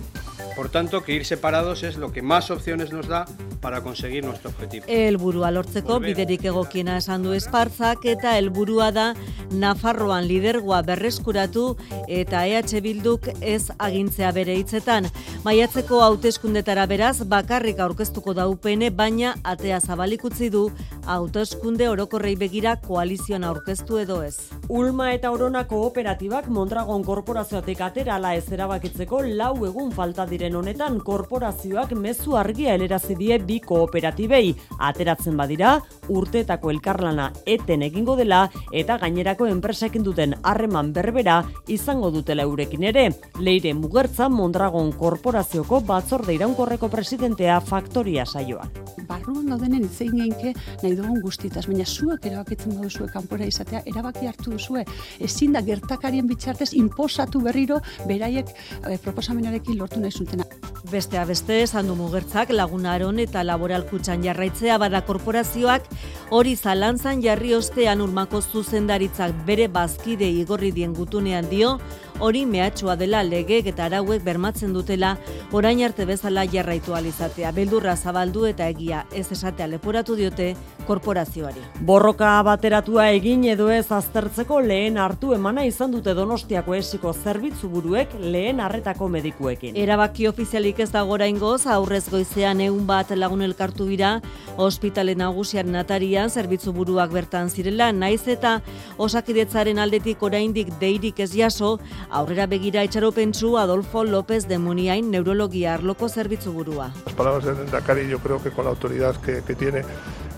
Por 0.57 0.71
tanto, 0.71 1.05
que 1.05 1.13
ir 1.13 1.27
separados 1.27 1.83
es 1.83 1.99
lo 1.99 2.13
que 2.13 2.23
más 2.23 2.51
opciones 2.51 2.91
nos 2.91 3.07
da 3.07 3.27
para 3.67 3.81
conseguir 3.81 4.25
nuestro 4.25 4.51
objetivo. 4.51 4.85
Helburua 4.87 5.49
lortzeko 5.51 5.97
biderik 5.99 6.45
egokiena 6.47 7.01
esan 7.01 7.25
du 7.27 7.33
Espartzak 7.35 8.05
eta 8.07 8.37
helburua 8.39 8.93
da 8.95 9.07
Nafarroan 9.51 10.29
lidergoa 10.31 10.85
berreskuratu 10.87 11.65
eta 12.07 12.45
EH 12.47 12.79
Bilduk 12.85 13.27
ez 13.41 13.73
agintzea 13.89 14.31
bere 14.37 14.55
hitzetan. 14.61 15.09
Maiatzeko 15.43 15.99
hauteskundetara 16.05 16.85
beraz 16.87 17.25
bakarrik 17.27 17.83
aurkeztuko 17.83 18.37
da 18.39 18.47
UPN 18.47 18.87
baina 18.95 19.35
atea 19.43 19.81
zabalik 19.81 20.23
utzi 20.31 20.47
du 20.55 20.69
hauteskunde 21.07 21.89
orokorrei 21.91 22.37
begira 22.39 22.77
koalizioan 22.87 23.49
aurkeztu 23.51 23.99
edo 24.05 24.21
ez. 24.23 24.37
Ulma 24.69 25.11
eta 25.15 25.35
Orona 25.35 25.65
kooperatibak 25.67 26.47
Mondragon 26.55 27.03
korporazioatik 27.07 27.83
aterala 27.83 28.35
ez 28.39 28.47
erabakitzeko 28.53 29.25
lau 29.27 29.55
egun 29.67 29.91
falta 29.91 30.27
diren 30.27 30.55
honetan 30.55 31.03
korporazioak 31.03 31.99
mezu 31.99 32.39
argia 32.39 32.79
helerazi 32.79 33.19
die 33.19 33.43
bi 33.43 33.56
bi 33.57 33.63
kooperatibei 33.65 34.55
ateratzen 34.79 35.37
badira, 35.39 35.77
urteetako 36.13 36.71
elkarlana 36.75 37.31
eten 37.49 37.85
egingo 37.87 38.17
dela 38.19 38.47
eta 38.73 38.99
gainerako 39.01 39.49
enpresekin 39.51 40.05
duten 40.05 40.35
harreman 40.43 40.93
berbera 40.97 41.43
izango 41.73 42.11
dutela 42.11 42.45
eurekin 42.45 42.85
ere. 42.91 43.09
Leire 43.41 43.73
Mugertza 43.75 44.29
Mondragon 44.29 44.93
Korporazioko 44.93 45.81
batzorde 45.87 46.37
iraunkorreko 46.37 46.91
presidentea 46.93 47.61
faktoria 47.61 48.27
saioan. 48.27 48.71
Barruan 49.07 49.47
daudenen 49.49 49.85
itzein 49.87 50.17
geinke 50.19 50.53
nahi 50.83 50.95
dugun 50.99 51.21
guztitaz, 51.23 51.67
baina 51.71 51.87
zuek 51.87 52.27
erabakitzen 52.27 52.75
baduzue 52.77 53.09
kanpora 53.13 53.47
izatea, 53.47 53.85
erabaki 53.87 54.27
hartu 54.27 54.57
duzue, 54.57 54.83
ezin 55.23 55.55
da 55.55 55.63
gertakarien 55.63 56.27
bitxartez 56.27 56.73
inposatu 56.75 57.41
berriro 57.45 57.79
beraiek 58.09 58.51
e, 58.51 58.99
proposamenarekin 59.05 59.79
lortu 59.79 60.03
nahi 60.03 60.13
zutena. 60.13 60.49
Bestea 60.91 61.25
beste, 61.27 61.63
esan 61.65 61.89
du 61.91 61.97
mugertzak 61.99 62.53
lagunaron 62.55 63.19
eta 63.19 63.36
laboralkutxan 63.45 64.23
jarraitzea 64.25 64.79
bada 64.79 65.03
korporazioak 65.05 65.85
hori 66.31 66.55
zalantzan 66.57 67.23
jarri 67.25 67.55
ostean 67.55 68.01
urmako 68.01 68.41
zuzendaritzak 68.41 69.35
bere 69.47 69.69
bazkide 69.69 70.29
igorri 70.31 70.73
dien 70.73 70.95
gutunean 70.95 71.49
dio, 71.51 71.79
hori 72.21 72.45
mehatxua 72.47 72.97
dela 72.97 73.23
legek 73.23 73.67
eta 73.73 73.87
arauek 73.87 74.23
bermatzen 74.25 74.73
dutela 74.75 75.17
orain 75.53 75.83
arte 75.85 76.05
bezala 76.07 76.45
jarraitu 76.47 76.95
alizatea. 76.95 77.53
Beldurra 77.53 77.97
zabaldu 77.97 78.47
eta 78.47 78.69
egia 78.69 79.05
ez 79.13 79.27
esatea 79.33 79.67
leporatu 79.67 80.17
diote 80.17 80.55
korporazioari. 80.87 81.61
Borroka 81.87 82.31
bateratua 82.47 83.09
egin 83.17 83.45
edo 83.51 83.69
ez 83.71 83.87
aztertzeko 83.93 84.61
lehen 84.61 84.99
hartu 85.03 85.33
emana 85.35 85.65
izan 85.67 85.93
dute 85.93 86.15
donostiako 86.15 86.75
esiko 86.79 87.13
zerbitzu 87.13 87.69
buruek 87.69 88.15
lehen 88.21 88.61
harretako 88.61 89.09
medikuekin. 89.09 89.77
Erabaki 89.77 90.29
ofizialik 90.31 90.81
ez 90.81 90.91
dago 90.95 91.17
oraingoz 91.17 91.67
aurrez 91.67 92.05
goizean 92.11 92.61
egun 92.61 92.87
bat 92.87 93.11
lagun 93.17 93.43
elkartu 93.43 93.87
bira 93.91 94.21
ospitale 94.57 95.15
nagusiaren 95.19 95.77
atarian 95.77 96.31
zerbitzu 96.31 96.73
buruak 96.73 97.13
bertan 97.13 97.51
zirela 97.51 97.91
naiz 97.93 98.27
eta 98.29 98.61
osakidetzaren 98.99 99.79
aldetik 99.79 100.23
oraindik 100.23 100.73
deirik 100.81 101.21
ez 101.21 101.33
jaso 101.35 101.77
aurrera 102.11 102.47
begira 102.47 102.85
itxaropentsu 102.85 103.57
Adolfo 103.59 104.05
López 104.05 104.49
de 104.49 104.59
Muniain 104.59 105.11
neurologia 105.11 105.75
arloko 105.75 106.09
zerbitzu 106.09 106.53
burua. 106.53 106.93
Las 107.05 107.15
palabras 107.15 107.45
del 107.45 107.71
Dakari 107.71 108.09
yo 108.09 108.19
creo 108.19 108.43
que 108.43 108.51
con 108.51 108.65
la 108.65 108.71
autoridad 108.71 109.17
que, 109.21 109.43
que 109.43 109.55
tiene 109.55 109.83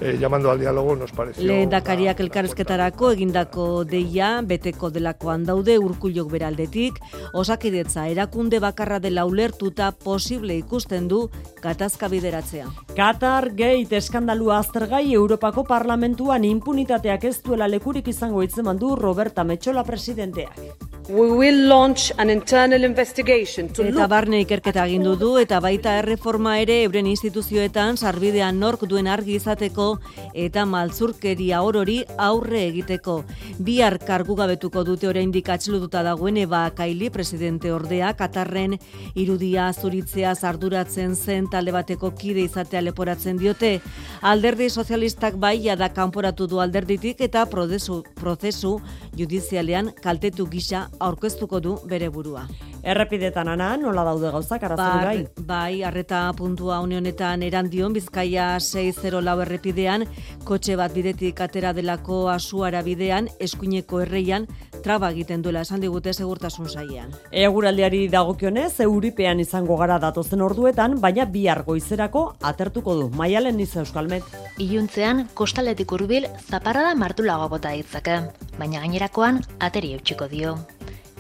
eh, 0.00 0.16
llamando 0.18 0.50
al 0.50 0.60
diálogo 0.60 0.96
nos 0.96 1.12
pareció... 1.12 1.44
Lehendakariak 1.44 2.20
elkarrezketarako 2.20 3.12
egindako 3.12 3.84
deia 3.84 4.40
beteko 4.42 4.90
delakoan 4.90 5.44
daude 5.44 5.78
urkullok 5.78 6.30
beraldetik, 6.32 6.98
osakidetza 7.32 8.08
erakunde 8.08 8.60
bakarra 8.60 9.00
dela 9.00 9.24
ulertuta 9.26 9.90
posible 9.92 10.56
ikusten 10.56 11.08
du 11.08 11.28
gatazka 11.62 12.08
bideratzea. 12.08 12.68
Qatar 12.96 13.50
Gate 13.54 13.96
eskandalua 13.96 14.58
aztergai 14.58 15.06
Europako 15.12 15.64
Parlamentuan 15.64 16.44
impunitateak 16.44 17.24
ez 17.24 17.38
duela 17.42 17.68
lekurik 17.68 18.08
izango 18.08 18.42
hitzeman 18.42 18.78
du 18.78 18.94
Roberta 18.96 19.44
Metxola 19.44 19.84
presidenteak. 19.84 20.88
We 21.08 21.30
will 21.32 21.68
launch 21.68 22.12
an 22.18 22.28
internal 22.28 22.84
investigation 22.84 23.70
to 23.72 23.82
Eta 23.88 24.06
barne 24.12 24.42
ikerketa 24.42 24.82
agindu 24.82 25.14
du 25.16 25.30
eta 25.40 25.56
baita 25.64 25.94
erreforma 26.02 26.58
ere 26.60 26.82
euren 26.84 27.08
instituzioetan 27.08 27.96
sarbidean 27.96 28.58
nork 28.60 28.84
duen 28.90 29.08
argi 29.08 29.38
izateko 29.40 29.87
eta 30.34 30.64
maltzurkeria 30.66 31.62
orori 31.62 31.98
aurre 32.18 32.64
egiteko. 32.66 33.22
Bihar 33.64 33.98
kargugabetuko 34.02 34.84
dute 34.84 35.08
oraindik 35.08 35.48
atxilotuta 35.54 36.02
dagoen 36.06 36.40
Eba 36.44 36.64
Kaili 36.76 37.10
presidente 37.10 37.72
ordea 37.72 38.12
Katarren 38.18 38.78
irudia 39.14 39.70
zuritzea 39.72 40.34
zarduratzen 40.34 41.14
zen 41.16 41.48
talde 41.52 41.72
bateko 41.72 42.12
kide 42.18 42.44
izatea 42.46 42.82
leporatzen 42.84 43.38
diote. 43.38 43.78
Alderdi 44.22 44.70
sozialistak 44.70 45.36
bai 45.36 45.58
da 45.78 45.88
kanporatu 45.88 46.46
du 46.46 46.60
alderditik 46.60 47.20
eta 47.20 47.46
prozesu, 47.46 48.02
prozesu 48.14 48.78
judizialean 49.16 49.92
kaltetu 50.02 50.46
gisa 50.46 50.88
aurkeztuko 51.00 51.60
du 51.60 51.78
bere 51.86 52.08
burua. 52.08 52.46
Errepidetan 52.82 53.48
ana, 53.50 53.72
nola 53.76 54.04
daude 54.06 54.30
gauzak 54.30 54.62
arazori 54.62 55.04
bai? 55.04 55.44
Bai, 55.48 55.82
arreta 55.82 56.20
puntua 56.38 56.78
une 56.80 56.96
honetan 56.96 57.42
erandion, 57.42 57.92
Bizkaia 57.92 58.56
6-0 58.62 59.20
lau 59.24 59.38
errepidean, 59.78 60.06
kotxe 60.44 60.76
bat 60.76 60.92
bidetik 60.94 61.40
atera 61.40 61.72
delako 61.72 62.28
asuara 62.30 62.82
bidean, 62.82 63.28
eskuineko 63.38 64.00
erreian, 64.02 64.46
traba 64.82 65.10
egiten 65.10 65.42
duela 65.42 65.62
esan 65.62 65.80
digute 65.80 66.12
segurtasun 66.12 66.68
saian. 66.68 67.12
Eguraldiari 67.30 68.08
dagokionez, 68.08 68.80
euripean 68.80 69.40
izango 69.40 69.76
gara 69.76 69.98
datozen 69.98 70.42
orduetan, 70.42 71.00
baina 71.00 71.24
bihar 71.26 71.64
goizerako 71.64 72.34
atertuko 72.42 72.94
du. 72.94 73.08
Maialen 73.10 73.56
niza 73.56 73.80
euskalmet. 73.80 74.24
Iluntzean, 74.58 75.28
kostaletik 75.34 75.92
hurbil 75.92 76.26
zaparrada 76.48 76.94
martulago 76.94 77.48
bota 77.48 77.70
ditzake, 77.70 78.20
baina 78.58 78.80
gainerakoan 78.80 79.42
ateri 79.60 79.94
eutxiko 79.94 80.28
dio. 80.28 80.58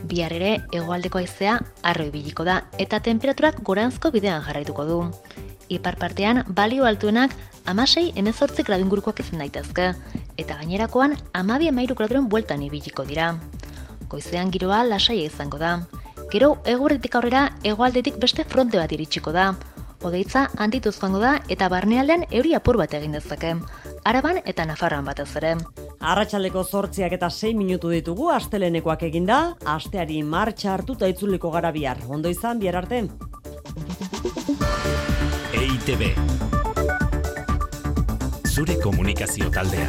Bihar 0.08 0.32
ere 0.32 0.60
hegoaldeko 0.72 1.18
haizea 1.18 1.58
arro 1.82 2.04
ibiliko 2.06 2.44
da 2.46 2.62
eta 2.78 3.00
temperaturak 3.02 3.62
goranzko 3.66 4.12
bidean 4.14 4.44
jarraituko 4.46 4.84
du. 4.86 4.98
Ipar 5.68 5.98
partean 6.00 6.44
balio 6.48 6.86
altuenak 6.88 7.34
amasei 7.68 8.12
emezortzi 8.16 8.64
gradingurukoak 8.64 9.20
izan 9.20 9.42
daitezke 9.42 9.90
eta 10.40 10.56
gainerakoan 10.60 11.16
amabi 11.36 11.68
emairu 11.68 11.94
graduren 11.98 12.28
bueltan 12.32 12.62
ibiliko 12.64 13.04
dira. 13.04 13.34
Goizean 14.08 14.52
giroa 14.54 14.84
lasaia 14.86 15.26
izango 15.28 15.58
da. 15.60 15.74
Gero 16.32 16.54
egurretik 16.64 17.18
aurrera 17.18 17.48
hegoaldetik 17.64 18.16
beste 18.22 18.44
fronte 18.48 18.80
bat 18.80 18.92
iritsiko 18.92 19.32
da. 19.36 19.50
Odeitza 20.08 20.46
antituzkoango 20.64 21.20
da 21.20 21.34
eta 21.50 21.68
barnealdean 21.68 22.24
euri 22.30 22.54
apur 22.54 22.78
bat 22.80 22.94
egin 22.94 23.16
dezake. 23.18 23.54
Araban 24.08 24.40
eta 24.44 24.64
Nafarroan 24.64 25.04
batez 25.04 25.28
ere. 25.40 25.56
Arratxaleko 25.98 26.62
zortziak 26.64 27.18
eta 27.18 27.28
6 27.34 27.52
minutu 27.58 27.90
ditugu 27.90 28.30
astelenekoak 28.30 29.02
eginda, 29.10 29.40
asteari 29.66 30.22
martxa 30.22 30.72
hartuta 30.76 31.10
itzuliko 31.10 31.50
gara 31.50 31.74
bihar. 31.74 31.98
Ondo 32.08 32.30
izan, 32.30 32.62
bihar 32.62 32.78
arte. 32.84 33.08
EITB 35.58 36.14
Zure 38.58 38.74
komunikazio 38.74 39.50
taldea. 39.50 39.86